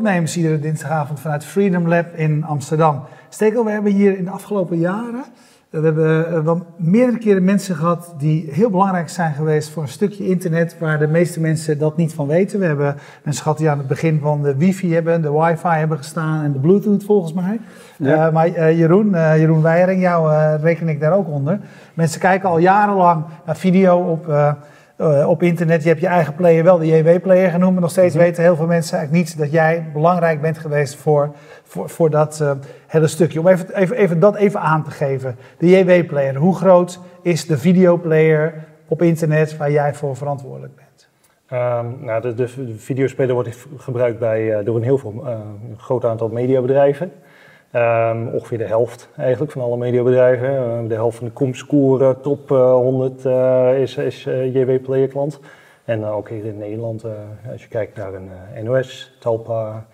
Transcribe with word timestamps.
Topnames, 0.00 0.36
iedere 0.36 0.58
dinsdagavond 0.58 1.20
vanuit 1.20 1.44
Freedom 1.44 1.88
Lab 1.88 2.06
in 2.14 2.44
Amsterdam. 2.44 3.02
Stekel, 3.28 3.64
we 3.64 3.70
hebben 3.70 3.92
hier 3.92 4.16
in 4.18 4.24
de 4.24 4.30
afgelopen 4.30 4.78
jaren, 4.78 5.24
we 5.70 5.80
hebben 5.80 6.34
eh, 6.34 6.40
wel 6.40 6.66
meerdere 6.76 7.18
keren 7.18 7.44
mensen 7.44 7.76
gehad 7.76 8.14
die 8.18 8.48
heel 8.50 8.70
belangrijk 8.70 9.08
zijn 9.08 9.34
geweest 9.34 9.70
voor 9.70 9.82
een 9.82 9.88
stukje 9.88 10.26
internet 10.28 10.78
waar 10.78 10.98
de 10.98 11.06
meeste 11.06 11.40
mensen 11.40 11.78
dat 11.78 11.96
niet 11.96 12.12
van 12.12 12.26
weten. 12.26 12.58
We 12.60 12.66
hebben 12.66 12.96
mensen 13.22 13.42
gehad 13.42 13.58
die 13.58 13.70
aan 13.70 13.78
het 13.78 13.86
begin 13.86 14.18
van 14.22 14.42
de 14.42 14.56
wifi 14.56 14.94
hebben, 14.94 15.22
de 15.22 15.32
wifi 15.32 15.68
hebben 15.68 15.98
gestaan 15.98 16.44
en 16.44 16.52
de 16.52 16.58
bluetooth 16.58 17.04
volgens 17.04 17.32
mij. 17.32 17.60
Ja. 17.96 18.26
Eh, 18.26 18.32
maar 18.32 18.46
eh, 18.46 18.78
Jeroen, 18.78 19.14
eh, 19.14 19.38
Jeroen 19.38 19.62
Weijering, 19.62 20.00
jou 20.00 20.32
eh, 20.32 20.54
reken 20.62 20.88
ik 20.88 21.00
daar 21.00 21.12
ook 21.12 21.28
onder. 21.28 21.60
Mensen 21.94 22.20
kijken 22.20 22.48
al 22.48 22.58
jarenlang 22.58 23.24
naar 23.46 23.56
video 23.56 23.98
op, 23.98 24.26
eh, 25.00 25.28
op 25.28 25.42
internet. 25.42 25.82
Je 25.82 25.88
hebt 25.88 26.00
je 26.00 26.06
eigen 26.06 26.34
player 26.34 26.64
wel 26.64 26.78
de 26.78 26.86
JW-player 26.86 27.50
genoemd, 27.50 27.72
maar 27.72 27.82
nog 27.82 27.90
steeds 27.90 28.14
weten 28.14 28.42
heel 28.42 28.56
veel 28.56 28.66
mensen 28.66 28.98
eigenlijk 28.98 29.26
niet 29.26 29.38
dat 29.38 29.50
jij 29.50 29.86
belangrijk 29.92 30.40
bent 30.40 30.58
geweest 30.58 30.96
voor, 30.96 31.34
voor, 31.62 31.88
voor 31.88 32.10
dat 32.10 32.40
eh, 32.40 32.52
hele 32.86 33.06
stukje. 33.06 33.40
Om 33.40 33.48
even, 33.48 33.76
even, 33.76 33.96
even 33.96 34.20
dat 34.20 34.36
even 34.36 34.60
aan 34.60 34.84
te 34.84 34.90
geven. 34.90 35.36
De 35.58 35.68
JW-player, 35.68 36.36
hoe 36.36 36.56
groot 36.56 37.00
is 37.22 37.46
de 37.46 37.58
videoplayer 37.58 38.54
op 38.88 39.02
internet 39.02 39.56
waar 39.56 39.70
jij 39.70 39.94
voor 39.94 40.16
verantwoordelijk 40.16 40.76
bent? 40.76 41.08
Ehm, 41.46 41.86
nou, 42.04 42.20
de, 42.22 42.34
de, 42.34 42.66
de 42.66 42.78
videospeler 42.78 43.34
wordt 43.34 43.66
gebruikt 43.76 44.18
bij, 44.18 44.58
eh, 44.58 44.64
door 44.64 44.76
een 44.76 44.82
heel 44.82 44.98
veel, 44.98 45.26
een 45.26 45.78
groot 45.78 46.04
aantal 46.04 46.28
mediabedrijven. 46.28 47.12
Ehm, 47.70 48.26
ongeveer 48.26 48.58
de 48.58 48.64
helft 48.64 49.08
eigenlijk 49.16 49.52
van 49.52 49.62
alle 49.62 49.76
mediabedrijven. 49.76 50.56
Eh, 50.56 50.88
de 50.88 50.94
helft 50.94 51.16
van 51.16 51.26
de 51.26 51.32
Comscore 51.32 52.20
top 52.20 52.50
eh, 52.50 52.72
100 52.72 53.24
eh, 53.24 53.80
is, 53.80 53.96
is 53.96 54.26
eh, 54.26 54.54
JW 54.54 54.82
Player 54.82 55.08
klant. 55.08 55.40
En 55.84 56.02
eh, 56.02 56.16
ook 56.16 56.28
hier 56.28 56.44
in 56.44 56.58
Nederland, 56.58 57.04
eh, 57.04 57.10
als 57.52 57.62
je 57.62 57.68
kijkt 57.68 57.96
naar 57.96 58.14
een 58.14 58.30
eh, 58.54 58.62
NOS, 58.62 59.16
Talpa, 59.18 59.86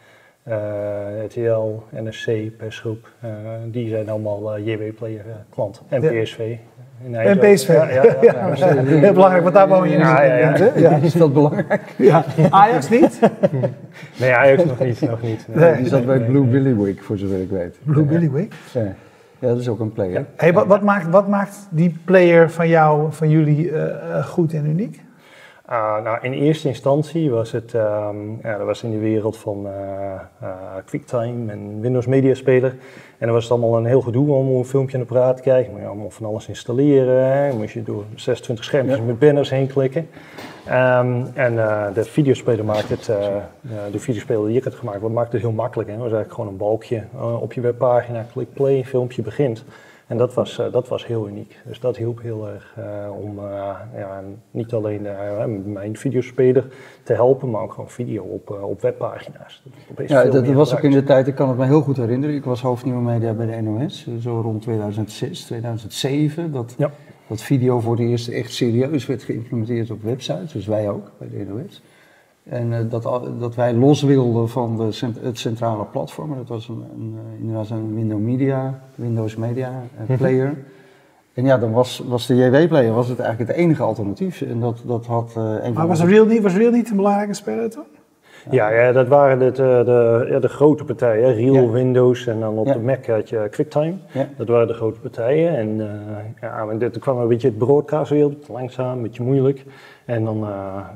eh, 0.46 1.24
RTL, 1.24 1.82
NSC, 2.02 2.30
persgroep, 2.56 3.08
eh, 3.20 3.28
die 3.66 3.88
zijn 3.88 4.08
allemaal 4.08 4.54
eh, 4.56 4.66
JW 4.66 4.82
Player 4.96 5.20
eh, 5.26 5.34
klant. 5.50 5.82
En 5.88 6.02
Ja. 6.02 6.22
PSV. 6.22 6.56
In 7.04 7.14
En. 7.14 7.38
PSV. 7.38 7.68
Ja, 7.68 7.88
ja, 7.88 8.02
ja. 8.22 8.52
Ja, 8.54 8.82
heel 8.82 9.12
belangrijk, 9.12 9.42
want 9.42 9.54
daar 9.54 9.68
woon 9.68 9.90
je 9.90 9.98
Ja, 9.98 10.22
ja, 10.22 10.36
ja. 10.36 10.50
natuurlijk. 10.50 10.78
Ja. 10.78 10.90
Is 10.90 11.12
dat 11.12 11.32
belangrijk? 11.32 11.94
Ja. 11.98 12.24
Ajax 12.50 12.88
niet? 12.88 13.20
Nee, 14.20 14.32
Ajax 14.34 14.64
nog 14.64 14.78
niet. 14.78 15.00
Nog 15.00 15.22
niet. 15.22 15.46
Nee. 15.54 15.76
Die 15.76 15.86
zat 15.88 16.06
bij 16.06 16.20
Blue 16.20 16.42
Billy 16.44 16.76
Week, 16.76 17.02
voor 17.02 17.18
zover 17.18 17.40
ik 17.40 17.50
weet. 17.50 17.78
Blue 17.84 18.04
Billy 18.04 18.30
Week. 18.30 18.54
Ja, 18.72 18.80
ja 19.38 19.48
dat 19.48 19.58
is 19.58 19.68
ook 19.68 19.80
een 19.80 19.92
player. 19.92 20.24
Hey, 20.36 20.52
wat, 20.52 20.66
wat, 20.66 20.82
maakt, 20.82 21.08
wat 21.10 21.28
maakt 21.28 21.66
die 21.70 21.96
player 22.04 22.50
van 22.50 22.68
jou, 22.68 23.12
van 23.12 23.30
jullie, 23.30 23.72
goed 24.24 24.52
en 24.52 24.66
uniek? 24.66 25.04
Ah, 25.68 26.02
nou, 26.02 26.18
in 26.22 26.32
eerste 26.32 26.68
instantie 26.68 27.30
was 27.30 27.52
het, 27.52 27.74
ehm, 27.74 28.30
ja, 28.42 28.56
dat 28.56 28.66
was 28.66 28.82
in 28.82 28.90
de 28.90 28.98
wereld 28.98 29.36
van 29.36 29.66
eh, 29.66 30.12
eh, 30.40 30.48
QuickTime 30.84 31.52
en 31.52 31.80
Windows 31.80 32.06
Media 32.06 32.34
Speler. 32.34 32.70
En 33.18 33.26
dan 33.26 33.32
was 33.32 33.42
het 33.42 33.52
allemaal 33.52 33.76
een 33.76 33.84
heel 33.84 34.00
gedoe 34.00 34.34
om 34.34 34.48
een 34.56 34.64
filmpje 34.64 34.96
aan 34.96 35.02
de 35.02 35.08
praat 35.08 35.36
te 35.36 35.42
krijgen. 35.42 35.72
Moet 35.72 35.80
je 35.80 35.86
allemaal 35.86 36.10
van 36.10 36.26
alles 36.26 36.48
installeren. 36.48 37.32
Hè. 37.32 37.52
Moest 37.52 37.74
je 37.74 37.82
door 37.82 38.04
26 38.14 38.64
schermpjes 38.64 38.98
Ja. 38.98 39.04
met 39.04 39.18
banners 39.18 39.50
heen 39.50 39.66
klikken. 39.66 40.08
Ehm, 40.66 41.24
en 41.34 41.58
eh, 41.58 41.84
de 41.94 42.04
videospeler 42.04 42.64
maakt 42.64 42.88
het, 42.88 43.08
eh, 43.08 43.26
eh, 43.36 43.42
de 43.92 43.98
videospeler 43.98 44.46
die 44.48 44.56
ik 44.56 44.64
had 44.64 44.74
gemaakt, 44.74 45.00
wat 45.00 45.10
maakt 45.10 45.32
het 45.32 45.40
heel 45.40 45.52
makkelijk. 45.52 45.88
Hè. 45.88 45.94
Het 45.94 46.04
was 46.04 46.12
eigenlijk 46.12 46.40
gewoon 46.40 46.50
een 46.50 46.66
balkje 46.68 47.02
eh, 47.16 47.42
op 47.42 47.52
je 47.52 47.60
webpagina, 47.60 48.26
klik 48.32 48.52
play, 48.52 48.84
filmpje 48.84 49.22
begint. 49.22 49.64
En 50.06 50.16
dat 50.16 50.34
was, 50.34 50.58
eh, 50.58 50.72
dat 50.72 50.88
was 50.88 51.06
heel 51.06 51.28
uniek. 51.28 51.58
Dus 51.64 51.80
dat 51.80 51.96
hielp 51.96 52.22
heel 52.22 52.48
erg 52.48 52.74
eh, 52.76 53.10
om 53.20 53.38
eh, 53.38 53.44
ja, 53.96 54.22
niet 54.50 54.72
alleen 54.72 55.06
mijn 55.72 55.96
videospeler 55.96 56.66
te 57.02 57.12
helpen, 57.12 57.50
maar 57.50 57.62
ook 57.62 57.72
gewoon 57.72 57.90
video 57.90 58.22
op, 58.22 58.50
op 58.62 58.80
webpagina's. 58.80 59.62
Dat 59.94 60.08
Ja, 60.08 60.24
dat 60.24 60.46
was 60.46 60.74
ook 60.74 60.82
in 60.82 60.90
de 60.90 61.02
tijd, 61.02 61.26
ik 61.26 61.34
kan 61.34 61.48
het 61.48 61.58
me 61.58 61.64
heel 61.64 61.80
goed 61.80 61.96
herinneren. 61.96 62.36
Ik 62.36 62.44
was 62.44 62.62
hoofdnieuwe 62.62 63.00
media 63.00 63.32
bij 63.32 63.46
de 63.46 63.62
NOS, 63.62 64.08
zo 64.20 64.40
rond 64.40 64.62
2006, 64.62 65.44
2007. 65.44 66.52
Dat, 66.52 66.74
Ja. 66.78 66.90
dat 67.26 67.42
video 67.42 67.80
voor 67.80 67.96
het 67.96 68.08
eerst 68.08 68.28
echt 68.28 68.52
serieus 68.52 69.06
werd 69.06 69.22
geïmplementeerd 69.22 69.90
op 69.90 70.02
websites, 70.02 70.52
dus 70.52 70.66
wij 70.66 70.88
ook 70.88 71.10
bij 71.18 71.28
de 71.28 71.46
NOS. 71.48 71.82
En 72.48 72.72
eh, 72.72 72.78
dat, 72.90 73.02
dat 73.38 73.54
wij 73.54 73.74
los 73.74 74.02
wilden 74.02 74.48
van 74.48 74.76
de, 74.76 74.92
cent- 74.92 75.20
het 75.22 75.38
centrale 75.38 75.84
platform. 75.84 76.34
Dat 76.36 76.48
was 76.48 76.68
een, 76.68 76.84
een, 76.96 77.14
eh, 77.34 77.40
inderdaad 77.40 77.70
een 77.70 77.94
Windows 77.94 78.20
Media, 78.22 78.80
Windows 78.94 79.36
Media 79.36 79.82
eh, 79.96 80.08
Mhm. 80.08 80.16
player. 80.18 80.64
En 81.34 81.44
ja, 81.44 81.58
dan 81.58 81.72
was, 81.72 82.02
was 82.08 82.26
de 82.26 82.34
JW-player 82.36 82.92
was 82.92 83.08
het 83.08 83.18
eigenlijk 83.18 83.50
het 83.50 83.58
enige 83.60 83.82
alternatief. 83.82 84.42
En 84.42 84.60
dat, 84.60 84.82
dat 84.86 85.06
had 85.06 85.32
eh, 85.36 85.42
een 85.42 85.58
Maar 85.60 85.72
van 85.72 85.86
was 85.86 86.00
de- 86.00 86.06
Real 86.06 86.26
niet, 86.26 86.42
was 86.42 86.54
Real 86.54 86.70
niet 86.72 86.90
een 86.90 86.96
belangrijke 86.96 87.34
speler 87.34 87.70
toen? 87.70 87.84
Ja, 88.50 88.70
ja, 88.70 88.92
dat 88.92 89.08
waren 89.08 89.38
de, 89.38 89.50
de, 89.50 89.82
de, 89.84 90.26
ja, 90.30 90.38
de 90.38 90.48
grote 90.48 90.84
partijen. 90.84 91.34
Real. 91.34 91.70
Windows 91.70 92.26
en 92.26 92.40
dan 92.40 92.58
op 92.58 92.66
de 92.66 92.78
Mac 92.78 93.06
had 93.06 93.28
je 93.28 93.48
QuickTime. 93.50 93.94
Dat 94.36 94.48
waren 94.48 94.66
de 94.66 94.74
grote 94.74 95.00
partijen. 95.00 95.56
En 95.56 95.80
eh, 95.80 96.40
ja, 96.40 96.66
er 96.78 96.98
kwam 96.98 97.18
een 97.18 97.28
beetje 97.28 97.48
het 97.48 97.58
broadcastwereld, 97.58 98.48
langzaam, 98.48 98.96
een 98.96 99.02
beetje 99.02 99.22
moeilijk. 99.22 99.64
En 100.04 100.24
dan 100.24 100.44
eh, 100.44 100.48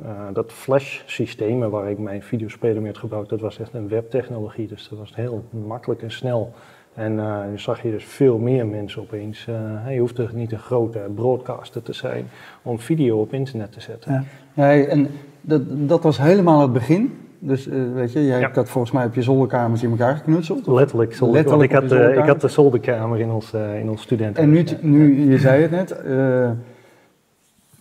eh, 0.05 0.13
dat 0.33 0.53
flash-systeem 0.53 1.71
waar 1.71 1.91
ik 1.91 1.99
mijn 1.99 2.23
videospeler 2.23 2.83
mee 2.83 2.91
had 2.91 3.01
gebruikt, 3.01 3.29
dat 3.29 3.41
was 3.41 3.59
echt 3.59 3.75
een 3.75 3.89
webtechnologie. 3.89 4.69
Dus 4.69 4.89
dat 4.89 4.99
was 4.99 5.15
heel 5.15 5.45
makkelijk 5.51 6.03
en 6.03 6.11
snel. 6.11 6.53
En 6.95 7.19
eh 7.19 7.25
dan 7.25 7.59
zag 7.59 7.83
je 7.83 7.91
dus 7.91 8.05
veel 8.05 8.39
meer 8.39 8.67
mensen 8.67 9.03
opeens. 9.03 9.47
eh, 9.49 9.95
je 9.95 10.01
hoeft 10.01 10.19
er 10.19 10.31
niet 10.35 10.53
een 10.53 10.59
grote 10.59 10.99
broadcaster 11.15 11.83
te 11.83 11.93
zijn 11.93 12.29
om 12.63 12.79
video 12.79 13.21
op 13.21 13.33
internet 13.33 13.73
te 13.73 13.81
zetten. 13.81 14.27
Ja. 14.55 14.73
En 14.87 15.09
dat, 15.41 15.63
dat 15.67 16.03
was 16.03 16.19
helemaal 16.19 16.61
het 16.61 16.73
begin. 16.73 17.19
Dus 17.43 17.69
eh, 17.69 17.77
weet 17.95 18.13
je, 18.13 18.27
jij 18.27 18.37
Ja. 18.37 18.43
hebt 18.43 18.55
dat 18.55 18.69
volgens 18.69 18.93
mij 18.93 19.05
op 19.05 19.15
je 19.15 19.23
zolderkamers 19.23 19.83
in 19.83 19.91
elkaar 19.91 20.17
geknutseld. 20.17 20.67
Letterlijk, 20.67 21.15
zolder, 21.15 21.37
Letterlijk 21.37 21.73
ik 21.73 21.89
de 21.89 21.97
had, 21.97 22.11
eh, 22.11 22.19
ik 22.19 22.25
had 22.29 22.41
de 22.41 22.49
zolderkamer 22.49 23.21
in 23.21 23.31
ons, 23.31 23.53
eh, 23.53 23.79
in 23.81 23.91
ons 23.91 24.03
studenten. 24.03 24.43
En 24.43 24.51
nu, 24.51 24.65
nu, 24.81 25.31
je 25.31 25.39
zei 25.39 25.63
het 25.63 25.71
net, 25.71 25.97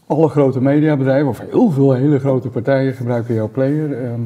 alle 0.08 0.28
grote 0.28 0.62
mediabedrijven, 0.62 1.28
of 1.30 1.40
heel 1.50 1.70
veel 1.72 1.94
hele 1.94 2.20
grote 2.20 2.50
partijen 2.50 2.94
gebruiken 2.94 3.34
jouw 3.34 3.50
player. 3.50 4.03
Ehm, 4.03 4.22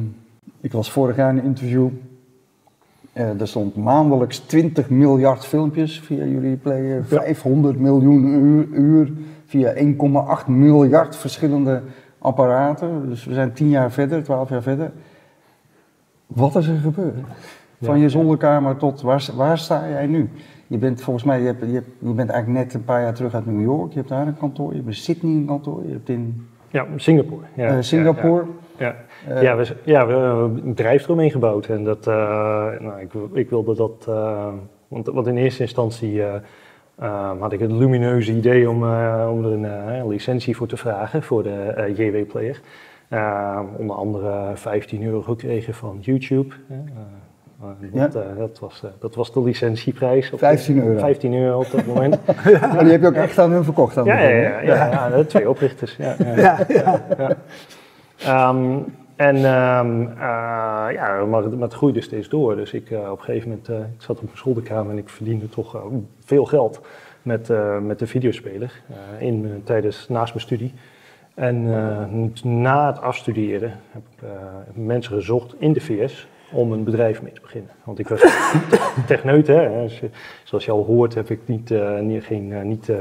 ik 0.60 0.72
was 0.72 0.90
vorig 0.90 1.16
jaar 1.16 1.30
in 1.30 1.38
een 1.38 1.44
interview. 1.44 1.88
Er 3.12 3.48
stond 3.48 3.76
maandelijks 3.76 4.38
20 4.38 4.88
miljard 4.90 5.46
filmpjes 5.46 6.00
via 6.00 6.24
jullie 6.24 6.56
player, 6.56 7.04
500 7.04 7.78
miljoen 7.78 8.24
uur, 8.24 8.66
uur 8.72 9.12
via 9.46 9.72
1,8 9.74 10.46
miljard 10.48 11.16
verschillende 11.16 11.80
apparaten. 12.18 13.08
Dus 13.08 13.24
we 13.24 13.34
zijn 13.34 13.52
10 13.52 13.68
jaar 13.68 13.90
verder, 13.90 14.22
12 14.22 14.48
jaar 14.48 14.62
verder. 14.62 14.90
Wat 16.26 16.56
is 16.56 16.66
er 16.68 16.76
gebeurd? 16.78 17.14
Van 17.82 17.98
je 17.98 18.08
zolderkamer 18.08 18.76
tot 18.76 19.02
waar, 19.02 19.28
waar 19.36 19.58
sta 19.58 19.88
jij 19.88 20.06
nu? 20.06 20.28
Je 20.66 20.78
bent 20.78 21.02
volgens 21.02 21.24
mij, 21.24 21.40
je, 21.40 21.46
hebt, 21.46 21.60
je, 21.66 21.72
hebt- 21.72 21.88
je 21.98 22.12
bent 22.12 22.30
eigenlijk 22.30 22.64
net 22.64 22.74
een 22.74 22.84
paar 22.84 23.02
jaar 23.02 23.14
terug 23.14 23.34
uit 23.34 23.46
New 23.46 23.62
York. 23.62 23.90
Je 23.92 23.98
hebt 23.98 24.08
daar 24.08 24.26
een 24.26 24.36
kantoor, 24.38 24.68
je 24.70 24.76
hebt 24.76 24.86
in 24.88 24.94
Sydney 24.94 25.32
een 25.34 25.46
kantoor, 25.46 25.82
je 25.86 25.92
hebt 25.92 26.08
in 26.08 26.46
Ja, 26.68 26.86
Singapore. 26.96 27.42
Ja, 27.54 27.66
eh, 27.68 27.76
Singapore. 27.80 28.44
Ja, 28.78 28.94
ja. 29.26 29.34
Eh, 29.34 29.42
ja, 29.42 29.56
we, 29.56 29.76
ja, 29.84 30.06
we 30.06 30.12
hebben 30.12 30.40
een 30.42 30.62
bedrijf 30.68 31.04
eromheen 31.04 31.30
gebouwd. 31.30 31.66
En 31.66 31.84
dat, 31.84 32.06
eh, 32.06 32.14
nou, 32.80 33.00
ik, 33.00 33.12
ik 33.32 33.50
wilde 33.50 33.74
dat, 33.74 34.04
want, 34.88 35.06
want 35.06 35.26
in 35.26 35.36
eerste 35.36 35.62
instantie 35.62 36.22
eh, 36.22 36.34
eh, 36.98 37.30
had 37.38 37.52
ik 37.52 37.60
het 37.60 37.72
lumineuze 37.72 38.32
idee 38.32 38.70
om, 38.70 38.76
om 39.28 39.44
er 39.44 39.52
een 39.52 40.08
licentie 40.08 40.56
voor 40.56 40.66
te 40.66 40.76
vragen 40.76 41.22
voor 41.22 41.42
de 41.42 41.92
JW-player. 41.96 42.60
Eh, 43.14 43.60
onder 43.78 43.96
andere 43.96 44.50
15 44.54 45.04
euro 45.04 45.22
gekregen 45.22 45.74
van 45.74 45.98
YouTube. 46.00 46.54
eh, 46.68 46.76
dat, 47.92 48.14
eh, 48.14 48.36
dat, 48.38 48.58
was, 48.58 48.82
dat 49.00 49.14
was 49.14 49.32
de 49.32 49.42
licentieprijs. 49.42 50.32
op 50.32 50.38
15 50.38 50.82
euro. 50.86 50.98
15 50.98 51.34
euro 51.34 51.58
op 51.58 51.70
dat 51.70 51.86
moment. 51.86 52.18
Maar 52.72 52.82
die 52.82 52.92
heb 52.92 53.00
je 53.00 53.06
ook 53.06 53.14
echt 53.14 53.38
aan 53.38 53.50
hun 53.50 53.64
verkocht 53.64 53.94
dan? 53.94 54.04
Ja, 54.04 54.18
ja, 54.20 54.28
ja, 54.28 54.60
ja, 54.60 54.90
ja, 54.90 55.08
de 55.16 55.26
twee 55.26 55.48
oprichters. 55.48 55.96
Ja, 55.96 56.16
ja. 56.24 56.34
Ja, 56.36 56.66
ja. 56.68 57.02
Ja. 57.18 57.36
Ehm, 58.18 58.78
en 59.16 59.36
ehm, 59.36 60.02
eh, 60.02 60.16
ja, 60.92 61.24
maar, 61.28 61.42
het- 61.42 61.52
maar 61.52 61.62
het 61.68 61.74
groeide 61.74 62.00
steeds 62.00 62.28
door. 62.28 62.56
Dus 62.56 62.72
ik, 62.72 62.88
op 62.90 63.18
een 63.18 63.24
gegeven 63.24 63.48
moment, 63.48 63.68
ik 63.68 64.02
zat 64.02 64.16
op 64.16 64.24
mijn 64.24 64.36
zolderkamer 64.38 64.92
en 64.92 64.98
ik 64.98 65.08
verdiende 65.08 65.48
toch 65.48 65.82
veel 66.24 66.44
geld 66.44 66.80
met, 67.22 67.50
met 67.82 67.98
de 67.98 68.06
videospeler 68.06 68.82
in, 69.18 69.60
tijdens, 69.64 70.08
naast 70.08 70.34
mijn 70.34 70.44
studie. 70.46 70.72
En 71.34 71.74
eh, 71.74 72.42
na 72.44 72.86
het 72.86 73.00
afstuderen 73.00 73.72
heb 73.90 74.02
ik 74.16 74.22
eh, 74.22 74.30
mensen 74.74 75.12
gezocht 75.14 75.54
in 75.58 75.72
de 75.72 75.80
VS 75.80 76.28
om 76.52 76.72
een 76.72 76.84
bedrijf 76.84 77.22
mee 77.22 77.32
te 77.32 77.40
beginnen. 77.40 77.70
Want 77.84 77.98
ik 77.98 78.08
was 78.08 78.20
techneut, 79.06 79.46
hè. 79.46 79.68
Als 79.82 79.98
je- 80.00 80.10
Zoals 80.44 80.64
je 80.64 80.70
al 80.70 80.84
hoort 80.84 81.14
heb 81.14 81.30
ik 81.30 81.40
niet, 81.46 81.70
eh, 81.70 81.98
niet, 82.00 82.24
eh, 82.30 82.60
niet 82.62 82.88
eh, 82.88 82.96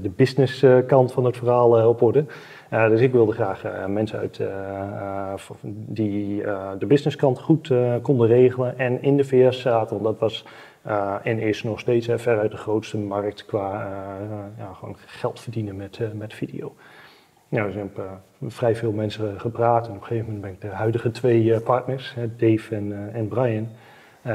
de 0.00 0.08
business 0.10 0.62
eh, 0.62 0.78
kant 0.86 1.12
van 1.12 1.24
het 1.24 1.36
verhaal 1.36 1.78
eh, 1.78 1.88
op 1.88 2.02
orde. 2.02 2.24
Eh, 2.68 2.88
dus 2.88 3.00
ik 3.00 3.12
wilde 3.12 3.32
graag 3.32 3.64
eh, 3.64 3.86
mensen 3.86 4.18
uit 4.18 4.38
eh, 4.38 4.46
eh, 4.48 5.34
die 5.64 6.44
eh, 6.44 6.70
de 6.78 6.86
businesskant 6.86 7.38
goed 7.40 7.70
eh, 7.70 7.94
konden 8.02 8.26
regelen 8.28 8.78
en 8.78 9.02
in 9.02 9.16
de 9.16 9.24
VS 9.24 9.60
zaten. 9.60 9.90
Want 10.02 10.04
dat 10.04 10.18
was 10.18 10.44
eh, 10.82 11.14
en 11.22 11.38
is 11.38 11.62
nog 11.62 11.80
steeds 11.80 12.08
eh, 12.08 12.18
veruit 12.18 12.50
de 12.50 12.56
grootste 12.56 12.98
markt 12.98 13.46
qua 13.46 13.72
eh, 13.80 14.24
eh, 14.24 14.38
ja, 14.58 14.72
gewoon 14.72 14.96
geld 15.06 15.40
verdienen 15.40 15.76
met, 15.76 15.98
eh, 16.00 16.06
met 16.14 16.34
video. 16.34 16.74
Nou, 17.52 17.72
uh, 17.98 18.04
vrij 18.46 18.76
veel 18.76 18.92
mensen 18.92 19.40
gepraat. 19.40 19.86
En 19.86 19.92
op 19.92 20.00
een 20.00 20.06
gegeven 20.06 20.26
moment 20.26 20.42
ben 20.42 20.52
ik 20.52 20.60
de 20.60 20.76
huidige 20.76 21.10
twee 21.10 21.60
partners, 21.60 22.14
Dave 22.36 22.74
en, 22.74 23.10
en 23.12 23.28
Brian, 23.28 23.68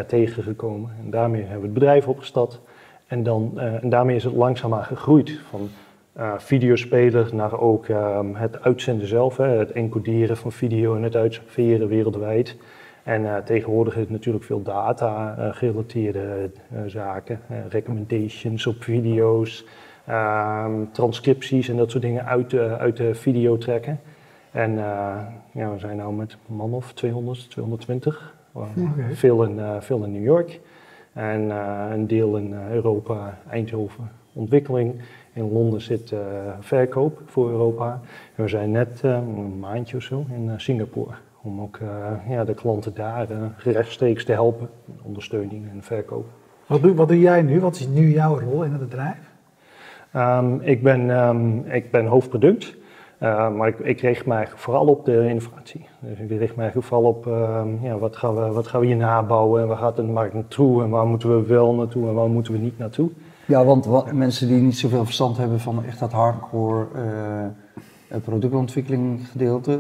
tegengekomen. 0.08 0.92
En 1.04 1.10
daarmee 1.10 1.42
hebben 1.42 1.60
we 1.60 1.66
het 1.66 1.74
bedrijf 1.74 2.08
opgestart. 2.08 2.60
En, 3.08 3.24
dan, 3.24 3.60
en 3.60 3.90
daarmee 3.90 4.16
is 4.16 4.24
het 4.24 4.34
langzaamaan 4.34 4.84
gegroeid. 4.84 5.40
Van 5.50 5.70
uh, 6.18 6.34
videospeler 6.38 7.36
naar 7.36 7.60
ook 7.60 7.88
ehm, 7.88 8.34
het 8.34 8.62
uitzenden 8.62 9.08
zelf, 9.08 9.38
hè, 9.38 9.48
het 9.48 9.72
encoderen 9.72 10.38
van 10.38 10.52
video 10.52 10.96
en 10.96 11.04
het 11.04 11.16
uitserveren 11.16 11.88
wereldwijd. 11.88 12.56
En 13.04 13.44
tegenwoordig 13.46 13.94
is 13.94 14.00
het 14.00 14.10
natuurlijk 14.10 14.46
veel 14.46 14.62
data 14.62 15.36
gerelateerde 15.52 16.50
zaken, 16.86 17.40
recommendations 17.70 18.68
op 18.68 18.84
video's, 18.84 19.66
transcripties 20.92 21.70
en 21.70 21.78
dat 21.78 21.92
soort 21.92 22.04
dingen 22.04 22.26
uit, 22.26 22.54
uit 22.54 22.98
de 22.98 23.16
video 23.16 23.58
trekken. 23.58 24.00
En 24.52 24.74
ja, 25.52 25.72
we 25.74 25.80
zijn 25.80 25.98
nu 25.98 26.12
met 26.12 26.38
man 26.46 26.74
of 26.74 26.94
200, 26.94 27.50
220, 27.50 28.36
veel, 29.12 29.44
in, 29.44 29.60
veel 29.80 30.04
in 30.04 30.12
New 30.12 30.24
York 30.24 30.60
en 31.14 31.50
een 31.92 32.08
deel 32.08 32.38
in 32.38 32.54
Europa, 32.72 33.38
Eindhoven, 33.50 34.10
ontwikkeling. 34.34 34.96
In 35.34 35.52
Londen 35.52 35.82
zit 35.82 36.12
uh, 36.12 36.20
verkoop 36.60 37.22
voor 37.26 37.50
Europa. 37.50 38.00
En 38.36 38.44
we 38.44 38.50
zijn 38.50 38.72
net 38.72 39.02
uh, 39.06 39.12
een 39.12 39.60
maandje 39.60 39.98
of 39.98 40.04
zo 40.04 40.26
in 40.30 40.46
uh, 40.46 40.54
Singapore. 40.58 41.16
Om 41.42 41.62
ook 41.62 41.80
ja, 42.30 42.44
de 42.44 42.54
klanten 42.54 42.94
daar 42.94 43.28
rechtstreeks 43.58 44.26
te 44.26 44.32
helpen. 44.32 44.70
Ondersteuning 45.02 45.70
en 45.70 45.84
verkoop. 45.84 46.26
Wat 46.66 46.82
doe, 46.82 46.94
wat 46.94 47.08
doe 47.08 47.20
jij 47.20 47.42
nu? 47.42 47.60
Wat 47.60 47.76
is 47.76 47.88
nu 47.88 48.12
jouw 48.12 48.40
rol 48.40 48.64
in 48.64 48.72
het 48.72 48.80
bedrijf? 48.80 49.27
Um, 50.16 50.62
ik, 50.62 50.84
ben, 50.84 51.10
um, 51.10 51.66
ik 51.66 51.92
ben 51.92 52.06
hoofdproduct. 52.06 52.76
maar 53.20 53.68
ik, 53.68 53.80
ik, 53.80 54.02
richt 54.02 54.26
mij 54.26 54.48
vooral 54.56 54.86
op 54.86 55.06
de 55.06 55.28
innovatie. 55.28 55.88
Dus 56.00 56.20
ik 56.20 56.40
richt 56.40 56.56
mij 56.56 56.72
vooral 56.76 57.04
op 57.04 57.26
um, 57.26 57.80
ja, 57.82 57.98
wat, 57.98 58.16
gaan 58.16 58.36
we, 58.36 58.52
wat 58.52 58.68
gaan 58.68 58.80
we 58.80 58.86
hier 58.86 58.96
nabouwen 58.96 59.62
en 59.62 59.68
waar 59.68 59.78
gaat 59.78 59.96
de 59.96 60.04
markt 60.04 60.34
naartoe 60.34 60.84
en 60.84 60.90
waar 60.90 61.06
moeten 61.06 61.30
we 61.30 61.48
wel 61.48 61.74
naartoe 61.74 62.08
en 62.08 62.14
waar 62.14 62.30
moeten 62.30 62.54
we 62.54 62.60
niet 62.60 62.78
naartoe. 62.78 63.10
Ja, 63.46 63.66
want 63.66 63.86
wat, 63.86 64.12
mensen 64.12 64.48
die 64.48 64.62
niet 64.62 64.78
zoveel 64.78 65.06
verstand 65.06 65.38
hebben 65.38 65.60
van 65.60 65.84
echt 65.86 66.00
dat 66.00 66.12
hardcore 66.12 66.88
uh, 68.10 68.18
productontwikkeling 68.24 69.28
gedeelte. 69.28 69.80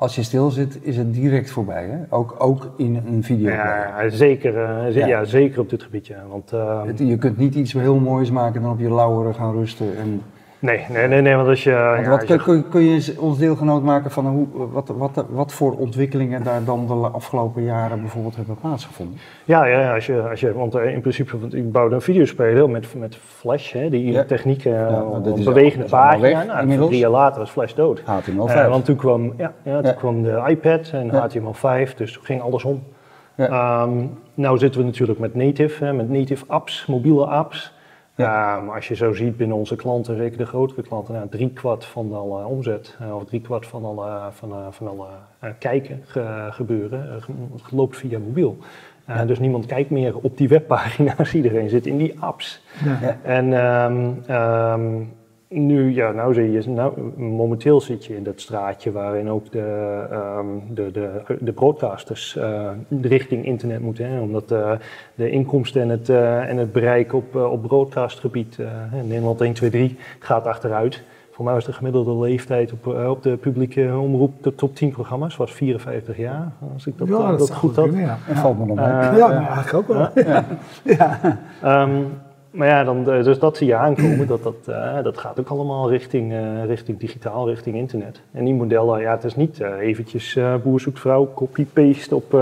Als 0.00 0.14
je 0.14 0.22
stil 0.22 0.50
zit, 0.50 0.78
is 0.82 0.96
het 0.96 1.14
direct 1.14 1.50
voorbij. 1.50 1.86
Hè? 1.86 2.16
Ook, 2.16 2.34
ook 2.38 2.70
in 2.76 3.02
een 3.06 3.24
video. 3.24 3.50
Ja, 3.50 4.08
zeker, 4.08 4.52
uh, 4.52 4.94
ja. 4.94 5.06
ja. 5.06 5.24
zeker 5.24 5.60
op 5.60 5.70
dit 5.70 5.82
gebied. 5.82 6.06
Ja. 6.06 6.24
Want, 6.28 6.50
je 6.98 7.16
kunt 7.18 7.36
niet 7.36 7.54
iets 7.54 7.72
heel 7.72 7.98
moois 7.98 8.30
maken 8.30 8.54
en 8.54 8.62
dan 8.62 8.72
op 8.72 8.78
je 8.78 8.94
lauweren 8.94 9.34
gaan 9.34 9.52
rusten. 9.52 9.96
En 9.98 10.22
Nee, 10.60 10.84
nee, 10.88 11.06
nee, 11.06 11.20
nee, 11.20 11.34
want 11.34 11.48
als 11.48 11.62
je... 11.62 11.72
Want 11.72 12.04
ja, 12.04 12.10
wat, 12.10 12.28
je... 12.28 12.36
Kun, 12.36 12.68
kun, 12.68 12.82
je 12.82 13.14
ons 13.18 13.38
deelgenoot 13.38 13.82
maken 13.82 14.10
van 14.10 14.26
hoe, 14.26 14.46
wat, 14.72 14.88
wat, 14.96 15.24
wat 15.28 15.52
voor 15.52 15.76
ontwikkelingen 15.76 16.42
daar 16.42 16.64
dan 16.64 16.86
de 16.86 16.92
afgelopen 16.92 17.62
jaren 17.62 18.00
bijvoorbeeld 18.00 18.36
hebben 18.36 18.56
plaatsgevonden? 18.60 19.18
Ja, 19.44 19.64
ja 19.64 19.94
als 19.94 20.06
je, 20.06 20.20
als 20.20 20.40
je, 20.40 20.52
want 20.52 20.74
eh, 20.74 20.94
in 20.94 21.00
principe, 21.00 21.38
want 21.38 21.54
ik 21.54 21.72
bouwde 21.72 21.94
een 21.94 22.00
videospeler 22.00 22.70
met, 22.70 22.94
met 22.94 23.16
Flash, 23.16 23.72
hè, 23.72 23.90
die 23.90 24.12
ja. 24.12 24.24
techniek, 24.24 24.62
ja, 24.62 24.90
nou, 24.90 25.44
bewegende 25.44 25.86
pagina. 25.86 26.62
Nou, 26.64 26.86
drie 26.86 26.98
jaar 26.98 27.10
later 27.10 27.40
was 27.40 27.50
Flash 27.50 27.74
dood. 27.74 28.00
HTML5. 28.00 28.56
Uh, 28.56 28.68
want 28.68 28.84
toen 28.84 28.96
kwam, 28.96 29.32
ja, 29.36 29.52
ja, 29.62 29.80
toen 29.80 29.94
kwam 29.94 30.22
de 30.22 30.42
iPad 30.46 30.90
en 30.92 31.10
HTML5, 31.10 31.94
dus 31.96 32.12
toen 32.12 32.24
ging 32.24 32.42
alles 32.42 32.64
om. 32.64 32.82
Um, 33.36 34.18
nou 34.34 34.58
zitten 34.58 34.80
we 34.80 34.86
natuurlijk 34.86 35.18
met 35.18 35.34
native, 35.34 35.84
hè, 35.84 35.92
met 35.92 36.10
native 36.10 36.44
apps, 36.46 36.86
mobiele 36.86 37.26
apps. 37.26 37.76
Ja. 38.26 38.60
maar 38.60 38.74
als 38.74 38.88
je 38.88 38.94
zo 38.94 39.12
ziet 39.12 39.36
binnen 39.36 39.56
onze 39.56 39.76
klanten, 39.76 40.16
zeker 40.16 40.38
de 40.38 40.46
grotere 40.46 40.82
klanten, 40.82 41.14
nou, 41.14 41.28
drie 41.28 41.50
kwart 41.50 41.84
van 41.84 42.14
alle 42.14 42.46
omzet, 42.46 42.96
uh, 43.02 43.14
of 43.14 43.24
drie 43.24 43.40
kwart 43.40 43.66
van 43.66 43.84
alle, 43.84 44.28
van, 44.30 44.50
uh, 44.50 44.66
van 44.70 44.88
alle 44.88 45.08
uh, 45.44 45.50
kijken 45.58 46.02
gebeuren, 46.50 47.22
loopt 47.70 47.96
via 47.96 48.18
mobiel. 48.18 48.58
Ja. 49.06 49.24
Dus 49.24 49.38
niemand 49.38 49.66
kijkt 49.66 49.90
meer 49.90 50.16
op 50.16 50.36
die 50.36 50.48
webpagina's, 50.48 51.34
iedereen 51.40 51.68
zit 51.68 51.86
in 51.86 51.96
die 51.96 52.20
apps. 52.20 52.62
Ja. 52.84 53.18
En 53.22 53.52
um, 53.52 54.22
um, 54.30 55.12
nu, 55.48 55.94
ja, 55.94 56.10
nou 56.10 56.34
zie 56.34 56.50
je, 56.50 56.68
nou, 56.68 57.12
momenteel 57.16 57.80
zit 57.80 58.04
je 58.04 58.16
in 58.16 58.22
dat 58.22 58.40
straatje 58.40 58.92
waarin 58.92 59.30
ook 59.30 59.52
de, 59.52 60.04
um, 60.38 60.62
de, 60.74 60.90
de, 60.90 61.36
de 61.40 61.52
broadcasters 61.52 62.36
uh, 62.38 62.70
richting 63.02 63.44
internet 63.44 63.80
moeten. 63.80 64.10
Hè, 64.10 64.20
omdat 64.20 64.52
uh, 64.52 64.72
de 65.14 65.30
inkomsten 65.30 65.82
en 65.82 65.88
het, 65.88 66.08
uh, 66.08 66.48
en 66.48 66.56
het 66.56 66.72
bereik 66.72 67.12
op, 67.12 67.34
op 67.34 67.62
broadcastgebied, 67.62 68.58
Nederland 69.04 69.40
1, 69.40 69.52
2, 69.52 69.70
3, 69.70 69.96
gaat 70.18 70.46
achteruit. 70.46 71.02
Voor 71.30 71.44
mij 71.44 71.54
was 71.54 71.64
de 71.64 71.72
gemiddelde 71.72 72.18
leeftijd 72.18 72.72
op, 72.72 72.86
op 72.86 73.22
de 73.22 73.36
publieke 73.36 73.98
omroep, 73.98 74.42
de 74.42 74.54
top 74.54 74.76
10 74.76 74.90
programma's, 74.90 75.36
was 75.36 75.52
54 75.52 76.16
jaar. 76.16 76.52
Als 76.72 76.86
ik 76.86 76.98
dat, 76.98 77.08
ja, 77.08 77.30
dat, 77.30 77.38
dat 77.38 77.54
goed 77.54 77.76
had. 77.76 77.94
Ja. 77.94 78.18
Dat 78.26 78.38
valt 78.38 78.58
me 78.58 78.66
nog 78.66 78.76
mee. 78.76 78.86
ja, 78.86 79.46
eigenlijk 79.46 79.74
ook 79.74 79.86
wel. 79.86 80.24
Ja. 80.24 80.44
ja. 80.82 81.38
Um, 81.82 82.06
maar 82.50 82.68
ja, 82.68 82.84
dan, 82.84 83.04
dus 83.04 83.38
dat 83.38 83.56
zie 83.56 83.66
je 83.66 83.74
aankomen, 83.74 84.26
dat, 84.26 84.42
dat, 84.42 84.68
uh, 84.68 85.02
dat 85.02 85.18
gaat 85.18 85.40
ook 85.40 85.48
allemaal 85.48 85.90
richting, 85.90 86.32
uh, 86.32 86.64
richting 86.64 86.98
digitaal, 86.98 87.48
richting 87.48 87.76
internet. 87.76 88.20
En 88.32 88.44
die 88.44 88.54
modellen, 88.54 89.00
ja, 89.00 89.10
het 89.10 89.24
is 89.24 89.36
niet 89.36 89.60
uh, 89.60 89.78
eventjes 89.78 90.38
boer 90.62 90.80
zoekt 90.80 91.00
vrouw, 91.00 91.32
copy-paste 91.34 92.14
op, 92.14 92.34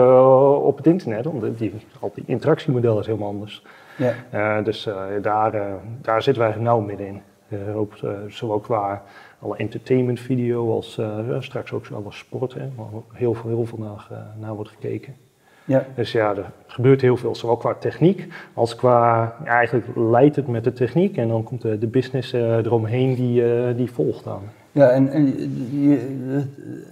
op 0.62 0.76
het 0.76 0.86
internet, 0.86 1.24
want 1.24 1.58
die, 1.58 1.72
al 2.00 2.12
die 2.14 2.24
interactiemodellen 2.26 3.00
is 3.00 3.06
helemaal 3.06 3.28
anders. 3.28 3.62
Ja. 4.30 4.62
dus 4.62 4.88
daar, 5.22 5.80
daar 6.02 6.22
zitten 6.22 6.42
wij 6.42 6.56
nauw 6.58 6.80
middenin. 6.80 7.22
ook, 7.74 7.92
zowel 8.28 8.58
qua 8.58 9.02
alle 9.38 9.56
entertainment 9.56 10.20
video 10.20 10.70
als 10.70 11.00
straks 11.38 11.72
ook 11.72 11.86
alle 11.94 12.12
sport, 12.12 12.54
hè, 12.54 12.68
waar 12.76 12.86
heel 13.12 13.34
veel, 13.34 13.50
heel 13.50 13.64
veel 13.64 13.78
naar, 13.78 14.08
naar 14.40 14.54
wordt 14.54 14.70
gekeken. 14.70 15.25
Ja. 15.66 15.84
Dus 15.94 16.12
ja, 16.12 16.30
er 16.30 16.50
gebeurt 16.66 17.00
heel 17.00 17.16
veel, 17.16 17.34
zowel 17.34 17.56
qua 17.56 17.74
techniek 17.74 18.28
als 18.54 18.76
qua, 18.76 19.34
ja, 19.44 19.50
eigenlijk 19.50 19.86
leidt 19.94 20.36
het 20.36 20.46
met 20.46 20.64
de 20.64 20.72
techniek 20.72 21.16
en 21.16 21.28
dan 21.28 21.42
komt 21.42 21.62
de, 21.62 21.78
de 21.78 21.86
business 21.86 22.34
uh, 22.34 22.56
eromheen 22.56 23.14
die, 23.14 23.42
uh, 23.42 23.76
die 23.76 23.90
volgt 23.90 24.24
dan. 24.24 24.40
Ja, 24.72 24.88
en, 24.88 25.10
en 25.10 25.26
je, 25.80 26.42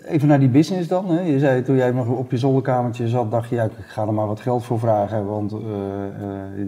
even 0.07 0.29
naar 0.29 0.39
die 0.39 0.49
business 0.49 0.89
dan. 0.89 1.11
Hè. 1.11 1.21
Je 1.21 1.39
zei 1.39 1.63
toen 1.63 1.77
jij 1.77 1.91
nog 1.91 2.09
op 2.09 2.31
je 2.31 2.39
zolderkamertje 2.39 3.09
zat, 3.09 3.31
dacht 3.31 3.49
je, 3.49 3.55
ja, 3.55 3.65
ik 3.65 3.71
ga 3.87 4.07
er 4.07 4.13
maar 4.13 4.27
wat 4.27 4.41
geld 4.41 4.65
voor 4.65 4.79
vragen, 4.79 5.27
want 5.27 5.53
uh, 5.53 5.59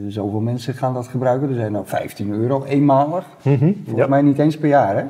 zoveel 0.08 0.40
mensen 0.40 0.74
gaan 0.74 0.94
dat 0.94 1.06
gebruiken. 1.06 1.48
Er 1.48 1.54
zijn 1.54 1.72
nou 1.72 1.86
15 1.86 2.32
euro, 2.32 2.64
eenmalig. 2.64 3.26
Mm 3.42 3.54
-hmm, 3.54 3.74
Volgens 3.74 4.04
ja. 4.04 4.06
mij 4.06 4.22
niet 4.22 4.38
eens 4.38 4.58
per 4.58 4.68
jaar, 4.68 4.96
hè? 4.96 5.04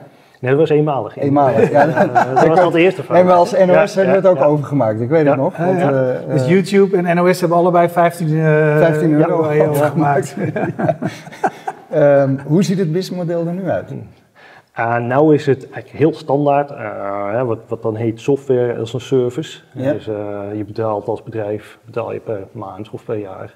Nee, 0.47 0.55
dat 0.57 0.69
was 0.69 0.79
eenmalig. 0.79 1.17
Eenmalig, 1.17 1.71
ja. 1.71 1.87
dat 2.35 2.47
was 2.47 2.59
al 2.59 2.71
de 2.71 2.81
eerste 2.81 3.03
vraag. 3.03 3.19
En 3.19 3.27
we 3.27 3.33
als 3.33 3.51
NOS 3.53 3.95
ja, 3.95 4.03
hebben 4.03 4.23
we 4.23 4.29
het 4.29 4.39
ook 4.39 4.49
overgemaakt, 4.49 5.01
ik 5.01 5.09
weet 5.09 5.27
het 5.27 5.37
nog. 5.37 5.57
Want, 5.57 5.81
uh, 5.81 6.11
dus 6.29 6.47
YouTube 6.47 6.97
en 6.97 7.17
NOS 7.17 7.41
hebben 7.41 7.59
allebei 7.59 7.89
15, 7.89 8.29
uh, 8.29 8.79
15 8.79 9.13
euro 9.13 9.53
ja, 9.53 9.67
overgemaakt. 9.67 10.37
um, 11.95 12.41
hoe 12.47 12.63
ziet 12.63 12.79
het 12.79 12.93
businessmodel 12.93 13.47
er 13.47 13.53
nu 13.53 13.69
uit? 13.69 13.91
Uh, 14.79 14.97
nou 14.97 15.35
is 15.35 15.47
het 15.47 15.71
eigenlijk 15.71 16.03
heel 16.05 16.15
standaard, 16.15 16.71
uh, 16.71 17.43
wat, 17.43 17.59
wat, 17.69 17.83
dan 17.83 17.97
heet 17.97 18.21
software 18.21 18.79
als 18.79 18.93
een 18.93 19.01
service. 19.01 19.61
Ja. 19.73 19.93
Dus 19.93 20.09
uh, 20.09 20.15
je 20.55 20.65
betaalt 20.65 21.09
als 21.09 21.23
bedrijf 21.23 21.79
betaal 21.85 22.13
je 22.13 22.21
per 22.21 22.47
maand 22.53 22.91
of 22.91 23.05
per 23.05 23.19
jaar. 23.19 23.55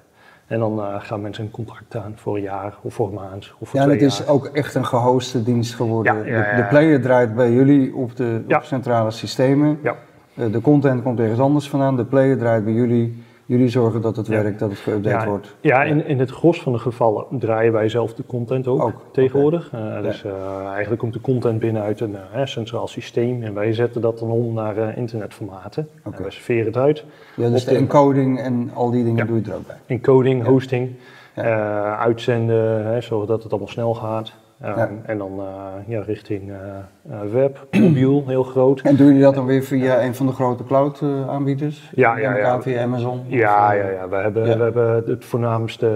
En 0.51 0.59
dan 0.59 0.79
uh, 0.79 0.95
gaan 0.99 1.21
mensen 1.21 1.45
een 1.45 1.51
contract 1.51 1.97
aan 1.97 2.13
voor 2.17 2.37
een 2.37 2.43
jaar 2.43 2.75
of 2.83 2.95
voor 2.95 3.09
een 3.09 3.15
maand 3.15 3.53
of 3.59 3.69
voor 3.69 3.79
ja, 3.79 3.85
twee 3.85 3.99
jaar. 3.99 4.09
Ja, 4.09 4.15
het 4.15 4.23
is 4.23 4.27
ook 4.27 4.47
echt 4.47 4.75
een 4.75 4.87
gehoste 4.87 5.43
dienst 5.43 5.75
geworden. 5.75 6.17
Ja, 6.17 6.25
ja, 6.25 6.57
de, 6.57 6.63
de, 6.63 6.69
player 6.69 7.01
draait 7.01 7.35
bij 7.35 7.53
jullie 7.53 7.95
op 7.95 8.17
de 8.17 8.45
op 8.49 8.63
centrale 8.63 9.11
systemen. 9.11 9.79
Ja. 9.83 9.97
Uh, 10.35 10.53
de 10.53 10.61
content 10.61 11.03
komt 11.03 11.21
ergens 11.21 11.41
anders 11.41 11.69
vandaan. 11.69 11.97
De 11.97 12.05
player 12.05 12.39
draait 12.39 12.65
bij 12.65 12.73
jullie 12.73 13.23
jullie 13.51 13.69
zorgen 13.69 14.01
dat 14.01 14.17
het 14.17 14.27
werkt, 14.27 14.59
dat 14.59 14.71
het 14.71 14.79
geüpdate 14.79 15.09
ja, 15.09 15.27
wordt. 15.27 15.57
Ja, 15.61 15.83
in, 15.83 16.07
in 16.07 16.19
het 16.19 16.31
gros 16.31 16.61
van 16.61 16.73
de 16.73 16.79
gevallen 16.79 17.25
draaien 17.31 17.73
wij 17.73 17.89
zelf 17.89 18.15
de 18.15 18.23
content 18.27 18.67
ook, 18.67 18.83
ook 18.83 18.95
tegenwoordig. 19.13 19.67
Okay. 19.67 19.97
Uh, 19.97 20.03
dus 20.03 20.25
uh, 20.25 20.33
eigenlijk 20.67 21.01
komt 21.01 21.13
de 21.13 21.21
content 21.21 21.59
binnen 21.59 21.83
uit 21.83 22.01
een 22.01 22.17
uh, 22.35 22.45
centraal 22.45 22.89
systeem 22.89 23.43
en 23.43 23.55
wij 23.55 23.73
zetten 23.73 24.01
dat 24.01 24.19
dan 24.19 24.31
om 24.31 24.55
naar 24.55 24.97
internetformaten. 24.97 25.89
Okay. 25.99 26.13
En 26.13 26.23
wij 26.23 26.31
serveren 26.31 26.67
het 26.67 26.77
uit. 26.77 27.05
Ja, 27.37 27.49
dus 27.49 27.65
de, 27.65 27.77
encoding 27.77 28.41
en 28.41 28.71
al 28.75 28.91
die 28.91 29.05
dingen 29.05 29.27
doe 29.27 29.41
je 29.43 29.51
er 29.51 29.57
ook 29.57 29.67
bij? 29.67 29.77
Encoding, 29.87 30.45
hosting, 30.45 30.91
uitzenden, 31.99 32.87
hè, 32.87 33.01
zodat 33.01 33.43
het 33.43 33.51
allemaal 33.51 33.69
snel 33.71 33.95
gaat. 33.95 34.33
Ja. 34.63 34.91
En 35.07 35.19
dan 35.19 35.33
uh, 35.39 35.73
ja, 35.87 36.03
richting 36.03 36.49
uh, 36.49 37.21
web, 37.33 37.67
mobiel, 37.81 38.25
heel 38.27 38.43
groot. 38.43 38.81
En 38.81 38.97
doen 38.97 39.07
jullie 39.07 39.23
dat 39.23 39.35
dan 39.35 39.47
weer 39.47 39.63
via 39.63 40.03
een 40.03 40.15
van 40.15 40.27
de 40.27 40.33
grote 40.33 40.65
cloud 40.65 41.03
aanbieders? 41.29 41.91
Ja, 41.95 42.19
ja, 42.19 42.37
ja. 42.37 42.63
Via 42.63 42.83
Amazon? 42.83 43.23
Ja, 43.27 43.73
ja, 43.73 43.89
ja. 43.89 44.09
We, 44.09 44.17
hebben, 44.17 44.43
we 44.43 44.63
hebben 44.63 45.03
het 45.07 45.25
voornaamste, 45.25 45.87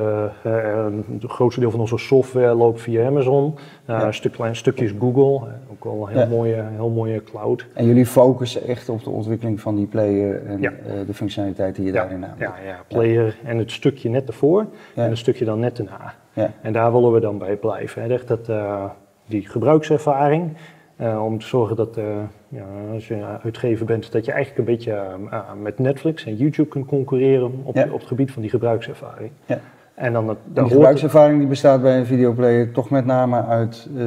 het 0.43 1.31
grootste 1.31 1.61
deel 1.61 1.71
van 1.71 1.81
onze 1.81 1.99
software 1.99 2.55
loopt 2.55 2.81
via 2.81 3.07
Amazon. 3.07 3.55
een 3.87 4.15
stuk, 4.15 4.33
klein 4.33 4.57
stukje 4.57 4.85
is 4.85 4.93
Google, 4.99 5.49
ook 5.71 5.85
wel 5.85 6.09
een 6.09 6.19
heel, 6.19 6.29
mooie, 6.29 6.65
heel 6.77 6.91
mooie 6.91 7.23
cloud. 7.23 7.67
En 7.75 7.87
jullie 7.87 8.07
focussen 8.07 8.67
echt 8.67 8.89
op 8.89 9.05
de 9.05 9.11
ontwikkeling 9.11 9.61
van 9.61 9.77
die 9.77 9.87
player 9.87 10.47
en 10.47 10.61
de 11.07 11.15
functionaliteit 11.15 11.75
die 11.75 11.85
je 11.85 11.93
daarin 11.93 12.25
aanbiedt? 12.25 12.41
Ja, 12.41 12.55
ja, 12.67 12.77
player 12.89 13.37
en 13.45 13.59
het 13.59 13.71
stukje 13.71 14.09
net 14.09 14.29
ervoor 14.29 14.67
en 14.95 15.09
het 15.09 15.19
stukje 15.19 15.45
dan 15.45 15.59
net 15.59 15.79
erna. 15.79 16.15
Ja. 16.35 16.51
En 16.63 16.73
daar 16.73 16.93
willen 16.93 17.13
we 17.13 17.21
dan 17.21 17.39
bij 17.39 17.57
blijven. 17.57 18.03
Hè. 18.03 18.09
Echt 18.09 18.29
dat, 18.29 18.49
uh, 18.49 18.85
die 19.27 19.49
gebruikservaring 19.49 20.51
Uh, 21.01 21.25
om 21.25 21.39
te 21.39 21.47
zorgen 21.47 21.77
dat 21.77 21.99
uh, 21.99 22.05
ja, 22.49 22.65
als 22.93 23.09
je 23.09 23.25
uitgever 23.43 23.87
bent, 23.87 24.13
dat 24.13 24.25
je 24.25 24.33
eigenlijk 24.33 24.69
een 24.69 24.75
beetje 24.75 25.03
met 25.63 25.79
Netflix 25.79 26.25
en 26.25 26.37
YouTube 26.37 26.69
kunt 26.69 26.87
concurreren 26.87 27.53
op, 27.65 27.75
Ja. 27.75 27.87
op 27.91 27.99
het 27.99 28.09
gebied 28.09 28.33
van 28.33 28.43
die 28.43 28.51
gebruikservaring. 28.51 29.31
Ja. 29.47 29.61
En 29.95 30.13
dan 30.13 30.27
daar 30.27 30.65
die 30.65 30.73
gebruikservaring 30.73 31.39
die 31.39 31.49
bestaat 31.49 31.83
bij 31.83 31.99
een 31.99 32.07
videoplayer 32.07 32.73
toch 32.73 32.91
met 32.91 33.05
name 33.05 33.45
uit, 33.45 33.89
eh, 33.97 34.05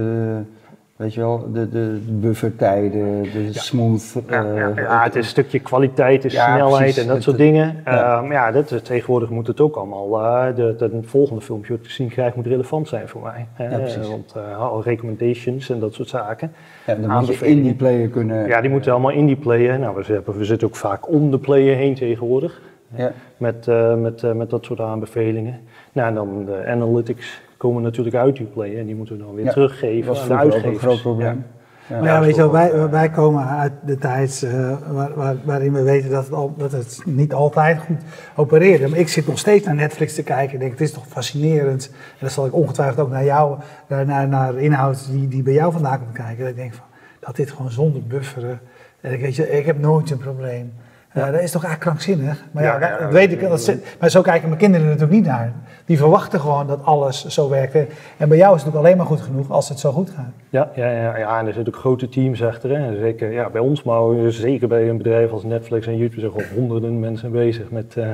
weet 0.97 1.13
je 1.13 1.19
wel, 1.19 1.51
de, 1.53 1.69
de 1.69 1.99
buffertijden, 2.09 3.23
de 3.23 3.49
smooth. 3.51 4.13
Ja, 4.29 4.43
eh, 4.43 4.55
ja, 4.57 4.71
ja, 4.75 5.03
het 5.03 5.15
is 5.15 5.23
een 5.23 5.29
stukje 5.29 5.59
kwaliteit, 5.59 6.21
de 6.21 6.29
snelheid 6.29 6.77
precies. 6.77 6.97
en 6.97 7.05
dat 7.07 7.15
Het- 7.15 7.23
soort 7.23 7.37
dingen. 7.37 7.75
ja. 7.85 8.17
Ehm, 8.21 8.31
ja, 8.31 8.51
dat, 8.51 8.85
tegenwoordig 8.85 9.29
moet 9.29 9.47
het 9.47 9.61
ook 9.61 9.75
allemaal, 9.75 10.21
eh 10.23 10.55
de, 10.55 10.75
de, 10.77 10.89
het 10.95 11.05
volgende 11.05 11.41
filmpje 11.41 11.71
wat 11.71 11.79
ik 11.81 11.87
te 11.87 11.93
zien 11.93 12.09
krijg 12.09 12.35
moet 12.35 12.45
relevant 12.47 12.87
zijn 12.87 13.07
voor 13.07 13.21
mij. 13.21 13.47
hè. 13.53 13.69
Ja, 13.69 13.77
precies. 13.77 14.07
Want 14.07 14.33
eh, 14.35 14.59
al 14.61 14.83
recommendations 14.83 15.69
en 15.69 15.79
dat 15.79 15.93
soort 15.93 16.09
zaken. 16.09 16.51
ja, 16.87 16.95
dan 16.95 17.11
moet 17.25 17.35
je 17.37 17.47
in 17.47 17.63
die 17.63 17.73
player 17.75 18.07
kunnen. 18.07 18.47
Ja, 18.47 18.61
die 18.61 18.69
moeten 18.69 18.91
allemaal 18.91 19.11
in 19.11 19.25
die 19.25 19.35
player. 19.35 19.79
Nou, 19.79 19.95
we 19.95 20.03
zitten, 20.03 20.37
we 20.37 20.45
zitten 20.45 20.67
ook 20.67 20.75
vaak 20.75 21.09
om 21.11 21.31
de 21.31 21.37
player 21.39 21.75
heen 21.75 21.95
tegenwoordig. 21.95 22.61
Ja. 22.95 23.11
Met, 23.37 23.67
eh, 23.67 23.95
met, 23.95 24.23
eh, 24.23 24.31
met 24.31 24.49
dat 24.49 24.65
soort 24.65 24.79
aanbevelingen. 24.79 25.59
Nou, 25.91 26.07
en 26.07 26.13
dan 26.15 26.45
de 26.45 26.65
analytics 26.67 27.41
komen 27.57 27.83
natuurlijk 27.83 28.15
uit 28.15 28.35
die 28.37 28.45
player 28.45 28.79
en 28.79 28.85
die 28.85 28.95
moeten 28.95 29.17
we 29.17 29.23
dan 29.23 29.33
weer 29.35 29.45
Ja, 29.45 29.51
teruggeven 29.51 30.05
Dat 30.13 30.17
was 30.17 30.29
aan 30.29 30.45
de 30.45 30.51
vroeger 30.51 30.67
ook 30.67 30.73
een 30.73 30.79
groot 30.79 31.01
probleem. 31.01 31.45
Ja. 31.89 31.95
Maar 31.95 32.03
ja, 32.05 32.11
dat 32.11 32.19
weet 32.19 32.29
is 32.29 32.35
je 32.35 32.41
wel, 32.41 32.51
wij, 32.51 32.89
wij 32.89 33.09
komen 33.09 33.47
uit 33.47 33.71
de 33.85 33.97
tijd 33.97 34.43
eh, 34.45 34.77
waar, 34.91 35.13
waar- 35.15 35.35
waarin 35.43 35.73
we 35.73 35.81
weten 35.83 36.09
dat 36.09 36.23
het, 36.23 36.33
al, 36.33 36.53
dat 36.57 36.71
het 36.71 37.01
niet 37.05 37.33
altijd 37.33 37.79
goed 37.79 37.97
opereerde. 38.35 38.87
Maar 38.87 38.99
ik 38.99 39.07
zit 39.07 39.27
nog 39.27 39.37
steeds 39.39 39.65
naar 39.65 39.75
Netflix 39.75 40.15
te 40.15 40.23
kijken 40.23 40.53
en 40.53 40.59
denk, 40.59 40.71
het 40.71 40.81
is 40.81 40.91
toch 40.91 41.07
fascinerend. 41.07 41.89
En 41.93 42.17
dan 42.19 42.29
zal 42.29 42.45
ik 42.45 42.53
ongetwijfeld 42.53 42.99
ook 42.99 43.09
naar 43.11 43.23
jou, 43.23 43.57
naar, 43.87 44.05
naar, 44.05 44.27
naar 44.27 44.57
inhoud 44.57 45.11
die, 45.11 45.27
die 45.27 45.43
bij 45.43 45.53
jou 45.53 45.71
vandaan 45.71 45.99
komt 45.99 46.11
kijken. 46.11 46.39
Dat 46.39 46.47
ik 46.49 46.55
denk 46.55 46.73
van, 46.73 46.85
dat 47.19 47.35
dit 47.35 47.51
gewoon 47.51 47.71
zonder 47.71 48.03
bufferen. 48.03 48.59
En 49.01 49.13
ik, 49.13 49.21
weet 49.21 49.35
je, 49.35 49.49
ik 49.57 49.65
heb 49.65 49.79
nooit 49.79 50.09
een 50.11 50.17
probleem. 50.17 50.73
Ja, 51.17 51.31
dat 51.31 51.41
is 51.41 51.51
toch 51.51 51.63
eigenlijk 51.63 51.79
krankzinnig? 51.79 52.43
Maar 52.51 52.63
ja, 52.63 52.79
Ja, 52.79 52.88
ja, 52.89 52.97
dat 53.00 53.12
weet 53.12 53.31
ik. 53.31 53.41
Dat 53.41 53.62
zit- 53.62 53.95
maar 54.00 54.09
zo 54.09 54.21
kijken 54.21 54.47
mijn 54.47 54.59
kinderen 54.62 54.86
er 54.86 54.91
natuurlijk 54.93 55.19
niet 55.19 55.27
naar. 55.29 55.53
Die 55.86 55.97
verwachten 55.97 56.39
gewoon 56.39 56.67
dat 56.67 56.83
alles 56.83 57.25
zo 57.25 57.50
werkt. 57.50 57.74
En 58.17 58.29
bij 58.29 58.38
jou 58.38 58.55
is 58.55 58.63
het 58.63 58.74
natuurlijk 58.74 58.75
alleen 58.75 58.97
maar 58.97 59.05
goed 59.05 59.21
genoeg 59.21 59.51
als 59.51 59.69
het 59.69 59.79
zo 59.79 59.91
goed 59.91 60.09
gaat. 60.09 60.31
Ja, 60.50 60.69
ja, 60.75 60.91
ja, 60.91 61.17
ja, 61.17 61.39
en 61.39 61.47
er 61.47 61.53
zitten 61.53 61.74
ook 61.74 61.79
grote 61.79 62.09
teams 62.09 62.43
achter. 62.43 62.77
Hè. 62.79 62.97
Zeker 63.00 63.31
ja, 63.31 63.50
bij 63.50 63.62
ons, 63.62 63.83
maar 63.83 64.31
zeker 64.31 64.67
bij 64.67 64.89
een 64.89 64.97
bedrijf 64.97 65.31
als 65.31 65.43
Netflix 65.43 65.88
en 65.88 65.97
YouTube 65.97 66.19
zijn 66.19 66.31
gewoon 66.31 66.47
honderden 66.55 67.00
mensen 67.00 67.31
bezig 67.31 67.69
met, 67.71 67.95
eh, 67.97 68.09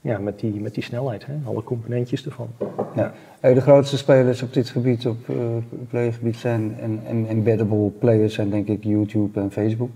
ja, 0.00 0.18
met, 0.18 0.40
die, 0.40 0.60
met 0.60 0.74
die 0.74 0.82
snelheid. 0.82 1.26
Hè. 1.26 1.32
Alle 1.46 1.62
componentjes 1.62 2.24
ervan. 2.26 2.48
Ja. 2.96 3.12
Eh, 3.40 3.54
De 3.54 3.60
grootste 3.60 3.96
spelers 3.96 4.42
op 4.42 4.52
dit 4.52 4.68
gebied, 4.68 5.06
op 5.06 5.28
uh, 5.28 5.36
playgebied 5.90 6.36
zijn 6.36 6.76
en, 6.80 7.00
en 7.08 7.26
embeddable 7.28 7.90
players 7.98 8.34
zijn 8.34 8.50
denk 8.50 8.68
ik 8.68 8.84
YouTube 8.84 9.40
en 9.40 9.50
Facebook. 9.52 9.90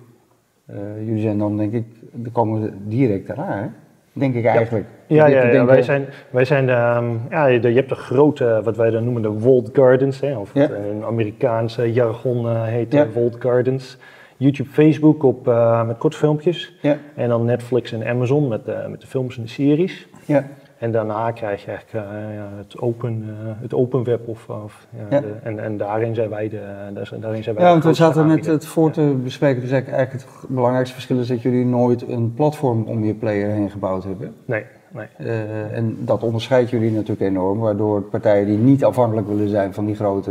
Eh, 0.66 0.76
jullie 1.06 1.20
zijn 1.22 1.38
dan 1.38 1.56
denk 1.56 1.72
ik, 1.72 1.84
er 2.24 2.30
komen 2.30 2.74
direct 2.88 3.26
daarna, 3.26 3.56
hè? 3.62 3.66
denk 4.12 4.34
ik 4.34 4.44
eigenlijk. 4.44 4.84
Ja, 5.06 5.26
ja, 5.26 5.64
wij 5.64 5.82
zijn, 5.82 6.04
wij 6.30 6.44
zijn 6.44 6.68
ehm, 6.68 7.14
ja, 7.30 7.46
je 7.46 7.60
hebt 7.68 7.88
de 7.88 7.94
grote, 7.94 8.60
wat 8.64 8.76
wij 8.76 8.90
dan 8.90 9.04
noemen 9.04 9.22
de 9.22 9.38
walled 9.38 9.70
gardens, 9.72 10.20
hè, 10.20 10.36
of 10.36 10.54
Ja. 10.54 10.60
het, 10.60 10.70
eh, 10.72 11.06
Amerikaanse 11.06 11.92
jargon 11.92 12.46
eh, 12.48 12.64
heet 12.64 12.92
Ja. 12.92 13.06
walled 13.14 13.36
gardens. 13.38 13.96
YouTube, 14.36 14.68
Facebook 14.70 15.22
op, 15.22 15.46
met 15.86 15.98
korte 15.98 16.16
filmpjes. 16.16 16.76
Ja, 16.82 16.96
En 17.14 17.28
dan 17.28 17.44
Netflix 17.44 17.92
en 17.92 18.06
Amazon 18.06 18.48
met, 18.48 18.68
eh, 18.68 18.86
met 18.86 19.00
de 19.00 19.06
films 19.06 19.36
en 19.36 19.42
de 19.42 19.48
series. 19.48 20.06
ja, 20.24 20.44
En 20.78 20.92
daarna 20.92 21.30
krijg 21.30 21.64
je 21.64 21.70
eigenlijk 21.70 22.06
eh, 22.06 22.12
het, 22.56 22.80
open, 22.80 23.24
eh, 23.28 23.52
het 23.60 23.74
open 23.74 24.04
web. 24.04 24.28
Of, 24.28 24.48
of, 24.48 24.86
de- 25.10 25.22
en, 25.42 25.58
en 25.64 25.76
daarin 25.76 26.14
zijn 26.14 26.28
wij 26.28 26.48
de, 26.48 26.60
daar 26.94 27.06
zijn- 27.06 27.20
daarin 27.20 27.42
zijn 27.42 27.54
wij 27.54 27.64
ja 27.64 27.70
want 27.70 27.84
we 27.84 27.94
zaten 27.94 28.26
net 28.26 28.46
het 28.46 28.66
voor 28.66 28.90
te 28.90 29.16
bespreken. 29.22 29.60
Dus 29.60 29.70
eigenlijk 29.70 30.12
het 30.12 30.26
belangrijkste 30.48 30.94
verschil 30.94 31.18
is 31.18 31.28
dat 31.28 31.42
jullie 31.42 31.64
nooit 31.64 32.08
een 32.08 32.34
platform 32.34 32.84
om 32.84 33.04
je 33.04 33.14
player 33.14 33.50
heen 33.50 33.70
gebouwd 33.70 34.04
hebben. 34.04 34.34
Nee, 34.44 34.64
nee. 34.90 35.06
Eh, 35.16 35.76
en 35.76 35.96
dat 36.00 36.22
onderscheidt 36.22 36.70
jullie 36.70 36.90
natuurlijk 36.90 37.20
enorm, 37.20 37.58
waardoor 37.58 38.02
partijen 38.02 38.46
die 38.46 38.58
niet 38.58 38.84
afhankelijk 38.84 39.26
willen 39.28 39.48
zijn 39.48 39.74
van 39.74 39.86
die 39.86 39.94
grote 39.94 40.30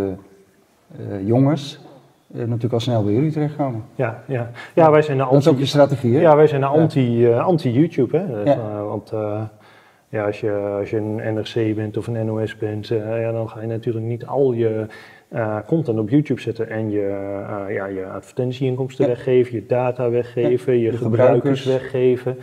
eh, 0.97 1.27
jongens, 1.27 1.79
eh, 2.33 2.39
natuurlijk 2.39 2.73
al 2.73 2.79
snel 2.79 3.03
bij 3.03 3.13
jullie 3.13 3.31
terechtkomen. 3.31 3.83
Ja, 3.95 4.23
ja. 4.27 4.49
ja, 4.73 4.91
wij 4.91 5.01
zijn 5.01 5.17
de 5.17 5.23
Dat 5.23 5.33
is 5.33 5.39
ook 5.47 5.47
anti... 5.47 5.59
je 5.59 5.65
strategie, 5.69 6.15
hè? 6.15 6.21
Ja, 6.21 6.35
wij 6.35 6.47
zijn 6.47 6.61
de 6.61 6.67
anti, 6.67 7.25
eh, 7.31 7.45
anti-YouTube. 7.45 8.17
hè. 8.17 8.27
Dus, 8.43 8.53
Ja. 8.53 8.59
eh, 8.59 8.87
want 8.87 9.11
eh, 9.11 9.41
ja, 10.09 10.25
als, 10.25 10.39
je, 10.39 10.51
als 10.51 10.89
je 10.89 10.97
een 10.97 11.15
NRC 11.33 11.75
bent 11.75 11.97
of 11.97 12.07
een 12.07 12.25
NOS 12.25 12.57
bent, 12.57 12.91
eh, 12.91 13.21
ja, 13.21 13.31
dan 13.31 13.49
ga 13.49 13.61
je 13.61 13.67
natuurlijk 13.67 14.05
niet 14.05 14.25
al 14.25 14.51
je 14.53 14.85
eh, 15.27 15.57
content 15.67 15.99
op 15.99 16.09
YouTube 16.09 16.41
zetten 16.41 16.69
en 16.69 16.91
je, 16.91 17.01
eh, 17.67 17.73
ja, 17.75 17.85
je 17.85 18.05
advertentieinkomsten 18.05 19.05
Ja. 19.05 19.11
weggeven, 19.11 19.53
je 19.55 19.65
data 19.65 20.09
weggeven, 20.09 20.77
je 20.79 20.91
gebruikers, 20.91 21.61
gebruikers. 21.61 21.65
weggeven. 21.65 22.37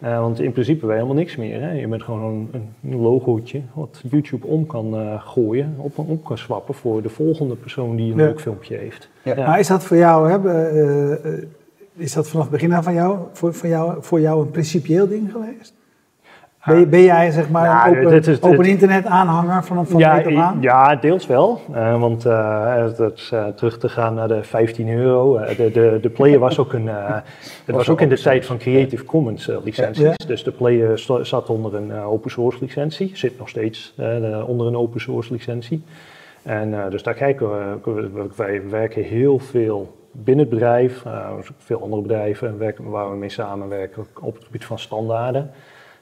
Eh, 0.00 0.20
want 0.20 0.40
in 0.40 0.52
principe 0.52 0.78
ben 0.80 0.88
je 0.88 0.94
helemaal 0.94 1.14
niks 1.16 1.36
meer. 1.36 1.60
Hè? 1.60 1.72
Je 1.72 1.88
bent 1.88 2.02
gewoon 2.02 2.48
een, 2.52 2.70
een 2.90 3.00
logootje 3.00 3.60
wat 3.74 4.02
YouTube 4.10 4.46
om 4.46 4.66
kan 4.66 4.96
eh, 4.96 5.22
gooien, 5.26 5.74
op, 5.78 5.98
om 5.98 6.22
kan 6.22 6.38
swappen 6.38 6.74
voor 6.74 7.02
de 7.02 7.08
volgende 7.08 7.54
persoon 7.56 7.96
die 7.96 8.12
een 8.12 8.18
Ja. 8.18 8.24
leuk 8.24 8.40
filmpje 8.40 8.76
heeft. 8.76 9.10
Ja. 9.22 9.34
Maar 9.34 9.58
is 9.58 9.66
dat 9.66 9.84
voor 9.84 9.96
jou, 9.96 10.30
hè, 10.30 10.38
is 11.96 12.12
dat 12.12 12.28
vanaf 12.28 12.44
het 12.44 12.52
begin 12.54 12.72
af 12.72 12.84
van 12.84 12.94
jou, 12.94 13.18
voor, 13.32 13.54
voor 13.54 13.68
jou, 13.68 13.96
voor 14.00 14.20
jou 14.20 14.40
een 14.42 14.50
principieel 14.50 15.08
ding 15.08 15.32
geweest? 15.32 15.74
Ben, 16.64 16.78
je- 16.78 16.86
ben 16.86 17.02
jij 17.02 17.30
zeg 17.30 17.50
maar 17.50 17.64
Ja, 17.64 17.88
een 17.88 18.06
open, 18.06 18.38
open 18.40 18.64
internet 18.64 19.06
aanhanger 19.06 19.64
van, 19.64 19.86
van 19.86 19.98
ja, 20.00 20.14
meet 20.14 20.26
af 20.26 20.34
aan? 20.34 20.58
ja, 20.60 20.96
deels 20.96 21.26
wel. 21.26 21.60
Eh, 21.72 22.00
want 22.00 22.26
eh, 22.26 22.84
dat 22.96 23.12
is, 23.18 23.30
eh, 23.32 23.46
terug 23.46 23.78
te 23.78 23.88
gaan 23.88 24.14
naar 24.14 24.28
de 24.28 24.42
15 24.42 24.88
euro. 24.88 25.38
de, 25.56 25.70
de, 25.70 25.98
de 26.02 26.10
player 26.10 26.38
was 26.38 26.58
ook, 26.58 26.72
een, 26.72 26.86
het 27.64 27.74
was 27.74 27.88
ook 27.88 28.00
in 28.00 28.08
de 28.08 28.18
tijd 28.20 28.46
van 28.46 28.58
Creative 28.58 29.04
Commons 29.04 29.50
licenties. 29.64 30.04
Ja. 30.04 30.26
Dus 30.26 30.42
de 30.44 30.50
player 30.52 30.98
zat 31.22 31.48
onder 31.50 31.74
een 31.74 31.92
open 31.92 32.30
source 32.30 32.58
licentie. 32.60 33.10
Zit 33.14 33.38
nog 33.38 33.48
steeds 33.48 33.92
de- 33.96 34.44
onder 34.46 34.66
een 34.66 34.76
open 34.76 35.00
source 35.00 35.32
licentie. 35.32 35.82
En 36.42 36.74
dus 36.90 37.02
daar 37.02 37.14
kijken 37.14 37.50
we, 37.82 38.26
wij 38.36 38.62
werken 38.70 39.02
heel 39.02 39.38
veel 39.38 39.96
binnen 40.12 40.44
het 40.44 40.54
bedrijf, 40.54 41.02
veel 41.58 41.82
andere 41.82 42.02
bedrijven 42.02 42.58
werken, 42.58 42.90
waar 42.90 43.10
we 43.10 43.16
mee 43.16 43.28
samenwerken 43.30 44.06
op 44.20 44.34
het 44.34 44.44
gebied 44.44 44.64
van 44.64 44.78
standaarden. 44.78 45.50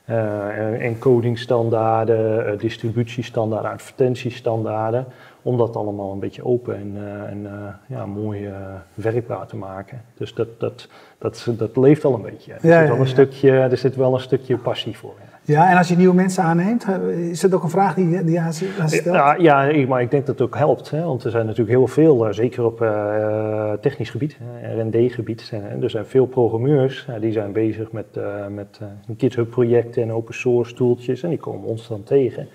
Eh, 0.06 0.58
en 0.58 0.80
encodingstandaarden, 0.80 2.52
uh, 2.52 2.58
distributiestandaarden, 2.58 3.70
advertentiestandaarden. 3.70 5.06
Om 5.42 5.56
dat 5.56 5.76
allemaal 5.76 6.12
een 6.12 6.18
beetje 6.18 6.44
open 6.44 6.76
en, 6.76 6.94
uh, 6.96 7.22
en 7.22 7.48
ja, 7.86 8.06
mooi 8.06 8.50
werkbaar 8.94 9.46
te 9.46 9.56
maken. 9.56 10.02
Dus 10.16 10.34
dat, 10.34 10.60
dat, 10.60 10.88
dat, 11.18 11.46
dat 11.50 11.76
leeft 11.76 12.04
al 12.04 12.14
een 12.14 12.22
beetje. 12.22 12.52
Er, 12.52 12.66
Ja, 12.66 12.78
zit 12.78 12.88
ja, 12.88 12.92
wel 12.92 13.00
een 13.00 13.06
stukje, 13.06 13.50
er 13.50 13.76
zit 13.76 13.96
wel 13.96 14.14
een 14.14 14.20
stukje 14.20 14.56
passie 14.56 14.96
voor. 14.96 15.14
Ja. 15.46 15.70
En 15.70 15.76
als 15.76 15.88
je 15.88 15.96
nieuwe 15.96 16.14
mensen 16.14 16.42
aanneemt, 16.42 16.84
eh, 16.84 17.08
is 17.30 17.40
dat 17.40 17.54
ook 17.54 17.62
een 17.62 17.70
vraag 17.70 17.94
die, 17.94 18.24
die 18.24 18.40
aan 18.40 18.52
ze 18.52 18.70
stelt? 18.86 19.04
Ja, 19.16 19.34
ja, 19.34 19.86
maar 19.86 20.00
ik 20.02 20.10
denk 20.10 20.26
dat 20.26 20.38
het 20.38 20.46
ook 20.48 20.56
helpt. 20.56 20.90
Hè? 20.90 21.02
Want 21.04 21.24
er 21.24 21.30
zijn 21.30 21.44
natuurlijk 21.46 21.76
heel 21.76 21.86
veel, 21.86 22.26
eh, 22.26 22.32
zeker 22.32 22.64
op 22.64 22.80
eh, 22.82 23.72
technisch 23.80 24.10
gebied, 24.10 24.36
R&D-gebied. 24.78 25.40
zijn- 25.40 25.82
Er 25.82 25.90
zijn 25.90 26.06
veel 26.06 26.26
programmeurs, 26.26 27.08
die 27.20 27.32
zijn 27.32 27.52
bezig 27.52 27.92
met, 27.92 28.06
eh, 28.16 28.46
met 28.46 28.80
GitHub-projecten 29.16 30.02
en 30.02 30.12
open 30.12 30.34
source 30.34 30.74
tooltjes. 30.74 31.22
En 31.22 31.28
die 31.28 31.38
komen 31.38 31.68
ons 31.68 31.88
dan 31.88 32.02
tegen. 32.02 32.48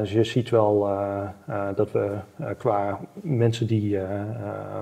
Dus 0.00 0.12
je 0.12 0.24
ziet 0.24 0.50
wel 0.50 0.88
dat 1.76 1.92
we 1.92 2.08
qua 2.58 2.98
mensen 3.20 3.66
die 3.66 3.98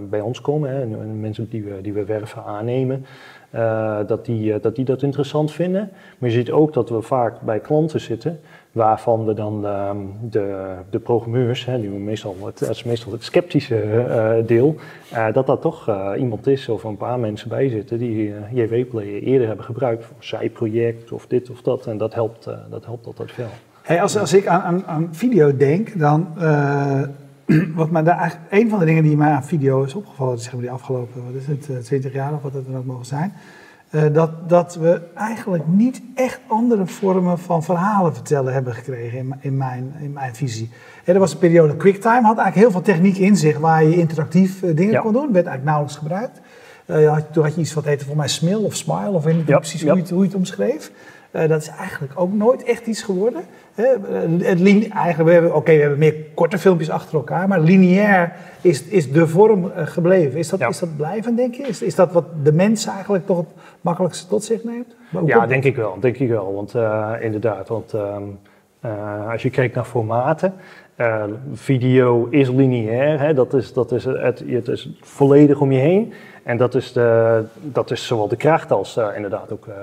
bij 0.08 0.20
ons 0.20 0.40
komen, 0.40 0.70
hè, 0.70 0.80
en 0.80 1.20
mensen 1.20 1.48
die 1.50 1.62
we, 1.64 1.80
die 1.82 1.92
we 1.92 2.04
werven 2.04 2.44
aannemen, 2.44 3.04
eh, 3.50 3.98
dat, 4.06 4.24
die, 4.24 4.52
eh, 4.54 4.62
dat 4.62 4.76
die 4.76 4.84
dat 4.84 5.02
interessant 5.02 5.52
vinden. 5.52 5.90
Maar 6.18 6.28
je 6.28 6.34
ziet 6.34 6.50
ook 6.50 6.72
dat 6.72 6.88
we 6.88 7.02
vaak 7.02 7.40
bij 7.40 7.60
klanten 7.60 8.00
zitten 8.00 8.40
waarvan 8.72 9.24
we 9.24 9.34
dan 9.34 9.66
ehm, 9.66 9.96
de, 10.30 10.74
de 10.90 10.98
programmeurs, 10.98 11.64
hè, 11.64 11.80
die 11.80 11.90
meestal, 11.90 12.36
het, 12.44 12.58
dat 12.58 12.70
is 12.70 12.84
meestal 12.84 13.12
het 13.12 13.24
sceptische 13.24 13.80
eh, 13.80 14.46
deel, 14.46 14.76
eh, 15.10 15.32
dat 15.32 15.46
dat 15.46 15.60
toch 15.60 15.90
iemand 16.16 16.46
is 16.46 16.68
of 16.68 16.84
een 16.84 16.96
paar 16.96 17.18
mensen 17.18 17.48
bij 17.48 17.68
zitten 17.68 17.98
die 17.98 18.34
JW-player 18.52 19.22
eerder 19.22 19.46
hebben 19.46 19.64
gebruikt 19.64 20.04
voor 20.04 20.16
zijproject 20.18 21.12
of 21.12 21.26
dit 21.26 21.50
of 21.50 21.62
dat. 21.62 21.86
En 21.86 21.98
dat 21.98 22.14
helpt, 22.14 22.48
dat 22.70 22.84
helpt 22.84 23.06
altijd 23.06 23.32
veel. 23.32 23.48
Hey, 23.82 24.02
als, 24.02 24.18
als 24.18 24.34
ik 24.34 24.46
aan, 24.46 24.60
aan, 24.60 24.86
aan 24.86 25.08
video 25.12 25.56
denk, 25.56 25.98
dan. 25.98 26.26
Eh, 27.50 27.56
wat 27.74 27.90
mij 27.90 28.02
daar 28.02 28.18
eigenlijk, 28.18 28.52
een 28.52 28.68
van 28.68 28.78
de 28.78 28.84
dingen 28.84 29.02
die 29.02 29.16
mij 29.16 29.30
aan 29.30 29.44
video 29.44 29.82
is 29.82 29.94
opgevallen, 29.94 30.38
zeg 30.38 30.52
maar 30.52 30.60
die 30.62 30.70
afgelopen 30.70 31.24
wat 31.24 31.34
is 31.34 31.46
het, 31.46 31.68
eh, 31.70 31.76
20 31.76 32.12
jaar 32.12 32.32
of 32.34 32.42
wat 32.42 32.52
het 32.54 32.66
dan 32.66 32.76
ook 32.76 32.84
mogen 32.84 33.06
zijn. 33.06 33.32
eh, 33.90 34.02
dat, 34.12 34.48
dat 34.48 34.74
we 34.74 35.00
eigenlijk 35.14 35.66
niet 35.66 36.02
echt 36.14 36.40
andere 36.48 36.86
vormen 36.86 37.38
van 37.38 37.62
verhalen 37.62 38.14
vertellen 38.14 38.52
hebben 38.52 38.74
gekregen 38.74 39.18
in, 39.18 39.34
in, 39.40 39.56
mijn, 39.56 39.94
in 40.00 40.12
mijn 40.12 40.34
visie. 40.34 40.70
Er 41.04 41.18
was 41.18 41.32
een 41.32 41.38
periode 41.38 41.76
QuickTime, 41.76 42.14
had 42.22 42.38
eigenlijk 42.38 42.54
heel 42.56 42.70
veel 42.70 42.80
techniek 42.94 43.16
in 43.16 43.36
zich 43.36 43.58
waar 43.58 43.84
je 43.84 43.96
interactief 43.96 44.62
eh, 44.62 44.76
dingen 44.76 44.92
Ja. 44.92 45.00
kon 45.00 45.12
doen. 45.12 45.32
werd 45.32 45.46
eigenlijk 45.46 45.64
nauwelijks 45.64 45.96
gebruikt. 45.98 46.40
Eh, 46.86 47.00
je 47.00 47.06
had- 47.08 47.32
toen 47.32 47.44
had 47.44 47.54
je 47.54 47.60
iets 47.60 47.74
wat 47.74 47.84
heette 47.84 48.04
voor 48.04 48.16
mij 48.16 48.28
Smil 48.28 48.60
of 48.62 48.74
Smile, 48.76 49.10
of 49.10 49.24
weet 49.24 49.36
niet 49.36 49.46
Ja, 49.46 49.56
precies 49.58 49.80
ja. 49.80 49.86
hoe, 49.86 49.96
je 49.96 50.02
het, 50.02 50.10
hoe 50.10 50.20
je 50.22 50.26
het 50.28 50.36
omschreef. 50.36 50.90
Eh, 51.30 51.48
dat 51.48 51.60
is 51.60 51.68
eigenlijk 51.68 52.12
ook 52.14 52.32
nooit 52.32 52.62
echt 52.62 52.86
iets 52.86 53.02
geworden. 53.02 53.42
Hè? 53.74 53.84
Eh, 53.84 53.98
het 54.48 54.88
eigenlijk, 54.88 55.22
we 55.22 55.32
hebben, 55.32 55.54
oké, 55.54 55.72
we 55.72 55.80
hebben 55.80 55.98
meer 55.98 56.14
korte 56.34 56.58
filmpjes 56.58 56.90
achter 56.90 57.14
elkaar, 57.14 57.48
maar 57.48 57.60
lineair 57.60 58.32
is, 58.60 58.84
is 58.84 59.12
de 59.12 59.26
vorm 59.26 59.70
eh, 59.70 59.86
gebleven. 59.86 60.38
Is 60.38 60.48
dat, 60.48 60.60
Ja. 60.60 60.68
is 60.68 60.78
dat 60.78 60.96
blijvend, 60.96 61.36
denk 61.36 61.54
je? 61.54 61.62
Is, 61.62 61.82
is 61.82 61.94
dat 61.94 62.12
wat 62.12 62.24
de 62.42 62.52
mens 62.52 62.86
eigenlijk 62.86 63.26
toch 63.26 63.36
het 63.36 63.46
makkelijkste 63.80 64.28
tot 64.28 64.44
zich 64.44 64.64
neemt? 64.64 64.96
Ja, 65.26 65.46
denk 65.46 65.64
ik 65.64 65.76
wel. 65.76 65.96
Denk 66.00 66.16
ik 66.16 66.28
wel. 66.28 66.54
Want 66.54 66.74
inderdaad, 67.22 67.68
want 67.68 67.94
ehm, 67.94 68.22
eh, 68.80 69.30
als 69.30 69.42
je 69.42 69.50
kijkt 69.50 69.74
naar 69.74 69.84
formaten, 69.84 70.54
video 71.52 72.26
is 72.30 72.48
lineair. 72.48 73.20
Hè? 73.20 73.34
Dat, 73.34 73.54
is, 73.54 73.72
dat 73.72 73.92
is 73.92 74.04
het, 74.04 74.42
het 74.46 74.68
is 74.68 74.90
volledig 75.00 75.60
om 75.60 75.72
je 75.72 75.78
heen. 75.78 76.12
En 76.42 76.56
dat 76.56 76.74
is, 76.74 76.92
de, 76.92 77.42
dat 77.62 77.90
is 77.90 78.06
zowel 78.06 78.28
de 78.28 78.36
kracht 78.36 78.72
als 78.72 78.96
eh, 78.96 79.08
inderdaad 79.16 79.52
ook 79.52 79.66
eh, 79.66 79.74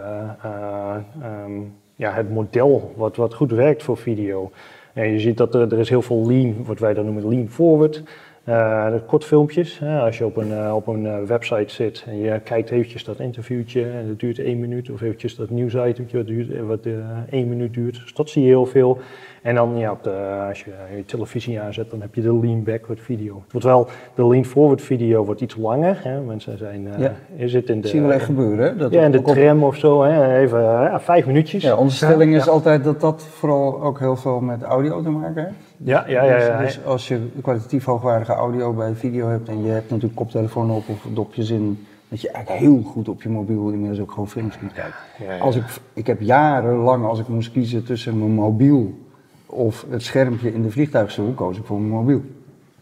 eh, 0.44 0.96
ehm, 1.22 1.62
ja, 1.96 2.12
het 2.12 2.30
model 2.30 2.94
wat, 2.96 3.16
wat 3.16 3.34
goed 3.34 3.52
werkt 3.52 3.84
voor 3.84 3.98
video. 3.98 4.52
En 4.94 5.12
je 5.12 5.20
ziet 5.20 5.38
dat 5.38 5.56
er, 5.56 5.80
is 5.80 5.90
heel 5.90 6.02
veel 6.02 6.28
lean, 6.28 6.66
wat 6.66 6.80
wij 6.80 6.94
dan 6.94 7.06
noemen 7.06 7.28
lean 7.28 7.50
forward. 7.50 8.04
Kort 9.06 9.26
filmpjes. 9.26 9.82
Als 10.00 10.18
je 10.18 10.26
op 10.26 10.38
een, 10.38 10.74
op 10.74 10.88
een 10.88 11.26
website 11.26 11.74
zit 11.74 12.04
en 12.08 12.18
je 12.18 12.40
kijkt 12.40 12.70
eventjes 12.70 13.04
dat 13.04 13.20
interviewtje 13.20 13.84
en 13.84 14.08
dat 14.08 14.20
duurt 14.20 14.40
één 14.40 14.60
minuut. 14.60 14.90
Of 14.90 15.02
eventjes 15.02 15.36
dat 15.36 15.50
nieuwsitemtje 15.50 16.18
wat, 16.18 16.28
duurt, 16.28 16.60
wat 16.60 16.86
één 17.30 17.48
minuut 17.48 17.74
duurt. 17.74 17.94
Dus 17.94 18.14
dat 18.14 18.30
zie 18.30 18.42
je 18.42 18.48
heel 18.48 18.66
veel. 18.66 19.00
En 19.48 19.56
dan 19.56 19.78
ja, 19.78 19.92
op 19.92 20.04
de, 20.04 20.46
als 20.48 20.64
je 20.64 20.72
je 20.96 21.06
televisie 21.06 21.62
aanzet, 21.62 21.90
dan 21.90 22.02
heb 22.02 22.16
je 22.16 22.22
de 22.22 22.40
lean 22.40 22.64
backward 22.64 23.00
video. 23.02 23.44
Terwijl 23.48 23.88
de 24.16 24.28
lean 24.28 24.46
forward 24.46 24.82
video 24.82 25.26
wordt 25.26 25.42
iets 25.42 25.56
langer. 25.56 26.00
Hè. 26.04 26.22
Mensen 26.22 26.58
zijn, 26.58 26.88
Ja. 26.98 27.14
je 27.36 27.48
zit 27.48 27.70
in 27.70 27.82
de, 27.82 27.88
zien 27.88 28.02
we 28.02 28.08
wel 28.08 28.16
echt 28.16 28.26
gebeuren. 28.26 28.66
Hè? 28.66 28.76
Dat 28.76 28.92
ja, 28.92 29.04
in 29.04 29.12
de 29.12 29.18
op- 29.18 29.26
tram 29.26 29.64
of 29.64 29.76
zo. 29.76 30.04
Hè. 30.04 30.38
Even 30.38 30.60
eh, 30.60 30.64
ja, 30.64 31.00
vijf 31.00 31.26
minuutjes. 31.26 31.64
ja, 31.64 31.76
onze 31.76 31.96
stelling 31.96 32.36
is 32.36 32.46
Ja. 32.46 32.52
altijd 32.52 32.84
dat 32.84 33.02
dat 33.02 33.24
vooral 33.24 33.82
ook 33.82 34.00
heel 34.00 34.16
veel 34.16 34.40
met 34.40 34.62
audio 34.64 35.02
te 35.02 35.10
maken 35.10 35.44
heeft. 35.44 35.56
ja, 35.78 36.04
ja. 36.08 36.24
ja, 36.24 36.38
ja. 36.38 36.58
Dus, 36.62 36.74
dus 36.76 36.86
als 36.86 37.08
je 37.08 37.20
kwalitatief 37.42 37.86
hoogwaardige 37.86 38.34
audio 38.34 38.74
bij 38.74 38.94
video 38.94 39.28
hebt 39.28 39.50
en 39.50 39.64
je 39.64 39.72
hebt 39.72 39.90
natuurlijk 39.90 40.16
koptelefoon 40.16 40.72
op 40.72 40.90
of 40.90 41.06
dopjes 41.14 41.50
in, 41.50 41.86
dat 42.08 42.22
je 42.22 42.30
eigenlijk 42.32 42.66
heel 42.66 42.82
goed 42.82 43.10
op 43.10 43.22
je 43.22 43.30
mobiel 43.30 43.70
inmiddels 43.70 44.00
ook 44.02 44.12
gewoon 44.12 44.30
films 44.30 44.58
kunt 44.58 44.74
kijken. 44.74 45.42
Als 45.42 45.56
ik, 45.56 45.64
ik 45.94 46.08
heb 46.08 46.22
jarenlang, 46.22 47.06
als 47.06 47.20
ik 47.20 47.28
moest 47.28 47.52
kiezen 47.52 47.84
tussen 47.84 48.18
mijn 48.20 48.32
mobiel 48.32 48.94
of 49.48 49.86
het 49.90 50.04
schermpje 50.04 50.54
in 50.54 50.62
de 50.62 50.72
vliegtuigstoel, 50.72 51.34
koos 51.34 51.58
ik 51.58 51.66
voor 51.66 51.80
mijn 51.80 51.92
mobiel. 51.92 52.22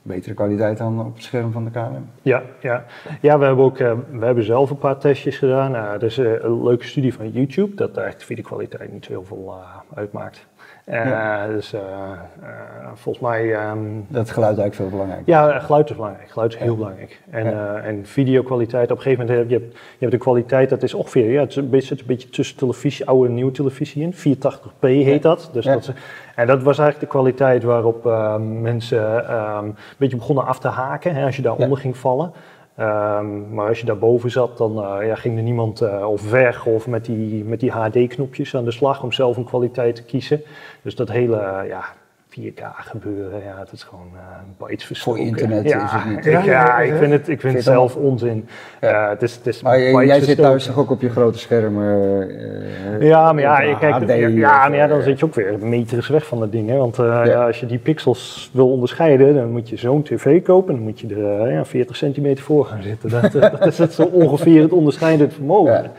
Betere 0.02 0.34
kwaliteit 0.34 0.78
dan 0.78 1.06
op 1.06 1.14
het 1.14 1.24
scherm 1.24 1.52
van 1.52 1.64
de 1.64 1.72
KLM. 1.72 2.10
Ja, 2.22 2.44
ja. 2.62 2.86
ja 3.22 3.40
we, 3.40 3.46
hebben 3.46 3.66
ook, 3.66 3.78
eh, 3.78 3.94
we 4.12 4.26
hebben 4.26 4.44
zelf 4.44 4.70
een 4.70 4.78
paar 4.78 4.98
testjes 4.98 5.38
gedaan. 5.38 5.72
Nou, 5.72 5.96
er 5.96 6.04
is 6.04 6.18
eh, 6.18 6.32
een 6.44 6.64
leuke 6.64 6.86
studie 6.86 7.14
van 7.14 7.32
YouTube 7.32 7.76
dat 7.76 7.88
eigenlijk 7.88 8.20
de 8.20 8.26
videokwaliteit 8.26 8.92
niet 8.92 9.06
zo 9.06 9.12
heel 9.12 9.24
veel 9.24 9.56
eh, 9.58 9.98
uitmaakt. 9.98 10.46
Eh, 10.86 11.06
Ja. 11.06 11.48
Dus 11.48 11.74
eh, 11.74 11.82
eh, 11.82 12.50
volgens 12.94 13.24
mij, 13.24 13.54
ehm, 13.56 13.78
Dat 14.08 14.30
geluid 14.30 14.58
eigenlijk 14.58 14.76
veel 14.76 14.90
belangrijker. 14.90 15.28
ja, 15.34 15.60
geluid 15.60 15.90
is 15.90 15.96
belangrijk. 15.96 16.30
Geluid 16.30 16.54
is 16.54 16.60
heel 16.60 16.76
belangrijk. 16.76 17.22
En, 17.30 17.44
Ja. 17.46 17.76
eh, 17.76 17.88
en 17.88 18.06
videokwaliteit, 18.06 18.92
op 18.92 18.98
een 18.98 19.04
gegeven 19.04 19.26
moment 19.26 19.50
heb 19.50 19.60
je, 19.62 19.66
je 19.70 19.76
hebt 20.00 20.12
de 20.12 20.18
kwaliteit, 20.18 20.70
dat 20.70 20.84
is 20.84 20.94
ongeveer, 20.94 21.32
ja, 21.32 21.40
het 21.42 21.50
is 21.50 21.56
een 21.56 21.70
beetje, 21.70 21.88
zit 21.88 22.00
een 22.00 22.06
beetje 22.06 22.30
tussen 22.30 22.58
televisie, 22.58 23.06
oude 23.08 23.28
en 23.28 23.34
nieuwe 23.34 23.52
televisie 23.52 24.02
in. 24.04 24.14
480p 24.14 24.80
heet 25.04 25.22
dat. 25.22 25.50
Dus 25.54 25.66
dat 25.66 25.94
en 26.36 26.48
dat 26.48 26.64
was 26.64 26.78
eigenlijk 26.80 27.12
de 27.12 27.18
kwaliteit 27.18 27.64
waarop 27.64 28.06
eh, 28.06 28.36
mensen 28.62 29.28
ehm, 29.28 29.66
een 29.66 29.76
beetje 29.98 30.18
begonnen 30.18 30.46
af 30.46 30.60
te 30.60 30.68
haken, 30.68 31.16
hè, 31.16 31.26
als 31.26 31.36
je 31.36 31.42
daaronder 31.42 31.78
ging 31.78 31.98
vallen. 31.98 32.32
Ehm, 32.76 33.54
maar 33.54 33.68
als 33.68 33.80
je 33.80 33.86
daarboven 33.86 34.32
zat, 34.32 34.58
dan 34.58 34.84
eh, 34.84 35.08
ja, 35.08 35.16
ging 35.16 35.38
er 35.38 35.44
niemand 35.44 35.82
eh, 35.82 36.10
of 36.10 36.30
weg 36.30 36.66
of 36.66 36.88
met 36.88 37.06
die, 37.06 37.44
met 37.44 37.60
die 37.60 37.72
HD-knopjes 37.72 38.56
aan 38.56 38.66
de 38.66 38.72
slag 38.72 39.04
om 39.04 39.12
zelf 39.12 39.38
een 39.38 39.46
kwaliteit 39.46 39.96
te 39.96 40.04
kiezen. 40.04 40.42
Dus 40.82 40.96
dat 40.96 41.10
hele 41.10 41.38
eh, 41.38 41.68
ja, 41.68 41.84
4K 42.40 42.62
gebeuren, 42.76 43.44
ja, 43.44 43.60
het 43.60 43.72
is 43.72 43.84
gewoon 43.84 44.10
uh, 44.14 44.22
bytes 44.68 45.02
Voor 45.02 45.20
internet 45.20 45.64
ja, 45.64 45.84
is 45.84 45.92
het 45.92 46.16
niet. 46.16 46.26
Ik, 46.26 46.44
Ja, 46.44 46.80
ik 46.80 46.94
vind 46.94 47.12
het, 47.12 47.28
ik 47.30 47.40
vind 47.40 47.54
het 47.54 47.64
zelf 47.64 47.96
onzin. 47.96 48.48
Ja. 48.82 49.04
Eh, 49.04 49.10
het 49.10 49.22
is, 49.22 49.36
het 49.36 49.48
is 49.48 49.62
Maar 49.62 50.06
jij, 50.06 50.22
zit 50.22 50.38
thuis 50.38 50.66
toch 50.66 50.78
ook 50.78 50.90
op 50.90 51.02
je 51.02 51.10
grote 51.10 51.38
schermen? 51.38 51.84
eh, 53.00 53.08
Ja, 53.08 53.34
maar 53.34 53.42
ja, 53.44 53.54
of 53.54 53.70
je 53.70 53.78
kijkt, 53.78 53.98
HD 53.98 54.10
ja, 54.10 54.28
of, 54.28 54.34
ja, 54.34 54.68
maar 54.68 54.78
ja, 54.78 54.88
dan 54.88 54.98
eh, 54.98 55.04
zit 55.04 55.20
je 55.20 55.26
ook 55.26 55.36
weer 55.36 55.60
meters 55.60 56.08
weg 56.08 56.26
van 56.26 56.40
dat 56.40 56.52
ding. 56.52 56.70
Hè? 56.70 56.78
Want 56.78 57.00
eh, 57.00 57.22
ja. 57.26 57.46
als 57.46 57.60
je 57.60 57.66
die 57.66 57.78
pixels 57.78 58.50
wil 58.54 58.72
onderscheiden, 58.72 59.36
dan 59.36 59.52
moet 59.52 59.70
je 59.70 59.78
zo'n 59.78 60.04
tv 60.04 60.44
kopen. 60.44 60.74
Dan 60.76 60.84
moet 60.84 61.00
je 61.00 61.08
er 61.08 61.42
eh, 61.42 61.52
ja, 61.52 61.66
40 61.66 61.96
centimeter 61.96 62.44
voor 62.44 62.66
gaan 62.66 62.82
zitten. 62.84 63.10
Dat, 63.10 63.36
eh, 63.36 63.52
dat 63.52 63.66
is 63.66 63.78
het 63.78 63.94
zo 63.94 64.04
ongeveer 64.04 64.62
het 64.62 64.72
onderscheidend 64.72 65.34
vermogen. 65.34 65.74
Ja. 65.74 65.92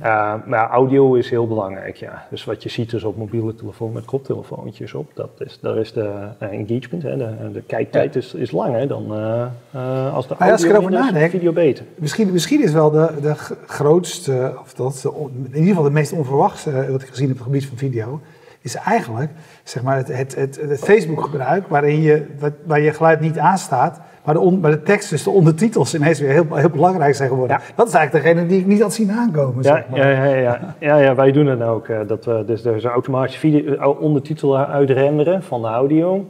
Eh, 0.00 0.34
maar 0.46 0.68
audio 0.70 1.14
is 1.14 1.30
heel 1.30 1.46
belangrijk, 1.46 1.96
ja. 1.96 2.26
Dus 2.30 2.44
wat 2.44 2.62
je 2.62 2.68
ziet 2.68 2.90
dus 2.90 3.04
op 3.04 3.16
mobiele 3.16 3.54
telefoon 3.54 3.92
met 3.92 4.04
koptelefoontjes 4.04 4.94
op, 4.94 5.10
dat 5.14 5.30
is, 5.38 5.58
daar 5.62 5.76
is 5.76 5.92
de 5.92 6.10
eh, 6.38 6.48
engagement, 6.48 7.02
hè, 7.02 7.16
de, 7.16 7.50
de 7.52 7.62
kijktijd 7.66 8.16
is, 8.16 8.34
is 8.34 8.50
langer 8.50 8.88
dan 8.88 9.14
eh, 9.14 9.42
eh, 9.70 10.14
als 10.14 10.28
de 10.28 10.34
Maar 10.38 10.48
ja, 10.48 10.52
als 10.52 10.62
ik 10.64 10.70
audio 10.70 10.88
erover 10.88 10.90
minder 10.90 11.12
nadenk- 11.12 11.30
video 11.30 11.52
beter. 11.52 11.84
Misschien, 11.94 12.32
misschien 12.32 12.62
is 12.62 12.72
wel 12.72 12.90
de, 12.90 13.10
de 13.20 13.34
grootste, 13.66 14.54
of 14.60 14.74
dat, 14.74 15.00
de 15.02 15.10
in 15.44 15.54
ieder 15.54 15.68
geval 15.68 15.82
de 15.82 15.90
meest 15.90 16.12
onverwachte 16.12 16.90
wat 16.90 17.02
ik 17.02 17.08
gezien 17.08 17.28
heb 17.28 17.36
op 17.36 17.44
het 17.44 17.52
gebied 17.52 17.68
van 17.68 17.78
video, 17.78 18.20
is 18.60 18.74
eigenlijk 18.74 19.30
zeg 19.62 19.82
maar, 19.82 19.96
het, 19.96 20.08
het, 20.08 20.34
het, 20.34 20.60
het 20.60 20.80
Facebook-gebruik 20.80 21.68
waarin 21.68 22.00
je, 22.00 22.26
waar 22.64 22.80
je 22.80 22.92
geluid 22.92 23.20
niet 23.20 23.38
aanstaat, 23.38 24.00
maar 24.24 24.34
de, 24.34 24.40
on- 24.40 24.60
maar 24.60 24.70
de 24.70 24.82
tekst, 24.82 25.10
dus 25.10 25.22
de 25.22 25.30
ondertitels 25.30 25.94
ineens 25.94 26.20
weer 26.20 26.30
heel, 26.30 26.46
heel 26.56 26.68
belangrijk 26.70 27.14
zijn 27.14 27.28
geworden. 27.28 27.56
Ja. 27.56 27.62
Dat 27.74 27.88
is 27.88 27.94
eigenlijk 27.94 28.24
degene 28.24 28.46
die 28.46 28.60
ik 28.60 28.66
niet 28.66 28.80
had 28.82 28.92
zien 28.94 29.10
aankomen. 29.12 29.62
Ja, 29.62 29.74
zeg 29.74 29.88
maar. 29.88 29.98
ja, 29.98 30.24
ja, 30.24 30.34
ja. 30.36 30.74
ja, 30.78 30.96
ja, 30.96 31.14
wij 31.14 31.32
doen 31.32 31.46
het 31.46 31.62
ook. 31.62 31.88
eh, 31.88 31.98
Dat 32.06 32.24
we, 32.24 32.42
dus 32.46 32.64
er 32.64 32.76
is 32.76 32.84
een 32.84 32.90
automatische 32.90 33.38
video, 33.40 33.74
eh, 33.74 34.00
ondertitelen 34.02 34.66
uitrenderen 34.68 35.42
van 35.42 35.62
de 35.62 35.68
audio. 35.68 36.26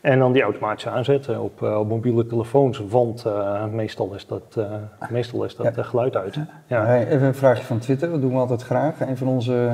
En 0.00 0.18
dan 0.18 0.32
die 0.32 0.42
automatisch 0.42 0.86
aanzetten 0.88 1.40
op, 1.40 1.62
eh, 1.62 1.78
op 1.78 1.88
mobiele 1.88 2.26
telefoons. 2.26 2.82
Want 2.88 3.24
eh, 3.26 3.64
meestal 3.72 4.14
is 4.14 4.26
dat, 4.26 4.42
eh, 4.58 4.64
meestal 5.10 5.44
is 5.44 5.56
dat 5.56 5.66
Ja. 5.74 5.82
eh, 5.82 5.88
geluid 5.88 6.16
uit. 6.16 6.38
Ja. 6.66 6.84
Hey, 6.84 7.06
even 7.08 7.26
een 7.26 7.34
vraagje 7.34 7.64
van 7.64 7.78
Twitter, 7.78 8.10
dat 8.10 8.20
doen 8.20 8.32
we 8.32 8.38
altijd 8.38 8.62
graag. 8.62 9.00
Een 9.00 9.16
van 9.16 9.28
onze 9.28 9.72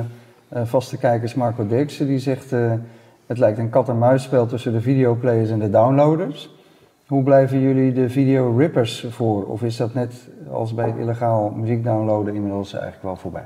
eh, 0.49 0.61
vaste 0.65 0.97
kijkers, 0.97 1.33
Marco 1.33 1.67
Dirksen, 1.67 2.07
die 2.07 2.19
zegt... 2.19 2.51
eh, 2.51 2.71
het 3.27 3.37
lijkt 3.37 3.57
een 3.57 3.69
kat-en-muisspel 3.69 4.45
tussen 4.45 4.71
de 4.73 4.81
videoplayers 4.81 5.49
en 5.49 5.59
de 5.59 5.69
downloaders. 5.69 6.57
Hoe 7.09 7.23
blijven 7.23 7.59
jullie 7.59 7.93
de 7.93 8.09
video-rippers 8.09 9.05
voor? 9.09 9.45
Of 9.45 9.63
is 9.63 9.77
dat 9.77 9.93
net 9.93 10.29
als 10.51 10.73
bij 10.73 10.85
het 10.87 10.97
illegaal 10.97 11.49
muziek 11.49 11.83
downloaden 11.83 12.35
inmiddels 12.35 12.73
eigenlijk 12.73 13.03
wel 13.03 13.15
voorbij? 13.15 13.45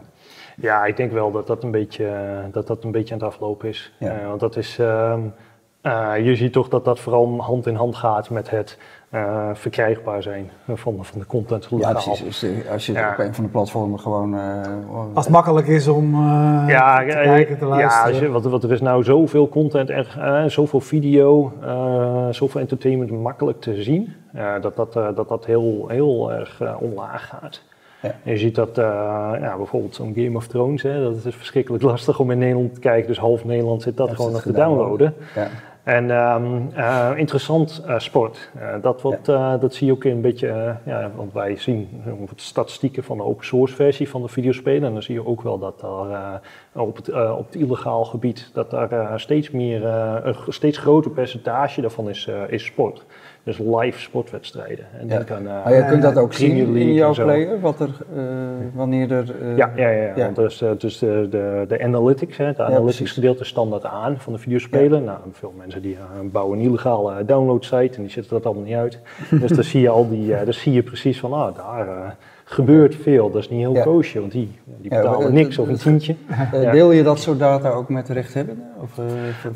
Ja, 0.55 0.85
ik 0.85 0.97
denk 0.97 1.11
wel 1.11 1.31
dat 1.31 1.47
dat 1.47 1.63
een 1.63 1.71
beetje, 1.71 2.07
eh, 2.07 2.43
dat 2.51 2.67
dat 2.67 2.83
een 2.83 2.91
beetje 2.91 3.13
aan 3.13 3.19
het 3.19 3.29
aflopen 3.29 3.69
is. 3.69 3.93
Ja. 3.99 4.19
Eh, 4.19 4.27
want 4.27 4.39
dat 4.39 4.55
is, 4.55 4.79
ehm, 4.79 5.21
eh, 5.81 6.13
je 6.25 6.35
ziet 6.35 6.53
toch 6.53 6.69
dat 6.69 6.85
dat 6.85 6.99
vooral 6.99 7.41
hand 7.41 7.67
in 7.67 7.75
hand 7.75 7.95
gaat 7.95 8.29
met 8.29 8.49
het 8.49 8.77
eh, 9.13 9.49
verkrijgbaar 9.53 10.21
zijn 10.23 10.49
van, 10.67 10.97
van 11.05 11.19
de 11.19 11.25
content 11.25 11.67
Ja, 11.77 11.91
precies. 11.91 12.39
Dus, 12.39 12.45
als 12.71 12.85
je 12.85 12.93
Ja. 12.93 13.11
op 13.11 13.19
een 13.19 13.33
van 13.33 13.43
de 13.43 13.49
platformen 13.49 13.99
gewoon... 13.99 14.35
eh, 14.37 14.61
Als 15.13 15.25
het 15.25 15.33
makkelijk 15.33 15.67
is 15.67 15.87
om 15.87 16.13
eh, 16.13 16.63
ja, 16.67 16.99
te 16.99 17.05
kijken, 17.05 17.57
te 17.57 17.65
ja 17.65 17.69
luisteren. 17.69 18.07
als 18.07 18.19
je, 18.19 18.29
want, 18.29 18.45
want 18.45 18.63
er 18.63 18.71
is 18.71 18.81
nou 18.81 19.03
zoveel 19.03 19.49
content, 19.49 19.89
er, 19.89 20.17
eh, 20.19 20.43
zoveel 20.45 20.79
video, 20.79 21.53
eh, 21.61 22.27
zoveel 22.29 22.61
entertainment 22.61 23.11
makkelijk 23.11 23.61
te 23.61 23.83
zien, 23.83 24.13
eh, 24.33 24.53
dat, 24.61 24.75
dat, 24.75 24.95
eh, 24.95 25.07
dat 25.15 25.29
dat 25.29 25.45
heel, 25.45 25.85
heel 25.87 26.31
erg 26.31 26.61
omlaag 26.79 27.27
gaat. 27.27 27.61
Ja. 28.01 28.11
Je 28.23 28.37
ziet 28.37 28.55
dat 28.55 28.77
eh, 28.77 28.83
ja, 29.39 29.53
bijvoorbeeld 29.57 29.95
zo'n 29.95 30.13
Game 30.15 30.37
of 30.37 30.47
Thrones, 30.47 30.81
hè, 30.81 31.01
dat 31.03 31.25
is 31.25 31.35
verschrikkelijk 31.35 31.83
lastig 31.91 32.19
om 32.19 32.31
in 32.31 32.37
Nederland 32.37 32.73
te 32.73 32.79
kijken, 32.79 33.07
dus 33.07 33.17
half 33.19 33.45
Nederland 33.45 33.81
zit 33.81 33.97
dat 33.97 34.07
Dat 34.07 34.15
gewoon 34.15 34.31
nog 34.31 34.41
te 34.41 34.47
gedownload. 34.47 34.99
downloaden. 34.99 35.13
En 35.83 36.11
eh, 36.75 37.11
interessant 37.15 37.83
eh, 37.87 37.99
sport. 37.99 38.51
Eh, 38.59 38.75
dat, 38.81 39.01
wordt, 39.01 39.25
dat 39.25 39.73
zie 39.73 39.87
je 39.87 39.93
ook 39.93 40.03
een 40.03 40.21
beetje, 40.21 40.75
ja, 40.85 41.11
want 41.15 41.33
wij 41.33 41.55
zien 41.57 42.03
wat 42.05 42.41
statistieken 42.41 43.03
van 43.03 43.17
de 43.17 43.23
open 43.23 43.45
source 43.45 43.75
versie 43.75 44.09
van 44.09 44.21
de 44.21 44.27
videospelen. 44.27 44.83
En 44.83 44.93
dan 44.93 45.03
zie 45.03 45.13
je 45.13 45.25
ook 45.25 45.41
wel 45.41 45.59
dat 45.59 45.79
daar 45.79 46.41
op, 46.75 46.95
het, 46.95 47.07
eh, 47.07 47.35
op 47.37 47.45
het 47.45 47.55
illegaal 47.55 48.03
gebied, 48.05 48.49
dat 48.53 48.71
daar 48.71 48.91
eh, 48.91 49.11
steeds 49.15 49.51
meer, 49.51 49.85
eh, 49.85 50.15
een 50.23 50.35
steeds 50.47 50.77
groter 50.77 51.11
percentage 51.11 51.81
daarvan 51.81 52.09
is, 52.09 52.27
eh, 52.27 52.35
is 52.47 52.65
sport. 52.65 53.05
Dus 53.43 53.57
live 53.57 53.99
sportwedstrijden. 53.99 54.85
En 54.99 55.07
Ja. 55.07 55.17
aan, 55.35 55.47
eh, 55.47 55.63
Maar 55.63 55.73
je 55.75 55.85
kunt 55.85 56.01
dat 56.01 56.17
ook 56.17 56.33
zien 56.33 56.75
in 56.75 56.93
jouw 56.93 57.13
player, 57.13 57.59
wat 57.59 57.79
er, 57.79 57.89
eh, 58.15 58.23
wanneer 58.73 59.11
er... 59.11 59.35
eh, 59.41 59.57
Ja, 59.57 59.71
ja, 59.75 59.89
ja, 59.89 60.03
ja. 60.15 60.23
want 60.23 60.35
dus, 60.35 60.61
eh, 60.61 60.71
dus 60.77 60.97
de, 60.99 61.27
de, 61.29 61.65
de 61.67 61.83
analytics, 61.83 62.37
hè, 62.37 62.45
het 62.45 62.59
analytics 62.59 63.11
gedeelte 63.11 63.43
standaard 63.43 63.85
aan 63.85 64.17
van 64.19 64.33
de 64.33 64.39
videospelen. 64.39 65.03
Nou, 65.03 65.17
veel 65.31 65.53
mensen 65.57 65.81
die 65.81 65.95
eh, 65.95 66.01
bouwen 66.31 66.57
een 66.59 66.63
illegale 66.65 67.13
eh, 67.19 67.27
downloadsite 67.27 67.95
en 67.95 68.01
die 68.01 68.11
zetten 68.11 68.33
dat 68.33 68.45
allemaal 68.45 68.63
niet 68.63 68.75
uit. 68.75 68.99
dus 69.29 69.51
dan 69.51 69.63
zie 69.63 69.81
je 69.81 69.89
al 69.89 70.09
die, 70.09 70.35
eh, 70.35 70.43
dan 70.43 70.53
zie 70.53 70.73
je 70.73 70.83
precies 70.83 71.19
van, 71.19 71.33
ah, 71.33 71.55
daar, 71.55 71.87
eh, 71.87 72.09
gebeurt 72.53 72.95
veel. 72.95 73.31
Dat 73.31 73.41
is 73.41 73.49
niet 73.49 73.59
heel 73.59 73.73
Ja. 73.73 73.83
koosje, 73.83 74.19
want 74.19 74.31
die, 74.31 74.51
die 74.81 74.89
betalen 74.89 75.33
niks 75.33 75.57
of 75.57 75.67
een 75.67 75.77
tientje. 75.77 76.15
Ja. 76.61 76.71
Deel 76.71 76.91
je 76.91 77.03
dat 77.03 77.19
soort 77.19 77.39
data 77.39 77.69
ook 77.69 77.89
met 77.89 78.05
de 78.07 78.13
rechthebbenden? 78.13 78.65
Of, 78.81 78.97
eh, 78.97 79.05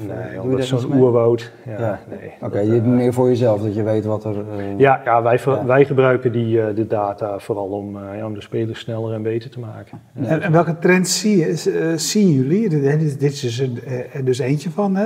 Nee, 0.08 0.36
joh, 0.36 0.44
je 0.44 0.50
dat 0.50 0.60
is 0.60 0.68
zo'n 0.68 0.94
oerwoud. 0.96 1.52
Ja, 1.66 1.80
Ja. 1.80 2.00
nee. 2.10 2.32
Oké, 2.42 2.60
je 2.60 2.76
eh, 2.76 2.84
meer 2.84 3.14
voor 3.14 3.28
jezelf, 3.28 3.62
dat 3.62 3.76
je 3.76 3.84
weet 3.84 4.06
wat 4.06 4.24
er... 4.26 4.36
eh, 4.58 4.80
ja, 4.80 5.02
ja, 5.06 5.22
wij, 5.22 5.40
ver- 5.40 5.54
Ja. 5.56 5.66
wij 5.66 5.86
gebruiken 5.86 6.32
die, 6.32 6.62
eh, 6.62 6.76
de 6.76 6.88
data 6.88 7.40
vooral 7.40 7.66
om, 7.68 7.98
eh, 7.98 8.18
ja, 8.18 8.26
om 8.26 8.34
de 8.34 8.42
spelers 8.42 8.80
sneller 8.80 9.14
en 9.14 9.22
beter 9.22 9.50
te 9.50 9.60
maken. 9.60 10.00
Ja. 10.14 10.28
En, 10.28 10.42
en 10.42 10.52
welke 10.52 10.78
trends 10.80 11.20
zie 11.20 11.38
je, 11.38 11.94
zien 11.98 12.30
jullie? 12.32 12.70
Dit, 12.70 13.22
is 13.22 13.40
dus, 13.40 13.58
een, 13.60 13.80
eh, 13.86 14.24
dus 14.26 14.40
eentje 14.40 14.70
van. 14.70 14.96
Hè? 14.96 15.06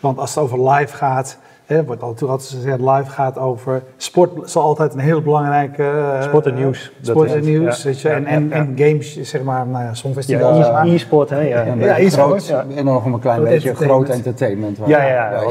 Want 0.00 0.18
als 0.18 0.34
het 0.34 0.44
over 0.44 0.70
live 0.70 0.96
gaat, 0.96 1.38
hè, 1.68 1.76
er 1.76 1.84
wordt 1.84 2.02
altijd 2.02 2.30
altijd 2.30 2.48
gezegd, 2.50 2.80
live 2.80 3.10
gaat 3.10 3.38
over 3.38 3.82
sport 3.96 4.50
zal 4.50 4.62
altijd 4.62 4.94
een 4.94 5.00
heel 5.00 5.22
belangrijke... 5.22 5.82
eh, 5.82 6.22
Sport 6.22 6.46
en 6.46 6.54
nieuws. 6.54 6.92
Dat 6.96 7.06
Sport 7.06 7.28
is 7.28 7.34
en 7.34 7.40
nieuws. 7.44 7.82
Ja. 7.82 7.88
weet 7.88 8.00
je, 8.00 8.08
en, 8.08 8.22
Ja, 8.22 8.28
en, 8.28 8.48
ja. 8.48 8.54
en 8.54 8.72
games, 8.76 9.20
zeg 9.20 9.42
maar, 9.42 9.66
nou 9.66 9.84
ja, 9.84 9.94
Songfestival. 9.94 10.54
Ja, 10.54 10.66
Ja, 10.66 10.84
e- 10.84 10.94
e-sport, 10.94 11.30
hè? 11.30 11.40
Ja. 11.40 11.62
Ja, 11.62 11.98
e-sport, 11.98 12.46
ja. 12.46 12.60
En 12.76 12.84
dan 12.84 12.84
nog 12.84 13.04
een 13.04 13.18
klein 13.20 13.36
Groot 13.40 13.50
beetje 13.50 13.74
groot 13.74 14.08
entertainment. 14.08 14.78
Waar, 14.78 14.88
Ja, 14.88 15.02
ja, 15.02 15.08
ja. 15.08 15.32
eh, 15.32 15.48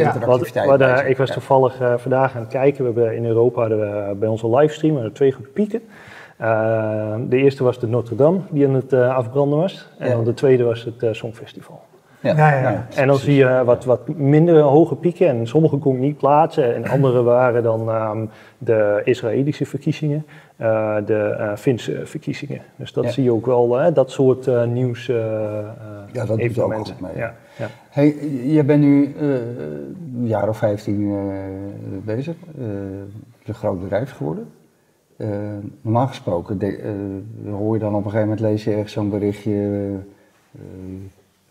zit. 0.98 1.10
ik 1.10 1.18
was 1.18 1.28
Ja. 1.28 1.34
toevallig 1.34 1.80
eh, 1.82 1.94
vandaag 1.98 2.36
aan 2.36 2.42
het 2.42 2.50
kijken. 2.50 2.94
We 2.94 3.00
hebben 3.00 3.16
in 3.18 3.26
Europa 3.26 3.60
hadden 3.60 3.80
we 3.80 4.16
bij 4.16 4.30
onze 4.30 4.50
livestream 4.50 5.14
twee 5.14 5.32
groepen 5.32 5.52
pieken. 5.54 5.82
De 7.30 7.38
eerste 7.38 7.64
was 7.64 7.80
de 7.80 7.88
Notre 7.88 8.16
Dame, 8.16 8.40
die 8.50 8.68
aan 8.68 8.74
het 8.74 8.94
afbranden 8.94 9.60
was. 9.60 9.90
En 10.00 10.08
Ja. 10.10 10.16
dan 10.16 10.24
de 10.24 10.34
tweede 10.34 10.64
was 10.64 10.84
het 10.84 11.04
eh, 11.04 11.10
Songfestival. 11.14 11.80
Ja, 12.22 12.36
Ja, 12.38 12.60
ja. 12.72 12.88
En 12.96 13.08
dan 13.08 13.18
zie 13.18 13.36
je 13.36 13.62
wat, 13.66 13.86
wat 13.86 14.08
minder 14.08 14.60
hoge 14.62 14.96
pieken. 14.96 15.28
En 15.28 15.48
sommige 15.48 15.78
kon 15.78 15.96
ik 15.96 16.02
niet 16.02 16.18
plaatsen. 16.18 16.76
En 16.76 16.86
andere 16.88 17.22
waren 17.24 17.64
dan 17.64 17.90
ehm, 17.90 18.26
de 18.58 19.02
Israëlische 19.04 19.66
verkiezingen, 19.66 20.26
eh, 20.56 20.96
de 21.06 21.16
eh, 21.40 21.56
Finse 21.56 22.02
verkiezingen. 22.06 22.62
Dus 22.76 22.94
dat 22.94 23.04
Ja. 23.04 23.10
zie 23.10 23.24
je 23.24 23.32
ook 23.34 23.46
wel, 23.46 23.78
hè, 23.78 23.92
dat 23.92 24.12
soort 24.12 24.48
eh, 24.48 24.64
nieuws. 24.66 25.10
eh, 25.10 25.16
eh, 25.60 25.66
Ja, 26.12 26.26
dat 26.26 26.40
doet 26.40 26.60
ook 26.60 26.74
goed 26.74 27.00
mee, 27.00 27.16
Ja, 27.16 27.34
ja. 27.58 27.68
Hey, 27.90 28.16
je 28.46 28.64
bent 28.64 28.82
nu 28.82 29.14
eh, 29.20 29.28
een 29.30 30.28
jaar 30.28 30.50
of 30.50 30.58
15 30.58 31.12
eh, 31.12 31.18
bezig. 32.06 32.36
eh, 32.58 32.64
een 33.46 33.54
groot 33.54 33.82
bedrijf 33.82 34.12
geworden. 34.12 34.48
Eh, 35.18 35.28
normaal 35.82 36.08
gesproken 36.08 36.58
de- 36.58 36.78
eh, 36.78 37.54
hoor 37.54 37.74
je 37.74 37.80
dan 37.80 37.90
op 37.96 37.96
een 38.06 38.12
gegeven 38.12 38.28
moment 38.30 38.40
lees 38.40 38.64
je 38.64 38.72
ergens 38.72 38.92
zo'n 38.94 39.10
berichtje. 39.10 39.52
eh, 40.56 40.62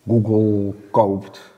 Google 0.06 0.72
koopt 0.90 1.54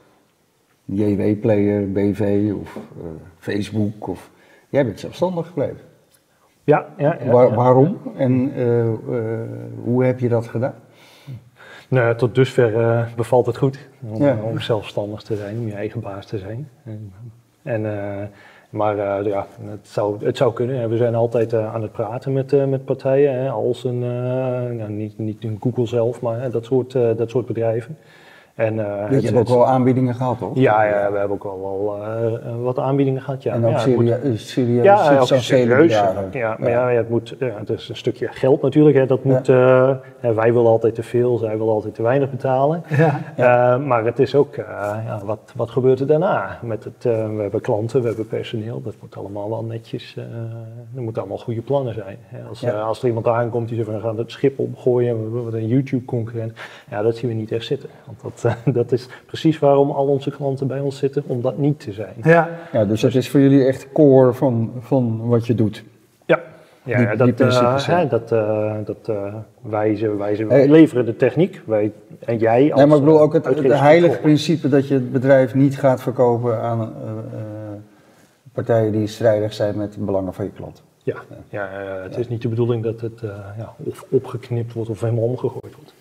JW-player, 0.84 1.92
BV 1.92 2.52
of 2.60 2.76
eh, 2.76 3.06
Facebook. 3.38 4.08
Of, 4.08 4.30
jij 4.68 4.84
bent 4.84 5.00
zelfstandig 5.00 5.46
gebleven. 5.46 5.78
Ja, 6.64 6.86
ja, 6.98 7.16
ja, 7.24 7.30
Waar- 7.32 7.48
ja. 7.48 7.54
Waarom 7.54 7.96
en 8.16 8.52
eh, 8.54 8.88
eh, 8.88 8.96
hoe 9.84 10.04
heb 10.04 10.18
je 10.20 10.28
dat 10.28 10.46
gedaan? 10.46 10.74
Nou, 11.88 12.16
tot 12.16 12.34
dusver 12.34 13.08
bevalt 13.16 13.46
het 13.46 13.56
goed 13.56 13.88
om, 14.10 14.22
Ja. 14.22 14.38
om 14.42 14.60
zelfstandig 14.60 15.22
te 15.22 15.36
zijn, 15.36 15.58
om 15.58 15.66
je 15.66 15.72
eigen 15.74 16.00
baas 16.00 16.26
te 16.26 16.38
zijn. 16.38 16.68
En, 17.62 17.92
maar 18.70 18.96
ja, 19.26 19.46
het 19.62 19.88
zou, 19.88 20.24
het 20.24 20.36
zou 20.36 20.52
kunnen. 20.52 20.88
We 20.90 20.96
zijn 20.96 21.14
altijd 21.14 21.54
aan 21.54 21.82
het 21.82 21.92
praten 21.92 22.32
met, 22.32 22.68
met 22.68 22.84
partijen, 22.84 23.34
hè, 23.34 23.50
als 23.50 23.84
een, 23.84 23.98
nou, 24.76 24.90
niet, 24.90 25.18
niet 25.18 25.44
een 25.44 25.56
Google 25.60 25.86
zelf, 25.86 26.20
maar 26.20 26.50
dat, 26.50 26.64
soort, 26.64 26.92
dat 26.92 27.30
soort 27.30 27.46
bedrijven. 27.46 27.96
En, 28.58 28.78
eh, 28.78 29.08
je 29.10 29.14
het- 29.14 29.24
hebt 29.24 29.36
ook 29.36 29.48
wel 29.48 29.66
aanbiedingen 29.66 30.14
gehad, 30.14 30.38
toch? 30.38 30.50
Ja, 30.54 30.84
ja, 30.84 31.12
we 31.12 31.18
hebben 31.18 31.36
ook 31.36 31.44
al 31.44 31.60
wel 31.60 31.96
eh, 32.04 32.62
wat 32.62 32.78
aanbiedingen 32.78 33.22
gehad. 33.22 33.42
Ja. 33.42 33.52
En 33.54 33.64
ook 33.64 33.70
ja, 33.78 33.86
moet- 33.94 34.40
serieus, 34.40 34.84
ja, 34.84 35.18
ook 35.18 35.26
serieus. 35.26 35.92
Ja, 36.32 36.56
maar 36.58 36.70
ja, 36.70 36.88
het, 36.88 37.08
moet, 37.08 37.36
ja, 37.38 37.50
het 37.58 37.70
is 37.70 37.88
een 37.88 37.96
stukje 37.96 38.28
geld 38.30 38.62
natuurlijk. 38.62 38.96
Hè. 38.96 39.06
Dat 39.06 39.24
moet, 39.24 39.48
eh, 39.48 39.90
hè, 40.20 40.34
wij 40.34 40.52
willen 40.52 40.70
altijd 40.70 40.94
te 40.94 41.02
veel, 41.02 41.38
zij 41.38 41.58
willen 41.58 41.72
altijd 41.72 41.94
te 41.94 42.02
weinig 42.02 42.30
betalen. 42.30 42.82
Ja. 42.96 43.20
Eh, 43.36 43.84
maar 43.86 44.04
het 44.04 44.18
is 44.18 44.34
ook, 44.34 44.54
eh, 44.56 44.64
ja, 45.06 45.20
wat, 45.24 45.52
wat 45.56 45.70
gebeurt 45.70 46.00
er 46.00 46.06
daarna? 46.06 46.58
Met 46.62 46.84
het, 46.84 47.04
eh, 47.04 47.12
we 47.36 47.42
hebben 47.42 47.60
klanten, 47.60 48.00
we 48.00 48.06
hebben 48.06 48.26
personeel, 48.26 48.82
dat 48.82 48.94
moet 49.00 49.16
allemaal 49.16 49.48
wel 49.50 49.64
netjes, 49.64 50.14
eh 50.16 50.24
er 50.96 51.02
moeten 51.02 51.22
allemaal 51.22 51.38
goede 51.40 51.60
plannen 51.62 51.94
zijn. 51.94 52.16
Hè. 52.22 52.38
Als, 52.48 52.60
Ja. 52.60 52.72
eh, 52.72 52.86
als 52.86 53.00
er 53.02 53.06
iemand 53.08 53.26
aankomt 53.26 53.66
die 53.68 53.76
zegt 53.76 53.88
van 53.88 53.96
we 53.98 54.02
gaan 54.06 54.18
het 54.18 54.30
schip 54.30 54.58
opgooien, 54.58 55.32
we 55.32 55.38
worden 55.40 55.60
een 55.60 55.66
YouTube-concurrent, 55.66 56.52
ja, 56.90 57.02
dat 57.02 57.16
zien 57.16 57.28
we 57.30 57.36
niet 57.36 57.52
echt 57.52 57.64
zitten. 57.66 57.88
Want 58.06 58.22
dat, 58.22 58.44
eh, 58.44 58.47
dat 58.64 58.92
is 58.92 59.08
precies 59.26 59.58
waarom 59.58 59.90
al 59.90 60.06
onze 60.06 60.30
klanten 60.30 60.66
bij 60.66 60.80
ons 60.80 60.98
zitten, 60.98 61.22
om 61.26 61.40
dat 61.42 61.58
niet 61.58 61.80
te 61.80 61.92
zijn. 61.92 62.14
Ja. 62.22 62.48
Ja, 62.72 62.84
dus 62.84 63.00
dat 63.00 63.14
is 63.14 63.28
voor 63.30 63.40
jullie 63.40 63.64
echt 63.66 63.86
core 63.92 64.32
van, 64.32 64.72
van 64.80 65.26
wat 65.28 65.46
je 65.46 65.54
doet. 65.54 65.84
Ja, 66.26 66.40
ja, 66.82 66.96
Die- 66.96 67.04
ja, 67.06 67.08
die 67.10 67.18
dat, 67.18 67.34
principes, 67.34 67.82
eh, 67.82 67.88
ja. 67.88 67.98
hè, 68.00 68.08
dat, 68.08 68.32
eh, 68.32 68.74
dat 68.84 69.08
eh, 69.16 69.34
wij, 69.60 69.96
ze- 69.96 70.16
wij, 70.16 70.34
ze- 70.34 70.44
Hey. 70.48 70.68
leveren 70.68 71.04
de 71.04 71.16
techniek, 71.16 71.62
wij, 71.66 71.92
en 72.24 72.38
jij 72.38 72.70
als 72.72 72.80
Nee, 72.80 72.86
maar 72.86 72.98
ik 72.98 73.04
bedoel 73.04 73.20
ook 73.20 73.32
het, 73.32 73.46
heilige 73.72 74.18
principe 74.18 74.68
dat 74.68 74.88
je 74.88 74.94
het 74.94 75.12
bedrijf 75.12 75.54
niet 75.54 75.78
gaat 75.78 76.02
verkopen 76.02 76.60
aan 76.60 76.80
eh, 76.80 76.88
eh, 76.88 77.46
partijen 78.52 78.92
die 78.92 79.06
strijdig 79.06 79.52
zijn 79.52 79.76
met 79.76 79.92
de 79.92 80.00
belangen 80.00 80.34
van 80.34 80.44
je 80.44 80.50
klant. 80.50 80.82
Ja, 81.02 81.16
ja 81.48 81.68
het 82.02 82.16
is 82.18 82.28
niet 82.28 82.42
de 82.42 82.48
bedoeling 82.48 82.82
dat 82.82 83.00
het 83.00 83.22
eh, 83.22 83.28
ja, 83.58 83.72
of 83.76 84.04
opgeknipt 84.08 84.72
wordt 84.72 84.90
of 84.90 85.00
helemaal 85.00 85.24
omgegooid 85.24 85.74
wordt. 85.76 85.92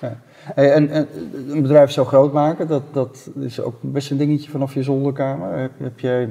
Ja. 0.00 0.16
Hey, 0.54 0.72
en, 0.72 0.88
en 0.90 1.08
een 1.48 1.62
bedrijf 1.62 1.90
zo 1.90 2.04
groot 2.04 2.32
maken, 2.32 2.66
dat, 2.68 2.82
dat 2.92 3.30
is 3.40 3.60
ook 3.60 3.74
best 3.80 4.10
een 4.10 4.16
dingetje 4.16 4.50
vanaf 4.50 4.74
je 4.74 4.82
zolderkamer. 4.82 5.58
Heb, 5.58 5.70
heb 5.78 6.00
jij, 6.00 6.28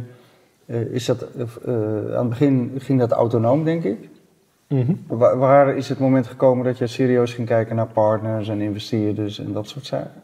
eh, 0.65 0.81
is 0.81 1.05
dat, 1.05 1.25
eh, 1.65 1.73
aan 2.13 2.19
het 2.19 2.29
begin 2.29 2.71
ging 2.77 2.99
dat 2.99 3.11
autonoom, 3.11 3.63
denk 3.63 3.83
ik. 3.83 4.09
Mhm. 4.67 4.93
Waar, 5.07 5.37
waar 5.37 5.75
is 5.77 5.89
het 5.89 5.99
moment 5.99 6.27
gekomen 6.27 6.65
dat 6.65 6.77
je 6.77 6.87
serieus 6.87 7.33
ging 7.33 7.47
kijken 7.47 7.75
naar 7.75 7.87
partners 7.87 8.49
en 8.49 8.61
investeerders 8.61 9.39
en 9.39 9.53
dat 9.53 9.67
soort 9.67 9.85
zaken? 9.85 10.21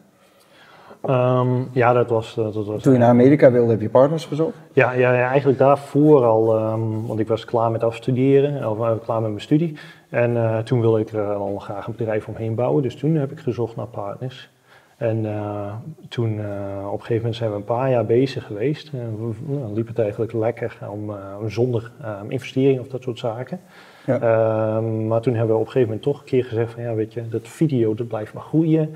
Ehm, 1.02 1.50
ja, 1.72 1.94
dat 1.94 2.10
was... 2.10 2.38
eh, 2.38 2.44
Dat 2.44 2.66
was 2.66 2.82
Toen 2.82 2.94
je 2.94 3.00
naar 3.00 3.10
Amerika 3.10 3.52
wilde, 3.52 3.72
heb 3.72 3.82
je 3.82 3.90
partners 3.90 4.26
gezocht? 4.26 4.56
Ja, 4.74 4.92
ja, 4.92 5.14
ja, 5.14 5.30
eigenlijk 5.30 5.60
daarvoor 5.60 6.24
al, 6.26 6.58
ehm, 6.58 7.06
want 7.06 7.20
ik 7.20 7.28
was 7.28 7.46
klaar 7.46 7.72
met 7.72 7.84
afstuderen, 7.84 8.70
of 8.70 9.04
klaar 9.04 9.22
met 9.22 9.30
mijn 9.30 9.42
studie. 9.42 9.78
En 10.12 10.38
eh, 10.38 10.58
toen 10.58 10.82
wilde 10.82 11.00
ik 11.00 11.10
er 11.12 11.34
al 11.34 11.58
graag 11.60 11.88
een 11.88 11.96
bedrijf 11.98 12.28
omheen 12.28 12.56
bouwen, 12.56 12.84
dus 12.84 12.96
toen 12.96 13.16
heb 13.16 13.32
ik 13.32 13.40
gezocht 13.40 13.76
naar 13.76 13.86
partners. 13.88 14.50
En 14.98 15.26
eh, 15.26 15.74
toen, 16.10 16.40
eh, 16.40 16.86
op 16.86 16.94
een 16.94 17.00
gegeven 17.00 17.16
moment 17.16 17.36
zijn 17.36 17.50
we 17.50 17.56
een 17.56 17.64
paar 17.64 17.90
jaar 17.90 18.06
bezig 18.06 18.46
geweest. 18.46 18.92
We- 18.92 19.34
nou, 19.46 19.74
liep 19.74 19.88
het 19.88 20.00
eigenlijk 20.00 20.34
lekker 20.34 20.78
om, 20.92 21.12
zonder 21.48 21.92
eh, 22.02 22.20
investering 22.28 22.80
of 22.80 22.88
dat 22.88 23.04
soort 23.04 23.20
zaken. 23.20 23.60
Ja. 24.06 24.20
Ehm, 24.20 25.08
maar 25.08 25.22
toen 25.22 25.34
hebben 25.36 25.56
we 25.56 25.62
op 25.62 25.66
een 25.66 25.72
gegeven 25.72 25.88
moment 25.88 26.02
toch 26.02 26.20
een 26.20 26.26
keer 26.26 26.46
gezegd 26.46 26.72
van 26.74 26.84
ja, 26.84 26.94
weet 26.94 27.14
je, 27.14 27.28
dat 27.30 27.48
video 27.48 27.94
dat 27.94 28.08
blijft 28.08 28.34
maar 28.34 28.44
groeien. 28.44 28.94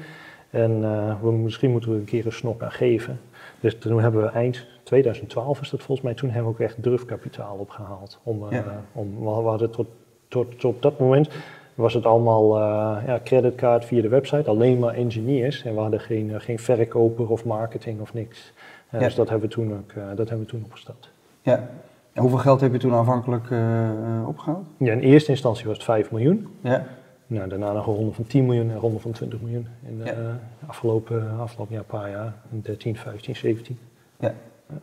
En 0.49 0.79
we, 1.21 1.31
misschien 1.31 1.71
moeten 1.71 1.91
we 1.91 1.97
een 1.97 2.03
keer 2.05 2.25
een 2.25 2.31
snok 2.31 2.61
aan 2.63 2.71
geven. 2.71 3.19
Dus 3.59 3.77
toen 3.77 3.99
hebben 4.01 4.21
we 4.21 4.27
eind 4.29 4.65
2012 4.83 5.61
is 5.61 5.69
dat 5.69 5.79
volgens 5.81 6.01
mij, 6.07 6.13
toen 6.15 6.29
hebben 6.29 6.51
we 6.51 6.57
ook 6.57 6.63
echt 6.69 6.83
durfkapitaal 6.83 7.55
opgehaald. 7.57 8.19
Om, 8.23 8.45
Ja. 8.49 8.63
om, 8.91 9.19
we 9.19 9.29
hadden 9.29 9.71
tot, 9.71 9.87
tot, 10.27 10.59
tot 10.59 10.75
op 10.75 10.81
dat 10.81 10.99
moment 10.99 11.29
was 11.75 11.93
het 11.93 12.05
allemaal 12.05 12.55
eh 12.55 13.07
ja, 13.07 13.19
creditcard 13.23 13.85
via 13.85 14.01
de 14.01 14.07
website, 14.09 14.49
alleen 14.49 14.79
maar 14.79 14.93
engineers. 14.93 15.63
En 15.63 15.73
we 15.73 15.79
hadden 15.79 15.99
geen, 15.99 16.33
eh, 16.33 16.39
geen 16.39 16.59
verkoper 16.59 17.29
of 17.29 17.45
marketing 17.45 17.99
of 18.01 18.13
niks. 18.13 18.53
Eh, 18.89 18.99
Ja. 18.99 19.05
Dus 19.05 19.15
dat 19.15 19.29
hebben 19.29 19.47
we 19.49 19.53
toen 19.55 19.73
ook, 19.73 19.93
dat 20.15 20.29
hebben 20.29 20.39
we 20.45 20.51
toen 20.51 20.63
opgestart. 20.65 21.09
Ja. 21.41 21.69
En 22.13 22.21
hoeveel 22.21 22.39
geld 22.39 22.61
heb 22.61 22.71
je 22.71 22.77
toen 22.79 22.93
aanvankelijk 22.93 23.51
eh, 23.51 23.89
eh, 23.89 24.27
opgehaald? 24.27 24.65
Ja, 24.77 24.91
in 24.91 24.99
eerste 24.99 25.31
instantie 25.31 25.65
was 25.65 25.75
het 25.75 25.83
5 25.85 26.11
miljoen. 26.11 26.47
Ja. 26.61 26.85
Nou, 27.27 27.49
daarna 27.49 27.71
nog 27.73 27.87
een 27.87 27.93
ronde 27.93 28.11
van 28.13 28.23
10 28.25 28.45
miljoen 28.45 28.69
en 28.69 28.75
een 28.75 28.81
ronde 28.81 28.99
van 28.99 29.11
20 29.11 29.41
miljoen 29.41 29.67
in 29.87 29.97
de 29.97 30.03
Ja. 30.05 30.39
afgelopen, 30.67 31.29
afgelopen 31.39 31.75
jaar, 31.75 31.83
paar 31.83 32.09
jaar, 32.09 32.33
in 32.51 32.61
13, 32.61 32.95
15, 32.97 33.35
17. 33.35 33.79
Ja. 34.19 34.33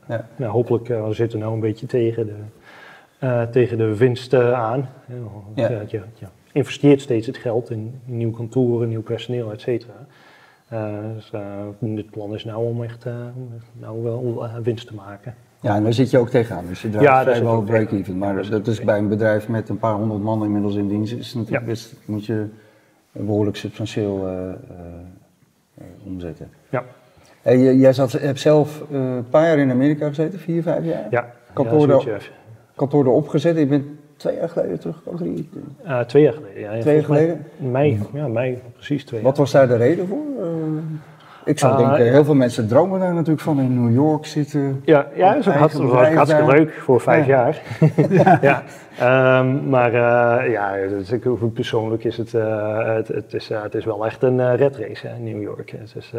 Ja. 0.09 0.29
Nou, 0.37 0.53
hopelijk 0.53 0.89
we 0.89 1.13
zitten 1.13 1.39
nou 1.39 1.53
een 1.55 1.61
beetje 1.61 1.87
tegen 1.87 2.27
de, 2.27 2.35
uh, 3.25 3.43
tegen 3.43 3.79
de 3.79 3.97
winst 3.97 4.35
aan. 4.35 4.89
Ja. 5.55 5.69
Ja. 5.71 5.83
Je, 5.89 6.03
je, 6.15 6.27
investeert 6.53 7.01
steeds 7.01 7.27
het 7.27 7.37
geld 7.37 7.71
in 7.71 8.01
nieuw 8.05 8.31
kantoor, 8.31 8.87
nieuw 8.87 9.03
personeel, 9.03 9.53
et 9.53 9.61
cetera. 9.61 10.07
Uh, 10.73 10.95
dus 11.15 11.31
het 11.97 12.11
plan 12.11 12.35
is 12.35 12.45
nou 12.45 12.65
om 12.65 12.83
echt 12.83 13.07
nou 13.73 14.03
wel 14.03 14.49
winst 14.63 14.87
te 14.87 14.95
maken. 14.95 15.35
Ja, 15.61 15.77
en 15.77 15.83
daar 15.83 15.93
zit 15.93 16.11
je 16.11 16.19
ook 16.19 16.29
tegenaan. 16.29 16.67
Dus 16.67 16.83
je 16.83 16.91
draait 16.91 17.07
Ja, 17.07 17.23
vrijwel 17.23 17.53
ook 17.53 17.65
break-even. 17.65 18.19
Maar 18.19 18.49
dat 18.49 18.67
is 18.67 18.81
bij 18.81 18.99
een 18.99 19.09
bedrijf 19.09 19.49
met 19.49 19.69
een 19.69 19.79
paar 19.79 19.95
honderd 19.95 20.23
man 20.23 20.45
inmiddels 20.45 20.75
in 20.75 20.89
dienst, 20.89 21.13
is 21.13 21.35
natuurlijk 21.35 21.65
Ja. 21.65 21.69
best, 21.69 21.95
moet 22.05 22.27
je 22.27 22.47
behoorlijk 23.13 23.57
substantieel 23.57 24.27
eh, 24.27 24.49
eh, 24.49 24.55
eh, 25.75 25.85
omzetten. 26.05 26.51
Ja. 26.71 26.85
Hey, 27.43 27.75
jij 27.75 27.93
zat, 27.93 28.13
hebt 28.13 28.41
zelf 28.41 28.83
eh, 28.91 28.99
een 28.99 29.29
paar 29.29 29.47
jaar 29.47 29.59
in 29.59 29.71
Amerika 29.71 30.09
gezeten, 30.09 30.39
vier, 30.39 30.63
vijf 30.63 30.85
jaar? 30.85 31.07
Ja, 31.11 31.33
Kantoor, 31.53 31.89
ja. 31.89 32.19
Kantoor 32.75 33.05
erop 33.05 33.29
gezet. 33.29 33.57
Je 33.59 33.67
bent 33.67 33.85
twee 34.17 34.37
jaar 34.37 34.49
geleden 34.49 34.79
teruggekomen, 34.81 35.21
drie? 35.21 35.49
Uh, 35.87 36.01
twee 36.01 36.23
jaar 36.23 36.33
geleden. 36.33 36.61
Ja. 36.61 36.81
Twee 36.81 36.95
jaar 36.95 37.05
geleden? 37.05 37.47
Mei, 37.57 38.01
ja, 38.13 38.29
mei, 38.29 38.59
precies 38.75 39.05
twee 39.05 39.23
Wat 39.23 39.37
was 39.37 39.51
daar 39.51 39.69
de 39.69 39.77
reden 39.77 40.07
voor? 40.09 40.19
Eh, 40.41 40.47
Ik 41.45 41.59
zou 41.59 41.73
Ah, 41.73 41.79
denken, 41.79 42.13
heel 42.13 42.25
veel 42.25 42.35
mensen 42.35 42.69
dromen 42.69 43.01
daar 43.01 43.13
natuurlijk 43.15 43.41
van 43.41 43.61
in 43.61 43.85
New 43.85 43.95
York 43.95 44.27
zitten. 44.27 44.81
Ja, 44.85 45.07
ja 45.15 45.29
dat 45.35 45.47
is 45.47 45.53
hartstikke, 45.53 45.97
hartstikke 45.97 46.47
leuk 46.53 46.73
voor 46.73 47.01
vijf 47.01 47.27
Ja. 47.27 47.33
jaar. 47.45 47.63
ja. 48.43 48.63
Ehm, 48.99 49.69
maar 49.69 49.95
eh, 49.95 50.51
ja, 50.53 50.75
ik, 50.75 51.53
persoonlijk 51.55 52.05
is 52.05 52.17
het, 52.17 52.35
eh, 52.35 52.95
het, 52.95 53.09
het, 53.09 53.35
is, 53.35 53.49
het 53.49 53.75
is 53.75 53.85
wel 53.85 54.07
echt 54.07 54.23
een 54.23 54.57
red 54.57 54.77
race 54.77 55.07
hè, 55.07 55.15
in 55.17 55.25
New 55.25 55.43
York. 55.43 55.71
Het 55.71 55.95
is 55.97 56.13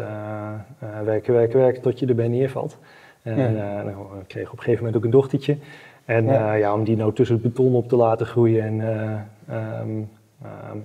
werken, 1.04 1.34
werken, 1.34 1.58
werken 1.58 1.82
tot 1.82 1.98
je 1.98 2.06
erbij 2.06 2.28
neervalt. 2.28 2.78
En 3.22 3.54
Ja. 3.56 3.80
ik 3.80 4.28
kreeg 4.28 4.46
op 4.52 4.56
een 4.58 4.62
gegeven 4.64 4.84
moment 4.84 4.96
ook 4.96 5.04
een 5.04 5.10
dochtertje. 5.10 5.56
En 6.04 6.24
Ja. 6.24 6.32
ja. 6.32 6.52
ja, 6.52 6.74
om 6.74 6.84
die 6.84 6.96
nou 6.96 7.12
tussen 7.12 7.36
het 7.36 7.44
beton 7.44 7.74
op 7.74 7.88
te 7.88 7.96
laten 7.96 8.26
groeien 8.26 8.62
en 8.62 8.80
eh, 8.80 9.56
ehm, 9.56 10.02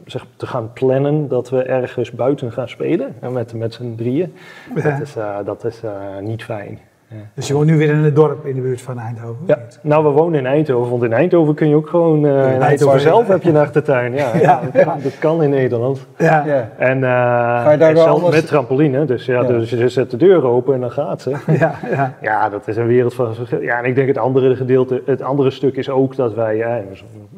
zeg, 0.05 0.25
te 0.35 0.47
gaan 0.47 0.73
plannen 0.73 1.27
dat 1.27 1.49
we 1.49 1.63
ergens 1.63 2.11
buiten 2.11 2.51
gaan 2.51 2.69
spelen 2.69 3.15
en 3.19 3.33
met, 3.33 3.53
met 3.53 3.73
z'n 3.73 3.95
drieën, 3.95 4.33
Ja. 4.75 4.81
dat 4.81 5.01
is, 5.01 5.15
eh, 5.15 5.37
dat 5.45 5.65
is 5.65 5.83
eh, 5.83 6.17
niet 6.21 6.43
fijn. 6.43 6.79
Dus 7.33 7.47
je 7.47 7.53
woont 7.53 7.65
nu 7.65 7.77
weer 7.77 7.89
in 7.89 7.95
een 8.03 8.13
dorp 8.13 8.45
in 8.45 8.55
de 8.55 8.61
buurt 8.61 8.81
van 8.81 8.99
Eindhoven? 8.99 9.37
of 9.41 9.47
Ja, 9.47 9.55
niet? 9.63 9.79
nou 9.81 10.03
we 10.03 10.09
wonen 10.09 10.39
in 10.39 10.45
Eindhoven, 10.45 10.89
want 10.91 11.03
in 11.03 11.13
Eindhoven 11.13 11.53
kun 11.55 11.69
je 11.69 11.75
ook 11.75 11.89
gewoon, 11.89 12.25
eh, 12.25 12.31
in 12.31 12.37
Eindhoven. 12.37 12.61
Eindhoven 12.67 12.99
zelf 12.99 13.27
heb 13.27 13.43
je 13.43 13.49
een 13.49 13.57
achtertuin. 13.57 14.13
Ja, 14.13 14.31
Ja, 14.35 14.39
ja, 14.41 14.61
dat, 14.73 14.83
kan, 14.83 14.93
dat 15.03 15.17
kan 15.19 15.43
in 15.43 15.49
Nederland. 15.49 16.07
Ja. 16.17 16.43
Ja. 16.45 16.69
En, 16.77 16.95
eh, 16.95 17.71
je 17.71 17.77
daar 17.77 17.89
en 17.89 17.93
wel 17.93 18.03
zelf 18.03 18.15
anders- 18.15 18.35
met 18.35 18.47
trampoline, 18.47 19.05
dus, 19.05 19.25
ja, 19.25 19.41
Ja. 19.41 19.47
dus 19.47 19.69
je 19.69 19.89
zet 19.89 20.11
de 20.11 20.17
deur 20.17 20.45
open 20.45 20.73
en 20.73 20.79
dan 20.79 20.91
gaat 20.91 21.21
ze. 21.21 21.29
Ja, 21.59 21.73
ja. 21.91 22.13
Ja, 22.21 22.49
dat 22.49 22.67
is 22.67 22.77
een 22.77 22.87
wereld 22.87 23.13
van 23.13 23.35
verschil. 23.35 23.61
Ja, 23.61 23.77
en 23.79 23.85
ik 23.85 23.95
denk 23.95 24.07
het 24.07 24.17
andere 24.17 24.55
gedeelte, 24.55 25.01
het 25.05 25.21
andere 25.21 25.51
stuk 25.51 25.75
is 25.75 25.89
ook 25.89 26.15
dat 26.15 26.33
wij, 26.33 26.61
eh, 26.61 26.75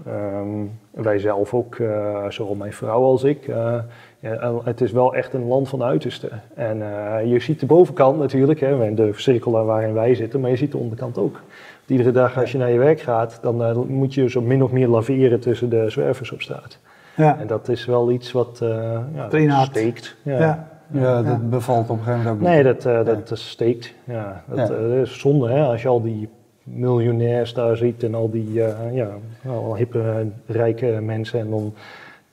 ehm, 0.06 0.48
wij 0.92 1.20
zelf 1.20 1.54
ook, 1.54 1.76
eh, 1.76 2.26
zowel 2.30 2.56
mijn 2.56 2.74
vrouw 2.74 3.04
als 3.04 3.24
ik, 3.24 3.48
eh, 3.48 3.74
ja, 4.22 4.54
het 4.64 4.82
is 4.82 4.92
wel 4.92 5.16
echt 5.16 5.34
een 5.34 5.48
land 5.48 5.70
van 5.70 5.84
uiterste. 5.84 6.30
En 6.56 6.82
eh, 6.82 7.32
je 7.32 7.40
ziet 7.40 7.60
de 7.60 7.66
bovenkant 7.66 8.20
natuurlijk, 8.20 8.60
hè, 8.60 8.94
de 8.94 9.12
cirkel 9.16 9.52
waarin 9.66 9.94
wij 9.94 10.16
zitten, 10.16 10.40
maar 10.40 10.50
je 10.50 10.56
ziet 10.56 10.72
de 10.72 10.78
onderkant 10.78 11.18
ook. 11.18 11.42
Iedere 11.86 12.12
dag 12.12 12.40
als 12.40 12.52
je 12.52 12.58
naar 12.58 12.72
je 12.72 12.78
werk 12.80 13.00
gaat, 13.02 13.40
dan 13.42 13.64
eh, 13.64 13.76
moet 13.88 14.14
je 14.14 14.30
zo 14.30 14.42
min 14.42 14.64
of 14.64 14.72
meer 14.72 14.88
laveren 14.88 15.40
tussen 15.40 15.70
de 15.70 15.90
zwervers 15.90 16.32
op 16.32 16.42
straat. 16.42 16.78
ja. 17.16 17.40
En 17.40 17.48
dat 17.48 17.70
is 17.70 17.86
wel 17.86 18.12
iets 18.12 18.32
wat 18.32 18.60
eh 18.62 19.00
ja, 19.44 19.64
steekt. 19.64 20.16
Ja. 20.22 20.40
ja. 20.40 20.68
Ja, 20.94 21.16
dat 21.16 21.26
Ja. 21.26 21.38
bevalt 21.38 21.90
op 21.90 21.98
een 21.98 22.04
gegeven 22.04 22.24
moment 22.24 22.42
ook 22.42 22.48
Nee, 22.54 22.64
dat, 22.64 22.86
eh, 22.86 23.06
dat, 23.06 23.28
dat 23.28 23.40
steekt. 23.40 23.94
Ja, 24.04 24.44
dat, 24.48 24.58
Ja. 24.58 24.66
dat 24.68 24.92
is 24.92 25.20
zonde 25.20 25.50
hè, 25.50 25.64
als 25.64 25.82
je 25.82 25.88
al 25.88 26.02
die 26.02 26.30
miljonairs 26.64 27.54
daar 27.54 27.78
ziet 27.78 28.04
en 28.04 28.16
al 28.16 28.30
die 28.30 28.64
eh, 28.64 28.96
ja, 28.96 29.08
al 29.48 29.76
hippe, 29.76 30.26
rijke 30.46 30.86
mensen. 31.02 31.40
En 31.40 31.50
dan, 31.50 31.74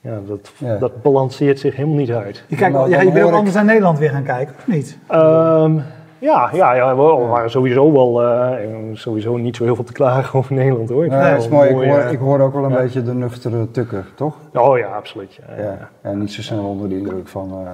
ja, 0.00 0.18
dat, 0.26 0.52
Ja. 0.58 0.76
dat 0.76 1.02
balanceert 1.02 1.58
zich 1.58 1.76
helemaal 1.76 1.96
niet 1.98 2.10
uit. 2.12 2.44
Je, 2.46 2.56
kijkt, 2.56 2.74
Nou, 2.74 2.90
ja, 2.90 3.00
je 3.00 3.04
bent 3.04 3.16
ook 3.16 3.22
hoor 3.22 3.30
ik- 3.32 3.36
anders 3.38 3.54
naar 3.54 3.64
Nederland 3.64 3.98
weer 3.98 4.10
gaan 4.10 4.22
kijken, 4.22 4.54
of 4.58 4.66
niet? 4.66 4.98
Ehm, 5.08 5.78
ja, 6.18 6.50
ja, 6.52 6.74
ja, 6.74 6.96
we 6.96 7.02
waren 7.02 7.50
sowieso 7.50 7.92
wel 7.92 8.22
eh, 8.22 8.66
sowieso 8.92 9.36
niet 9.36 9.56
zo 9.56 9.64
heel 9.64 9.74
veel 9.74 9.84
te 9.84 9.92
klagen 9.92 10.38
over 10.38 10.54
Nederland 10.54 10.88
hoor. 10.88 11.04
Ik 11.04 11.10
Nee, 11.10 11.30
dat 11.32 11.40
is 11.42 11.48
mooi. 11.48 11.68
Ik 11.68 11.74
hoor, 11.74 11.84
eh, 11.84 12.12
ik 12.12 12.18
hoor 12.18 12.40
ook 12.40 12.52
wel 12.54 12.64
een 12.64 12.70
ja. 12.70 12.76
beetje 12.76 13.02
de 13.02 13.14
nuchtere 13.14 13.70
tukker, 13.70 14.04
toch? 14.14 14.34
Oh 14.54 14.78
ja, 14.78 14.86
absoluut. 14.86 15.34
Ja, 15.34 15.54
ja. 15.56 15.62
Ja. 15.62 15.88
En 16.00 16.18
niet 16.18 16.32
zo 16.32 16.42
snel 16.42 16.64
onder 16.64 16.88
de 16.88 16.96
indruk 16.96 17.28
van... 17.28 17.50
eh, 17.52 17.68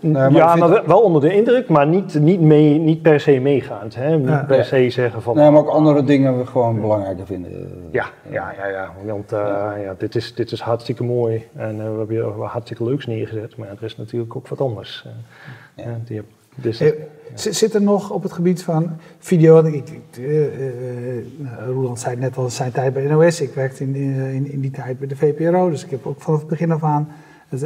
Nee, 0.00 0.28
ik 0.28 0.34
ja, 0.36 0.56
maar 0.56 0.68
wel- 0.68 0.86
wel 0.86 1.00
onder 1.00 1.20
de 1.20 1.34
indruk, 1.34 1.68
maar 1.68 1.86
niet, 1.86 2.14
niet, 2.20 2.40
mee, 2.40 2.78
niet 2.78 3.02
per 3.02 3.20
se 3.20 3.40
meegaand. 3.40 3.94
Hè? 3.94 4.16
Niet 4.18 4.28
Ja. 4.28 4.44
per 4.46 4.56
Ja. 4.56 4.62
se 4.62 4.90
zeggen 4.90 5.22
van... 5.22 5.36
Nee, 5.36 5.50
maar 5.50 5.60
ook 5.60 5.68
andere 5.68 6.04
dingen 6.04 6.38
we 6.38 6.46
gewoon 6.46 6.80
belangrijker 6.80 7.26
vinden. 7.26 7.50
Ja, 7.90 8.06
ja, 8.30 8.52
ja, 8.58 8.66
ja. 8.66 8.90
Want 9.06 9.32
eh, 9.32 9.38
ja. 9.84 9.94
dit, 9.98 10.14
is, 10.14 10.34
dit 10.34 10.52
is 10.52 10.60
hartstikke 10.60 11.04
mooi 11.04 11.46
en 11.56 11.70
eh, 11.70 11.76
we 11.90 11.98
hebben 11.98 12.08
hier 12.08 12.24
hartstikke 12.44 12.84
leuks 12.84 13.06
neergezet. 13.06 13.56
Maar 13.56 13.68
er 13.68 13.82
is 13.84 13.96
natuurlijk 13.96 14.36
ook 14.36 14.48
wat 14.48 14.60
anders. 14.60 15.06
Ja. 15.76 15.82
Ja, 15.84 15.98
die 16.04 16.16
heb- 16.16 16.26
dus, 16.54 16.80
Zit 17.58 17.74
er 17.74 17.82
nog 17.82 18.10
op 18.10 18.22
het 18.22 18.32
gebied 18.32 18.62
van 18.62 18.90
video, 19.18 19.64
ik, 19.64 19.74
ik, 19.74 20.20
nou, 21.36 21.72
Roland 21.72 22.00
zei 22.00 22.16
net 22.16 22.36
al, 22.36 22.50
zijn 22.50 22.72
tijd 22.72 22.92
bij 22.92 23.02
NOS, 23.06 23.40
ik 23.40 23.54
werkte 23.54 23.82
in, 23.84 23.94
in, 23.94 24.52
in 24.52 24.60
die 24.60 24.70
tijd 24.70 24.98
bij 24.98 25.08
de 25.08 25.16
VPRO, 25.16 25.70
dus 25.70 25.84
ik 25.84 25.90
heb 25.90 26.06
ook 26.06 26.20
vanaf 26.20 26.38
het 26.40 26.48
begin 26.48 26.72
af 26.72 26.82
aan 26.84 27.08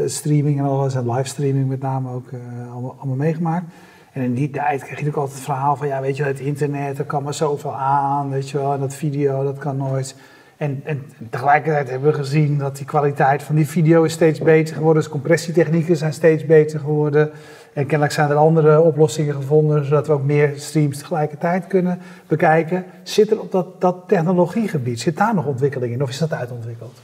streaming 0.07 0.59
en 0.59 0.65
alles, 0.65 0.95
en 0.95 1.11
livestreaming 1.11 1.69
met 1.69 1.81
name 1.81 2.13
ook 2.13 2.29
eh, 2.33 2.73
allemaal, 2.73 2.95
allemaal 2.99 3.17
meegemaakt. 3.17 3.67
En 4.13 4.23
in 4.23 4.35
die 4.35 4.51
tijd 4.51 4.85
kreeg 4.85 5.01
je 5.01 5.07
ook 5.07 5.17
altijd 5.17 5.37
het 5.37 5.45
verhaal 5.45 5.77
van, 5.77 5.87
ja 5.87 6.01
weet 6.01 6.17
je 6.17 6.23
wel, 6.23 6.33
het 6.33 6.41
internet, 6.41 6.99
er 6.99 7.05
kan 7.05 7.23
maar 7.23 7.35
zoveel 7.35 7.75
aan, 7.75 8.31
weet 8.31 8.51
je 8.51 8.59
wel, 8.59 8.73
en 8.73 8.81
dat 8.81 8.95
video, 8.95 9.45
dat 9.45 9.59
kan 9.59 9.77
nooit. 9.77 10.17
En, 10.57 10.81
en 10.85 11.03
tegelijkertijd 11.31 11.91
hebben 11.91 12.11
we 12.11 12.17
gezien 12.17 12.59
dat 12.59 12.77
die 12.77 12.87
kwaliteit 12.87 13.43
van 13.43 13.55
die 13.55 13.69
video 13.69 14.03
is 14.03 14.13
steeds 14.13 14.39
beter 14.39 14.77
geworden. 14.77 15.03
Dus 15.03 15.11
compressietechnieken 15.11 15.97
zijn 15.97 16.13
steeds 16.13 16.47
beter 16.47 16.81
geworden. 16.81 17.31
En 17.73 17.87
kennelijk 17.87 18.13
zijn 18.13 18.31
er 18.31 18.37
andere 18.37 18.81
oplossingen 18.81 19.35
gevonden, 19.35 19.85
zodat 19.85 20.07
we 20.07 20.13
ook 20.13 20.23
meer 20.23 20.53
streams 20.57 20.99
tegelijkertijd 20.99 21.67
kunnen 21.67 21.99
bekijken. 22.27 22.85
Zit 23.03 23.31
er 23.31 23.41
op 23.41 23.53
dat, 23.53 23.81
dat 23.81 23.97
technologiegebied, 24.07 25.01
zit 25.01 25.17
daar 25.17 25.35
nog 25.35 25.47
ontwikkeling 25.47 25.93
in 25.93 26.03
of 26.03 26.09
is 26.09 26.19
dat 26.19 26.33
uitontwikkeld? 26.33 26.99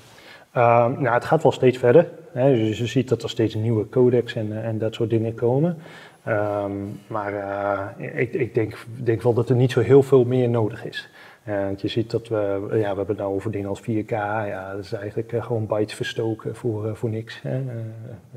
Ehm, 0.53 1.03
nou, 1.03 1.15
het 1.15 1.25
gaat 1.25 1.43
wel 1.43 1.53
steeds 1.53 1.79
verder. 1.79 2.09
Hè. 2.33 2.55
Dus 2.55 2.79
je 2.79 2.87
ziet 2.87 3.09
dat 3.09 3.23
er 3.23 3.31
steeds 3.31 3.55
nieuwe 3.55 3.89
codecs 3.89 4.35
en, 4.35 4.53
eh, 4.53 4.69
en 4.69 4.79
dat 4.79 4.95
soort 4.95 5.11
dingen 5.11 5.35
komen. 5.35 5.79
Ehm, 6.25 6.73
maar 7.07 7.35
eh, 7.35 8.21
ik, 8.21 8.33
ik 8.33 8.55
denk, 8.55 8.77
denk 9.03 9.23
wel 9.23 9.35
dat 9.35 9.49
er 9.49 9.57
niet 9.57 9.73
zo 9.73 9.81
heel 9.81 10.03
veel 10.03 10.25
meer 10.25 10.49
nodig 10.49 10.85
is. 10.85 11.09
Eh, 11.45 11.65
want 11.65 11.81
je 11.81 11.89
ziet 11.89 12.11
dat 12.11 12.29
we, 12.29 12.67
ja, 12.71 12.79
we 12.79 12.79
hebben 12.79 13.07
het 13.07 13.17
nou 13.17 13.35
over 13.35 13.51
dingen 13.51 13.69
als 13.69 13.81
4K. 13.81 14.11
Ja, 14.11 14.73
dat 14.75 14.85
is 14.85 14.93
eigenlijk 14.93 15.35
gewoon 15.39 15.67
bytes 15.67 15.95
verstoken 15.95 16.57
voor, 16.57 16.97
voor 16.97 17.11
niks. 17.11 17.43
Hè. 17.43 17.63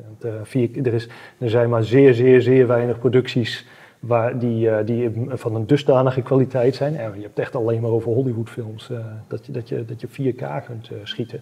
Want, 0.08 0.24
eh, 0.24 0.42
4K 0.44 0.86
er, 0.86 0.94
is, 0.94 1.10
er 1.38 1.50
zijn 1.50 1.70
maar 1.70 1.84
zeer, 1.84 2.14
zeer, 2.14 2.42
zeer 2.42 2.68
weinig 2.68 3.00
producties 3.00 3.68
waar 4.00 4.40
die, 4.40 4.84
die 4.84 5.12
van 5.28 5.56
een 5.56 5.68
dusdanige 5.68 6.22
kwaliteit 6.22 6.76
zijn. 6.76 6.94
Je 6.94 7.22
hebt 7.22 7.40
echt 7.40 7.56
alleen 7.56 7.82
maar 7.82 7.92
over 7.92 8.12
Hollywoodfilms 8.12 8.92
dat, 9.28 9.46
je, 9.46 9.52
dat, 9.52 9.70
je, 9.70 9.86
dat 9.86 10.02
je 10.02 10.08
4K 10.08 10.66
kunt 10.66 10.90
schieten. 11.04 11.42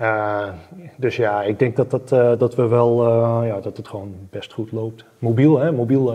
Eh, 0.00 0.48
dus 0.96 1.16
ja, 1.16 1.42
ik 1.42 1.58
denk 1.58 1.76
dat, 1.76 1.90
dat, 1.90 2.12
eh, 2.12 2.32
dat 2.38 2.54
we 2.54 2.66
wel, 2.68 3.04
eh, 3.06 3.48
ja, 3.48 3.60
dat 3.60 3.76
het 3.76 3.88
gewoon 3.88 4.14
best 4.30 4.52
goed 4.52 4.72
loopt. 4.72 5.04
Mobiel, 5.18 5.58
hè, 5.58 5.72
mobiel 5.72 6.14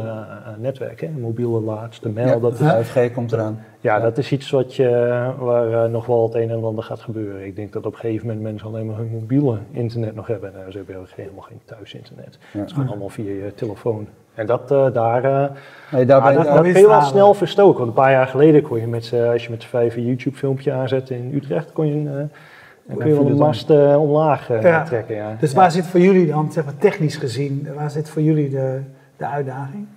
netwerk, 0.58 1.02
hè, 1.02 1.10
mobiele 1.20 1.60
laatste 1.62 2.10
mail, 2.10 2.28
Ja, 2.28 2.40
dat, 2.40 2.60
is, 2.60 2.68
5G 2.90 3.14
komt 3.14 3.32
eraan. 3.32 3.60
ja, 3.80 4.00
dat 4.00 4.18
is 4.18 4.32
iets 4.32 4.50
wat 4.50 4.76
je, 4.76 4.90
waar 5.40 5.90
nog 5.90 6.06
wel 6.06 6.24
het 6.24 6.34
een 6.36 6.50
en 6.50 6.64
ander 6.64 6.84
gaat 6.84 7.00
gebeuren. 7.00 7.46
Ik 7.46 7.56
denk 7.56 7.74
dat 7.74 7.86
op 7.86 7.94
een 7.94 8.00
gegeven 8.00 8.28
moment 8.28 8.44
mensen 8.44 8.68
alleen 8.68 8.86
maar 8.86 8.98
hun 8.98 9.10
mobiele 9.12 9.58
internet 9.72 10.16
nog 10.16 10.28
hebben. 10.28 10.52
Nou, 10.56 10.72
ze 10.72 10.78
hebben 10.78 10.96
helemaal 11.16 11.42
geen 11.42 11.62
thuisinternet. 11.66 12.38
Ja. 12.54 12.60
Het 12.60 12.68
is 12.70 12.74
gewoon 12.74 12.90
allemaal 12.90 13.10
via 13.10 13.32
je 13.32 13.54
telefoon. 13.56 14.08
En 14.34 14.46
dat 14.46 14.72
eh, 14.72 14.88
daar, 14.94 15.52
Nee, 15.92 16.06
daarbij, 16.06 16.30
ah, 16.32 16.36
dat, 16.38 16.46
daar 16.46 16.64
dat 16.64 16.76
je 16.78 16.88
wel 16.88 16.96
het 17.00 17.06
snel 17.08 17.34
verstoken. 17.34 17.78
Want 17.78 17.88
een 17.90 18.04
paar 18.04 18.12
jaar 18.12 18.28
geleden 18.28 18.62
kon 18.62 18.80
je 18.80 18.88
met 18.88 19.06
z'n- 19.06 19.16
als 19.16 19.44
je 19.44 19.50
met 19.50 19.62
z'n 19.62 19.68
vijf 19.70 19.96
een 19.96 20.06
YouTube 20.06 20.38
filmpje 20.38 20.72
aanzette 20.72 21.16
in 21.18 21.32
Utrecht, 21.36 21.72
kon 21.72 21.88
je, 21.88 21.94
een, 22.10 22.32
dan 22.88 22.98
kun 22.98 23.08
je 23.08 23.14
wel 23.14 23.26
het 23.26 23.38
mast 23.38 23.70
eh, 23.70 24.02
omlaag 24.02 24.50
eh, 24.50 24.62
Ja. 24.62 24.84
trekken. 24.84 25.16
Ja. 25.16 25.36
Dus 25.40 25.54
waar 25.54 25.72
zit 25.72 25.86
voor 25.86 26.00
jullie 26.00 26.28
dan, 26.28 26.52
zeg 26.52 26.66
maar 26.66 26.78
technisch 26.78 27.16
gezien, 27.16 27.68
waar 27.76 27.92
zit 27.92 28.10
voor 28.10 28.22
jullie 28.22 28.50
de, 28.50 28.82
de 29.18 29.28
uitdaging? 29.28 29.88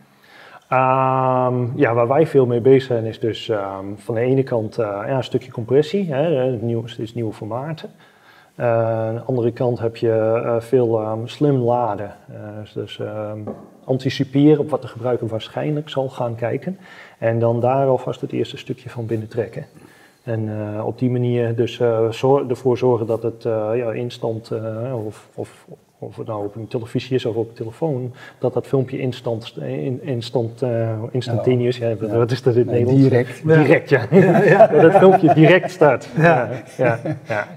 Ehm, 0.68 1.79
ja, 1.79 1.94
waar 1.94 2.09
wij 2.09 2.27
veel 2.27 2.46
mee 2.46 2.61
bezig 2.61 2.83
zijn 2.83 3.05
is 3.05 3.20
dus 3.20 3.48
ehm, 3.48 3.85
van 3.96 4.14
de 4.14 4.20
ene 4.20 4.42
kant 4.42 4.79
eh, 4.79 4.87
ja, 4.87 5.16
een 5.16 5.24
stukje 5.24 5.51
compressie, 5.51 6.12
hè, 6.14 6.53
eh, 6.53 6.61
nieuw, 6.61 6.87
steeds 6.87 7.14
nieuwe 7.14 7.33
formaten. 7.33 7.90
Eh, 8.55 9.07
aan 9.07 9.14
de 9.14 9.20
andere 9.20 9.53
kant 9.53 9.79
heb 9.79 9.96
je 9.96 10.57
veel 10.61 11.01
ehm, 11.01 11.27
slim 11.27 11.57
laden. 11.57 12.14
Dus 12.61 12.72
dus 12.72 13.01
anticiperen 13.85 14.59
op 14.59 14.70
wat 14.70 14.83
de 14.83 14.88
gebruiker 14.88 15.27
waarschijnlijk 15.27 15.88
zal 15.88 16.09
gaan 16.09 16.35
kijken. 16.35 16.79
En 17.18 17.38
dan 17.38 17.61
daar 17.61 17.87
alvast 17.87 18.20
het 18.20 18.33
eerste 18.33 18.57
stukje 18.57 18.90
van 18.90 19.07
binnen 19.07 19.29
trekken. 19.29 19.66
En 20.28 20.48
eh, 20.76 20.86
op 20.86 20.98
die 20.98 21.10
manier 21.10 21.54
dus 21.56 21.80
eh, 21.80 22.10
zor- 22.10 22.48
ervoor 22.50 22.78
zorgen 22.78 23.06
dat 23.06 23.22
het 23.22 23.44
eh, 23.44 23.70
ja, 23.74 23.92
instant, 23.92 24.52
of, 25.06 25.28
of, 25.34 25.66
of 25.98 26.16
het 26.16 26.26
nou 26.26 26.44
op 26.44 26.54
een 26.56 26.68
televisie 26.68 27.14
is 27.14 27.24
of 27.24 27.34
op 27.34 27.48
een 27.48 27.54
telefoon, 27.54 28.12
dat 28.38 28.52
dat 28.54 28.66
filmpje 28.66 28.98
instant, 28.98 29.54
in, 29.60 30.02
instant 30.02 30.62
instantaneous, 31.10 31.76
ja, 31.76 31.88
wat- 31.96 32.10
Ja. 32.10 32.16
wat 32.16 32.30
is 32.30 32.42
dat 32.42 32.54
in 32.54 32.60
het 32.60 32.70
Nee, 32.70 32.84
Nederlands? 32.84 33.08
direct. 33.08 33.42
Direct, 33.66 33.90
ja. 34.50 34.66
Dat 34.66 34.82
het 34.82 34.96
filmpje 34.96 35.34
direct 35.34 35.70
start. 35.70 36.08
Ja. 36.16 36.48
ja, 36.76 36.98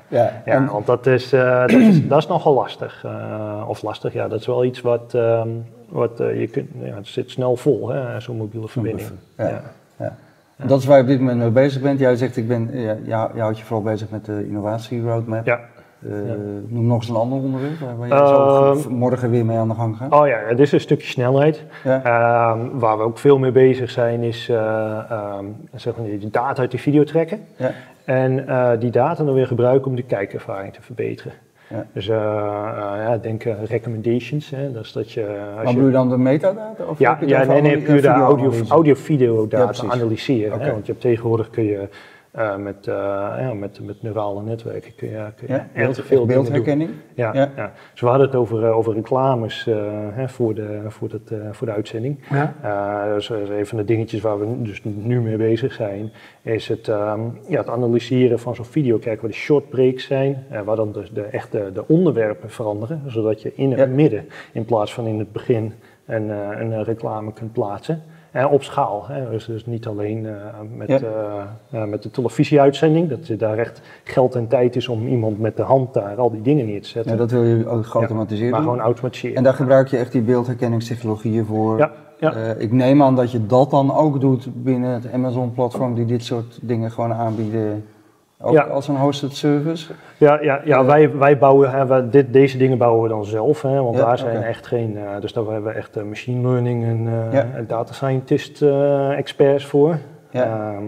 ja, 0.08 0.42
en- 0.46 0.66
want 0.66 0.86
dat 0.86 1.06
is, 1.08 1.30
dat 1.30 1.72
is, 1.72 2.08
dat 2.08 2.18
is 2.18 2.28
nogal 2.28 2.54
lastig. 2.54 3.06
Of 3.68 3.82
lastig, 3.82 4.14
ja, 4.14 4.28
dat 4.28 4.40
is 4.40 4.46
wel 4.46 4.66
iets 4.66 4.82
wat, 4.82 5.14
ehm, 5.14 5.50
wat 5.90 6.12
je 6.18 6.48
kunt, 6.52 6.70
ja, 6.84 6.96
het 6.96 7.08
zit 7.08 7.30
snel 7.30 7.56
vol, 7.56 7.90
hè, 7.90 8.20
zo'n 8.20 8.38
mobiele 8.38 8.68
verbinding. 8.68 9.10
Ja. 9.38 9.62
Ja. 10.62 10.68
Dat 10.68 10.80
is 10.80 10.86
waar 10.86 10.98
je 10.98 11.04
op 11.04 11.10
dit 11.10 11.20
moment 11.20 11.40
mee 11.40 11.50
bezig 11.50 11.82
bent. 11.82 12.00
Jij 12.00 12.16
zegt, 12.16 12.38
ik 12.38 12.48
ben, 12.48 12.70
ja, 12.74 12.98
ja, 13.04 13.32
je 13.34 13.42
houdt 13.42 13.58
je 13.58 13.64
vooral 13.66 13.84
bezig 13.86 14.10
met 14.10 14.26
de 14.26 14.46
innovatie 14.48 15.02
roadmap. 15.04 15.46
Ja. 15.46 15.60
Eh, 16.06 16.28
Ja. 16.28 16.34
Noem 16.68 16.86
nog 16.86 16.98
eens 16.98 17.10
een 17.10 17.16
ander 17.16 17.38
onderwerp 17.40 17.80
waar 17.98 18.08
je 18.08 18.28
zo 18.28 18.72
Ehm, 18.86 18.94
morgen 18.94 19.30
weer 19.30 19.46
mee 19.46 19.58
aan 19.58 19.68
de 19.68 19.74
gang 19.76 19.98
gaat. 19.98 20.12
Oh 20.14 20.28
ja, 20.28 20.48
dit 20.50 20.60
is 20.60 20.72
een 20.72 20.80
stukje 20.80 21.08
snelheid. 21.08 21.64
Ja. 21.84 22.04
Ehm, 22.04 22.60
waar 22.80 22.98
we 22.98 23.04
ook 23.04 23.18
veel 23.18 23.38
mee 23.38 23.52
bezig 23.52 23.90
zijn, 23.90 24.24
is 24.24 24.50
eh, 24.50 25.12
ehm, 25.12 25.46
zeg 25.76 25.96
maar 25.98 26.06
die 26.06 26.30
data 26.30 26.62
uit 26.62 26.72
die 26.72 26.80
video 26.80 27.04
trekken. 27.04 27.40
Ja. 27.56 27.72
En 28.06 28.48
eh, 28.48 28.70
die 28.80 28.92
data 28.92 29.24
dan 29.24 29.34
weer 29.34 29.48
gebruiken 29.48 29.88
om 29.90 29.96
de 29.96 30.04
kijkervaring 30.04 30.74
te 30.74 30.82
verbeteren. 30.82 31.34
Ja. 31.72 31.86
Dus 31.94 32.08
eh, 32.08 32.16
ja, 32.16 33.18
denk 33.18 33.44
eh, 33.44 33.64
recommendations. 33.64 34.50
Hè, 34.50 34.72
dus 34.72 34.92
dat 34.92 35.12
je, 35.12 35.22
als 35.28 35.56
Maar 35.56 35.68
je 35.68 35.74
bedoel 35.74 35.86
je 35.86 35.92
dan 35.92 36.10
de 36.10 36.18
metadata? 36.18 36.84
Of 36.84 37.00
ja, 37.00 37.18
ja 37.26 37.44
nee, 37.44 37.62
nee, 37.62 37.78
puur 37.78 38.02
de 38.02 38.08
video 38.08 38.24
audio, 38.24 38.54
audio-video 38.68 39.42
Ja, 39.50 39.58
data 39.58 39.88
analyseren. 39.88 40.60
Hè, 40.60 40.72
want 40.72 40.86
je 40.86 40.92
hebt 40.92 41.04
tegenwoordig 41.04 41.50
kun 41.50 41.64
je 41.64 41.88
uh, 42.36 42.56
met, 42.56 42.88
uh, 42.88 42.94
ja, 43.40 43.54
met, 43.54 43.80
met 43.80 44.02
neurale 44.02 44.42
netwerken 44.44 44.96
kun 44.96 45.10
je, 45.10 45.26
kun 45.36 45.48
je 45.48 45.54
Ja, 45.54 45.68
beeld, 45.74 46.02
veel 46.04 46.26
beeldherkenning? 46.26 46.90
Ja, 47.14 47.34
Ja. 47.34 47.52
ja. 47.56 47.72
Dus 47.92 48.02
we 48.02 48.08
hadden 48.08 48.28
het 48.28 48.36
over, 48.36 48.64
uh, 48.64 48.78
over 48.78 48.94
reclames 48.94 49.66
hè, 50.12 50.30
voor, 50.30 50.54
de, 50.54 50.82
voor, 50.88 51.10
dat, 51.10 51.34
voor 51.52 51.68
de 51.68 51.74
uitzending. 51.74 52.20
Ja. 52.30 53.14
dus 53.14 53.30
een 53.30 53.66
van 53.66 53.78
de 53.78 53.86
dingetjes 53.86 54.22
waar 54.22 54.40
we 54.40 54.62
dus 54.62 54.82
nu 54.84 55.22
mee 55.22 55.38
bezig 55.38 55.74
zijn, 55.74 56.12
is 56.42 56.68
het, 56.68 56.88
um, 56.88 57.40
ja, 57.48 57.58
het 57.58 57.70
analyseren 57.70 58.40
van 58.40 58.56
zo'n 58.56 58.66
video. 58.66 58.98
Kijken 58.98 59.22
waar 59.22 59.32
de 59.32 59.38
short 59.38 59.70
breaks 59.70 60.06
zijn, 60.06 60.46
waar 60.66 60.76
dan 60.76 60.92
dus 60.92 61.12
de, 61.12 61.22
echt 61.22 61.52
de, 61.52 61.72
de 61.74 61.88
onderwerpen 61.88 62.50
veranderen. 62.50 63.02
Zodat 63.08 63.42
je 63.42 63.52
in 63.56 63.72
het 63.72 63.90
midden, 63.90 64.26
in 64.52 64.66
plaats 64.66 64.94
van 64.94 65.08
in 65.08 65.20
het 65.20 65.32
begin, 65.32 65.74
een, 66.06 66.30
een 66.30 66.84
reclame 66.84 67.34
kunt 67.34 67.54
plaatsen. 67.54 68.04
En 68.32 68.48
op 68.48 68.64
schaal. 68.64 69.06
Hè. 69.08 69.30
Dus, 69.30 69.46
dus 69.46 69.66
niet 69.66 69.88
alleen 69.88 70.24
uh, 70.24 70.32
met, 70.76 70.88
Ja. 70.88 71.00
uh, 71.74 71.84
met 71.84 72.04
de 72.04 72.12
televisieuitzending, 72.12 73.10
dat 73.10 73.28
er 73.28 73.38
daar 73.38 73.58
echt 73.58 73.82
geld 74.04 74.36
en 74.36 74.48
tijd 74.48 74.76
is 74.76 74.88
om 74.88 75.08
iemand 75.08 75.40
met 75.40 75.58
de 75.58 75.64
hand 75.64 75.94
daar 75.94 76.16
al 76.16 76.32
die 76.32 76.42
dingen 76.42 76.66
neer 76.66 76.82
te 76.82 76.88
zetten. 76.88 77.12
Ja, 77.12 77.18
dat 77.18 77.32
wil 77.32 77.44
je 77.44 77.68
ook 77.68 77.86
geautomatiseerd 77.86 78.52
maar 78.52 78.62
gewoon 78.62 78.80
automatiseren. 78.80 79.36
En 79.36 79.44
daar 79.44 79.54
gebruik 79.54 79.88
je 79.88 79.98
echt 79.98 80.12
die 80.12 80.22
beeldherkenningstechnologieën 80.22 81.46
voor. 81.46 81.78
Ja, 81.78 81.92
ja. 82.20 82.34
Eh, 82.34 82.62
ik 82.62 82.72
neem 82.72 83.04
aan 83.04 83.16
dat 83.16 83.32
je 83.32 83.46
dat 83.46 83.72
dan 83.72 83.96
ook 83.96 84.20
doet 84.20 84.64
binnen 84.64 84.90
het 84.90 85.12
Amazon-platform 85.12 85.94
die 85.94 86.06
dit 86.06 86.24
soort 86.24 86.60
dingen 86.62 86.92
gewoon 86.92 87.14
aanbieden. 87.14 87.86
Ook 88.42 88.54
Ja. 88.54 88.62
als 88.62 88.88
een 88.88 88.96
hosted 88.96 89.36
service. 89.36 89.94
Ja, 90.18 90.42
ja, 90.42 90.62
ja 90.66 90.86
wij, 90.86 91.18
wij 91.18 91.38
bouwen, 91.38 91.72
hè, 91.72 91.86
wij- 91.86 92.10
dit, 92.10 92.34
deze 92.34 92.58
dingen 92.58 92.78
bouwen 92.78 93.04
we 93.04 93.10
dan 93.10 93.26
zelf, 93.26 93.62
hè, 93.62 93.82
want 93.82 93.96
Ja, 93.98 94.06
daar 94.06 94.18
zijn 94.18 94.44
echt 94.44 94.68
geen, 94.68 94.98
eh, 94.98 95.22
dus 95.22 95.34
daar 95.34 95.44
hebben 95.46 95.72
we 95.72 95.78
echt 95.78 95.96
eh, 95.98 96.04
machine 96.04 96.48
learning 96.50 96.84
en, 96.84 97.08
eh, 97.08 97.34
Ja. 97.34 97.48
en 97.56 97.68
data 97.68 97.94
scientist 97.94 98.62
eh, 98.62 99.18
experts 99.18 99.66
voor. 99.66 99.98
Ja. 100.30 100.44
Ehm, 100.44 100.84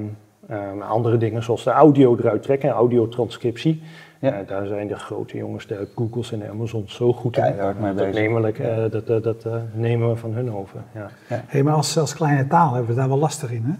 ehm, 0.49 0.81
andere 0.81 1.17
dingen 1.17 1.43
zoals 1.43 1.63
de 1.63 1.71
audio 1.71 2.15
eruit 2.17 2.43
trekken, 2.43 2.69
audiotranscriptie. 2.69 3.83
Ja. 4.19 4.43
Daar 4.47 4.65
zijn 4.67 4.87
de 4.87 4.95
grote 4.95 5.37
jongens, 5.37 5.67
de 5.67 5.87
Googles 5.95 6.31
en 6.31 6.39
de 6.39 6.49
Amazons 6.49 6.95
zo 6.95 7.13
goed 7.13 7.37
in. 7.37 7.43
Mee 7.79 7.93
dat 7.93 8.11
nemen, 8.13 8.41
we, 8.41 8.51
eh, 8.51 8.91
dat, 8.91 9.07
dat, 9.07 9.23
dat 9.23 9.45
eh, 9.45 9.53
nemen 9.73 10.09
we 10.09 10.15
van 10.15 10.33
hun 10.33 10.53
over. 10.53 10.79
Ja. 10.93 11.09
Hey, 11.27 11.63
maar 11.63 11.73
als, 11.73 11.97
als 11.97 12.13
kleine 12.15 12.47
taal 12.47 12.73
hebben 12.73 12.89
we 12.95 12.99
daar 12.99 13.07
wel 13.09 13.17
lastig 13.17 13.51
in, 13.51 13.63
hè? 13.65 13.73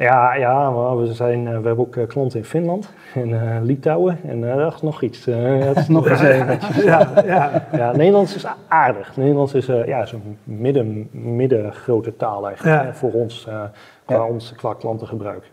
Ja, 0.00 0.34
ja 0.34 0.70
maar 0.70 0.98
we, 0.98 1.14
zijn, 1.14 1.38
eh, 1.46 1.58
we 1.58 1.66
hebben 1.66 1.78
ook 1.78 1.96
eh, 1.96 2.06
klanten 2.06 2.38
in 2.38 2.44
Finland 2.44 2.92
en 3.14 3.32
eh, 3.54 3.62
Litouwen 3.62 4.18
en 4.26 4.64
ach, 4.64 4.82
nog 4.82 5.02
iets. 5.02 5.26
Eh, 5.26 5.58
het 5.58 5.76
is 5.76 5.88
nog 5.88 6.08
eens 6.08 6.20
even. 6.20 6.58
Ja, 6.84 7.08
ja. 7.24 7.66
Ja, 7.72 7.92
Nederlands 7.92 8.34
is 8.34 8.44
aardig. 8.68 9.16
Nederlands 9.16 9.54
is 9.54 9.66
ja, 9.66 10.06
zo'n 10.06 10.38
midden, 10.44 11.08
middengrote 11.10 12.16
taal 12.16 12.46
eigenlijk 12.46 12.84
Ja. 12.84 12.94
voor 12.94 13.12
ons, 13.12 13.48
qua, 14.04 14.26
ons, 14.26 14.52
qua 14.56 14.74
klantengebruik. 14.74 15.50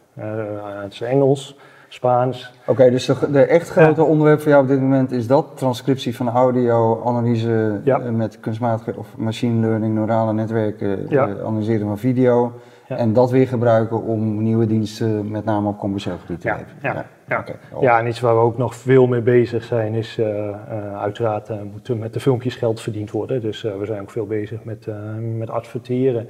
Het 0.79 0.93
is 0.93 1.01
Engels, 1.01 1.57
Spaans. 1.88 2.54
Oké, 2.65 2.89
dus 2.91 3.06
de, 3.06 3.32
de 3.32 3.41
echt 3.45 3.69
grote 3.69 4.04
onderwerp 4.04 4.41
voor 4.41 4.50
jou 4.52 4.63
op 4.63 4.69
dit 4.69 4.82
moment 4.82 5.12
is 5.12 5.28
dat? 5.28 5.45
Transcriptie 5.56 6.15
van 6.15 6.30
audio, 6.30 7.02
analyse 7.06 7.82
Ja. 7.84 8.00
eh, 8.00 8.10
met 8.10 8.39
kunstmatige 8.39 8.93
of 8.97 9.08
machine 9.17 9.67
learning, 9.67 9.93
neurale 9.93 10.34
netwerken, 10.34 11.06
Ja. 11.10 11.28
eh, 11.28 11.45
analyseren 11.45 11.88
van 11.88 11.97
video. 11.97 12.52
En 12.88 13.13
dat 13.13 13.32
weer 13.32 13.47
gebruiken 13.47 14.02
om 14.04 14.43
nieuwe 14.43 14.65
diensten, 14.65 15.32
met 15.32 15.45
name 15.45 15.67
op 15.67 15.78
commercieel 15.78 16.17
gebied 16.17 16.41
te 16.41 16.47
Ja, 16.47 16.56
leveren. 16.56 16.78
ja, 16.82 17.06
ja. 17.28 17.39
Oké. 17.39 17.54
Ja, 17.86 18.00
en 18.00 18.08
iets 18.08 18.19
waar 18.19 18.34
we 18.36 18.41
ook 18.41 18.58
nog 18.58 18.76
veel 18.76 19.08
mee 19.08 19.21
bezig 19.21 19.63
zijn 19.63 19.93
is, 19.93 20.17
eh, 20.17 20.97
uiteraard 21.02 21.50
moet 21.71 21.88
er 21.88 21.97
met 21.97 22.13
de 22.13 22.19
filmpjes 22.19 22.56
geld 22.56 22.82
verdiend 22.82 23.12
worden. 23.12 23.41
Dus 23.41 23.62
we 23.62 23.86
zijn 23.86 24.02
ook 24.02 24.12
veel 24.12 24.26
bezig 24.28 24.63
met, 24.63 24.88
met 25.38 25.50
adverteren. 25.50 26.28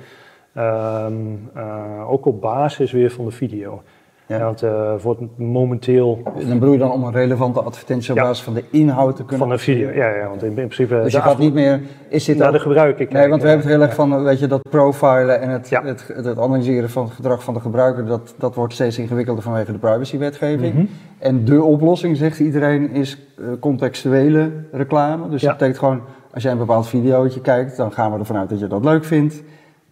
Ehm, 0.54 1.14
eh, 1.54 2.10
ook 2.12 2.26
op 2.26 2.42
basis 2.42 2.92
weer 2.92 3.12
van 3.12 3.26
de 3.26 3.32
video. 3.32 3.82
Ja. 4.28 4.38
Ja, 4.38 4.44
want 4.44 4.64
eh, 4.64 4.94
wordt 5.02 5.22
momenteel 5.38 6.22
Dan 6.48 6.60
bedoel 6.60 6.72
je 6.74 6.80
dan 6.80 6.92
om 6.92 7.04
een 7.04 7.12
relevante 7.12 7.62
advertentie 7.62 8.12
op 8.12 8.18
Ja. 8.18 8.24
basis 8.24 8.44
van 8.44 8.54
de 8.54 8.64
inhoud 8.72 9.16
te 9.16 9.22
kunnen 9.22 9.48
van 9.48 9.50
de 9.50 9.58
video, 9.64 9.90
ja, 9.90 10.10
ja 10.16 10.28
want 10.28 10.42
in, 10.44 10.48
in 10.48 10.54
principe... 10.54 11.00
Dus 11.04 11.14
je 11.14 11.22
gaat 11.22 11.32
af- 11.34 11.38
niet 11.38 11.54
meer, 11.54 11.80
is 12.10 12.26
dit 12.26 12.38
naar 12.38 12.48
ook- 12.48 12.54
de 12.54 12.60
gebruiker 12.60 12.96
kijken. 12.98 13.16
Nee, 13.16 13.30
want 13.30 13.42
we 13.42 13.48
hebben 13.48 13.66
het 13.68 13.76
heel 13.76 13.86
erg 13.86 13.96
van, 13.96 14.24
weet 14.24 14.40
je, 14.40 14.48
dat 14.48 14.62
profilen 14.70 15.42
en 15.42 15.50
het, 15.50 15.70
Ja. 15.70 15.84
het, 15.84 16.08
het, 16.16 16.26
het 16.26 16.40
analyseren 16.40 16.90
van 16.90 17.04
het 17.06 17.14
gedrag 17.14 17.44
van 17.44 17.54
de 17.54 17.60
gebruiker, 17.60 18.06
dat, 18.06 18.34
dat 18.38 18.56
wordt 18.56 18.74
steeds 18.74 18.98
ingewikkelder 18.98 19.44
vanwege 19.44 19.72
de 19.72 19.78
privacywetgeving. 19.78 20.74
Mhm. 20.74 20.86
En 21.20 21.46
de 21.46 21.64
oplossing, 21.64 22.18
zegt 22.18 22.40
iedereen, 22.40 22.92
is 22.92 23.18
eh, 23.38 23.46
contextuele 23.60 24.52
reclame. 24.72 25.30
Dus 25.30 25.42
Ja. 25.42 25.48
dat 25.48 25.58
betekent 25.58 25.80
gewoon, 25.84 26.02
als 26.34 26.44
jij 26.44 26.52
een 26.52 26.58
bepaald 26.58 26.88
videootje 26.88 27.42
kijkt, 27.42 27.78
dan 27.78 27.92
gaan 27.92 28.14
we 28.14 28.20
ervan 28.20 28.38
uit 28.38 28.50
dat 28.50 28.60
je 28.60 28.68
dat 28.68 28.84
leuk 28.84 29.06
vindt. 29.06 29.44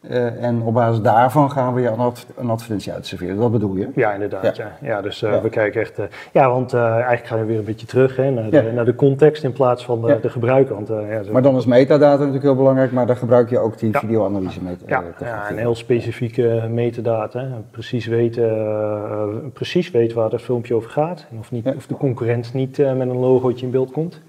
Eh, 0.10 0.44
en 0.44 0.62
op 0.62 0.74
basis 0.74 1.02
daarvan 1.02 1.52
gaan 1.52 1.74
we 1.74 1.82
je 1.82 1.88
een, 1.88 2.00
adv- 2.00 2.24
een 2.36 2.50
advertentie 2.50 2.92
uitserveren. 2.94 3.38
Dat 3.38 3.52
bedoel 3.52 3.76
je? 3.76 3.90
Ja, 3.96 4.14
inderdaad. 4.14 4.56
Ja. 4.56 4.78
Ja. 4.82 5.02
dus 5.02 5.22
eh, 5.24 5.32
Ja. 5.32 5.42
we 5.42 5.50
kijken 5.50 5.82
echt. 5.82 6.00
eh, 6.00 6.06
ja, 6.34 6.50
want 6.50 6.74
eigenlijk 6.74 7.26
gaan 7.28 7.40
we 7.40 7.46
weer 7.46 7.58
een 7.58 7.64
beetje 7.66 7.88
terug 7.88 8.16
hè, 8.16 8.32
naar, 8.32 8.50
de, 8.50 8.72
naar 8.76 8.86
de 8.86 8.96
context 8.96 9.44
in 9.44 9.54
plaats 9.54 9.86
van 9.86 10.02
de, 10.02 10.20
de 10.22 10.30
gebruiker. 10.30 10.76
Want, 10.76 10.88
ja, 10.88 11.24
zo- 11.24 11.32
Maar 11.32 11.42
dan 11.42 11.56
is 11.56 11.66
metadata 11.66 12.18
natuurlijk 12.18 12.44
heel 12.44 12.56
belangrijk, 12.56 12.92
maar 12.92 13.06
daar 13.06 13.16
gebruik 13.16 13.50
je 13.50 13.60
ook 13.60 13.78
die 13.80 13.98
videoanalyse 13.98 14.64
mee. 14.64 14.76
ja, 14.86 15.04
ja, 15.20 15.50
een 15.50 15.58
heel 15.58 15.76
specifieke 15.76 16.68
metadata. 16.70 17.40
hè. 17.40 17.48
Precies 17.72 18.06
weten, 18.06 19.52
precies 19.54 19.92
weten 19.92 20.18
waar 20.18 20.32
het 20.32 20.42
filmpje 20.42 20.74
over 20.76 20.90
gaat. 20.90 21.26
En 21.32 21.38
of, 21.40 21.52
niet, 21.52 21.68
of 21.76 21.88
de 21.88 21.98
concurrent 21.98 22.54
niet 22.54 22.78
met 22.78 23.00
een 23.00 23.18
logootje 23.18 23.66
in 23.66 23.72
beeld 23.72 23.92
komt. 23.92 24.22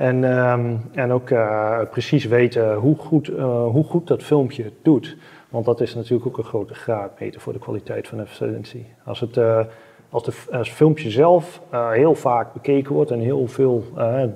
En, 0.00 0.24
ehm, 0.24 0.76
en 0.94 1.12
ook 1.12 1.30
eh, 1.30 1.78
precies 1.90 2.24
weten 2.24 2.74
hoe 2.74 2.96
goed, 2.96 3.28
eh, 3.28 3.64
hoe 3.64 3.84
goed 3.84 4.06
dat 4.06 4.22
filmpje 4.22 4.62
het 4.62 4.72
doet. 4.82 5.16
Want 5.48 5.64
dat 5.64 5.80
is 5.80 5.94
natuurlijk 5.94 6.26
ook 6.26 6.38
een 6.38 6.44
grote 6.44 6.74
graadmeter 6.74 7.40
voor 7.40 7.52
de 7.52 7.58
kwaliteit 7.58 8.08
van 8.08 8.20
advertentie. 8.20 8.86
Als 9.04 9.20
het, 9.20 9.36
eh, 9.36 9.60
als, 10.10 10.24
de, 10.24 10.32
als 10.52 10.68
het 10.68 10.76
filmpje 10.76 11.10
zelf 11.10 11.60
heel 11.92 12.14
vaak 12.14 12.52
bekeken 12.52 12.92
wordt 12.94 13.10
en 13.10 13.18
heel 13.20 13.46
veel 13.46 13.84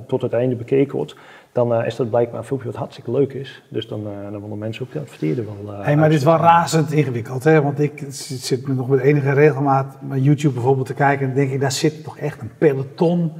tot 0.07 0.23
het 0.23 0.33
einde 0.33 0.57
bekeken 0.57 0.97
wordt, 0.97 1.17
dan 1.55 1.85
is 1.85 1.97
dat 1.97 2.11
blijkbaar 2.11 2.39
een 2.39 2.47
filmpje 2.47 2.69
wat 2.69 2.77
hartstikke 2.79 3.11
leuk 3.11 3.33
is. 3.33 3.63
Dus 3.69 3.89
dan, 3.89 4.01
eh, 4.07 4.33
dan 4.33 4.41
willen 4.41 4.59
mensen 4.59 4.85
ook 4.87 4.93
de 4.93 5.01
adverteren 5.01 5.45
wel. 5.45 5.75
eh, 5.75 5.85
Hey, 5.85 5.97
maar 5.97 6.09
dit 6.09 6.19
is 6.19 6.25
wel 6.25 6.37
razend 6.37 6.93
ingewikkeld, 6.93 7.45
hè? 7.45 7.63
Want 7.63 7.81
ik 7.81 8.05
zit 8.09 8.69
nog 8.69 8.89
met 8.89 9.01
enige 9.01 9.33
regelmaat 9.33 9.97
naar 10.01 10.19
YouTube 10.19 10.55
bijvoorbeeld 10.55 10.87
te 10.87 10.95
kijken. 10.95 11.21
En 11.21 11.27
dan 11.27 11.43
denk 11.43 11.51
ik, 11.53 11.61
daar 11.61 11.73
zit 11.73 12.05
toch 12.05 12.19
echt 12.19 12.41
een 12.41 12.51
peloton 12.59 13.33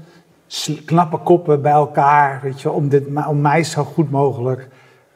knappe 0.87 1.17
koppen 1.19 1.63
bij 1.63 1.73
elkaar, 1.73 2.41
weet 2.43 2.61
je, 2.61 2.71
om, 2.71 2.89
dit, 2.89 3.05
om 3.29 3.41
mij 3.41 3.65
zo 3.65 3.85
goed 3.85 4.11
mogelijk 4.11 4.69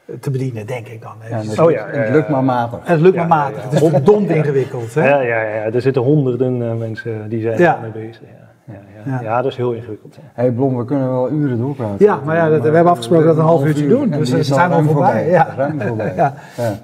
eh, 0.07 0.15
te 0.21 0.31
bedienen, 0.31 0.67
denk 0.67 0.87
ik 0.89 1.03
dan. 1.03 1.13
Ja, 1.31 1.39
Dus- 1.39 1.49
dus 1.49 1.59
Oh 1.59 1.71
ja, 1.71 1.87
het 1.87 1.95
ja, 1.95 2.03
ja. 2.05 2.13
lukt 2.13 2.29
maar 2.29 2.45
matig. 2.45 2.79
het 2.83 3.01
lukt 3.01 3.15
Ja, 3.15 3.25
maar 3.27 3.39
matig. 3.39 3.57
ja, 3.57 3.63
ja. 3.63 3.69
Het 3.75 3.83
is 3.83 3.89
verdomd 3.89 4.31
ingewikkeld, 4.31 4.95
hè? 4.95 5.09
Ja, 5.09 5.21
ja, 5.21 5.41
ja, 5.43 5.63
er 5.73 5.81
zitten 5.81 6.03
honderden 6.03 6.63
eh, 6.71 6.75
mensen 6.77 7.29
die 7.29 7.41
zijn 7.43 7.59
Ja. 7.59 7.73
daarmee 7.73 7.91
bezig. 7.91 8.21
Ja. 8.21 8.47
Ja, 8.75 8.81
ja. 9.05 9.13
Ja. 9.13 9.21
Ja. 9.23 9.43
dat 9.43 9.51
is 9.51 9.57
heel 9.57 9.73
ingewikkeld. 9.73 10.15
Ja. 10.15 10.21
Hé 10.35 10.43
hey 10.43 10.51
Blom, 10.51 10.77
we 10.77 10.85
kunnen 10.85 11.09
wel 11.11 11.31
uren 11.31 11.59
doorpraten. 11.59 12.07
Ja, 12.07 12.19
maar 12.25 12.37
ja, 12.37 12.49
dat- 12.49 12.61
we 12.63 12.71
hebben 12.71 12.93
afgesproken 12.93 13.27
dat 13.27 13.35
we 13.35 13.41
een 13.41 13.47
half 13.47 13.65
uurtje 13.65 13.85
uur 13.85 13.91
doen, 13.91 14.13
en 14.13 14.19
dus 14.19 14.31
we 14.31 14.43
zijn 14.43 14.73
al 14.73 14.83
voorbij, 14.83 15.29
ja. 15.29 15.49
Ruim 15.57 15.81
voorbij. 15.81 16.13
Ja. 16.17 16.35
Ja. 16.57 16.75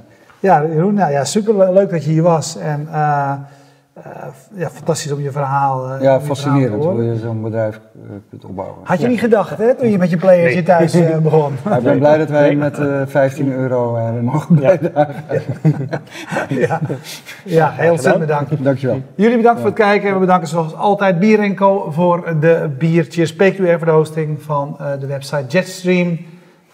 Ja, 0.40 0.64
Jeroen, 0.66 0.94
nou 0.94 1.12
ja, 1.12 1.24
super 1.24 1.72
leuk 1.72 1.90
dat 1.90 2.04
je 2.04 2.10
hier 2.10 2.22
was. 2.22 2.56
En 2.58 2.88
eh, 2.92 3.00
eh, 3.00 3.32
ja, 4.54 4.70
fantastisch 4.70 5.12
om 5.12 5.20
je 5.20 5.30
verhaal 5.30 5.90
eh, 5.90 6.02
Ja, 6.02 6.14
je 6.14 6.20
fascinerend 6.20 6.74
verhaal 6.74 6.92
hoe 6.92 7.04
je 7.04 7.16
zo'n 7.16 7.42
bedrijf 7.42 7.74
eh, 7.76 8.10
kunt 8.28 8.44
opbouwen. 8.44 8.76
Had 8.82 9.00
je 9.00 9.06
niet 9.06 9.20
gedacht, 9.20 9.58
hè, 9.58 9.74
toen 9.74 9.90
je 9.90 9.98
met 9.98 10.10
je 10.10 10.16
players 10.16 10.54
hier 10.54 10.64
thuis 10.64 10.94
eh, 10.94 11.18
begon? 11.28 11.54
Maar 11.64 11.78
ik 11.78 11.84
ben 11.84 11.98
blij 11.98 12.18
dat 12.18 12.28
wij 12.28 12.54
met 12.54 12.78
eh 12.78 13.02
15 13.06 13.52
euro 13.52 13.96
eh, 13.96 14.20
mogen 14.20 14.54
bijdragen. 14.54 15.14
ja. 16.48 16.80
ja, 17.44 17.70
heel 17.70 17.90
ontzettend 17.90 18.26
bedankt. 18.26 18.64
Dankjewel. 18.64 19.02
Jullie 19.14 19.36
bedankt 19.36 19.60
voor 19.60 19.68
het 19.68 19.78
kijken. 19.78 20.08
En 20.08 20.14
we 20.14 20.20
bedanken 20.20 20.48
zoals 20.48 20.74
altijd 20.74 21.18
Bier 21.18 21.54
Co 21.54 21.90
voor 21.90 22.36
de 22.40 22.70
biertjes. 22.78 23.34
PQR 23.34 23.76
voor 23.76 23.86
de 23.86 23.90
hosting 23.90 24.42
van 24.42 24.76
eh, 24.78 24.86
de 25.00 25.06
website 25.06 25.46
Jetstream. 25.48 26.18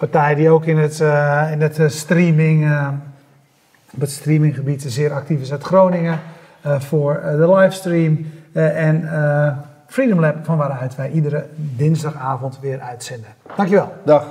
Partij 0.00 0.34
die 0.34 0.50
ook 0.50 0.64
in 0.64 0.78
het, 0.78 1.00
eh, 1.00 1.48
in 1.52 1.60
het 1.60 1.78
eh, 1.78 1.88
streaming, 1.88 2.64
eh, 2.64 2.88
op 3.94 4.00
het 4.00 4.10
streaminggebied 4.10 4.82
zeer 4.86 5.12
actief 5.12 5.40
is 5.40 5.52
uit 5.52 5.62
Groningen. 5.62 6.20
Eh, 6.60 6.80
voor 6.80 7.14
eh, 7.14 7.36
de 7.36 7.54
livestream. 7.54 8.26
Eh, 8.52 8.86
en 8.86 9.08
Freedom 9.86 10.20
Lab 10.20 10.44
van 10.44 10.56
waaruit 10.56 10.96
wij 10.96 11.10
iedere 11.10 11.46
dinsdagavond 11.56 12.58
weer 12.60 12.80
uitzenden. 12.80 13.30
Dankjewel. 13.56 13.92
Dag. 14.04 14.24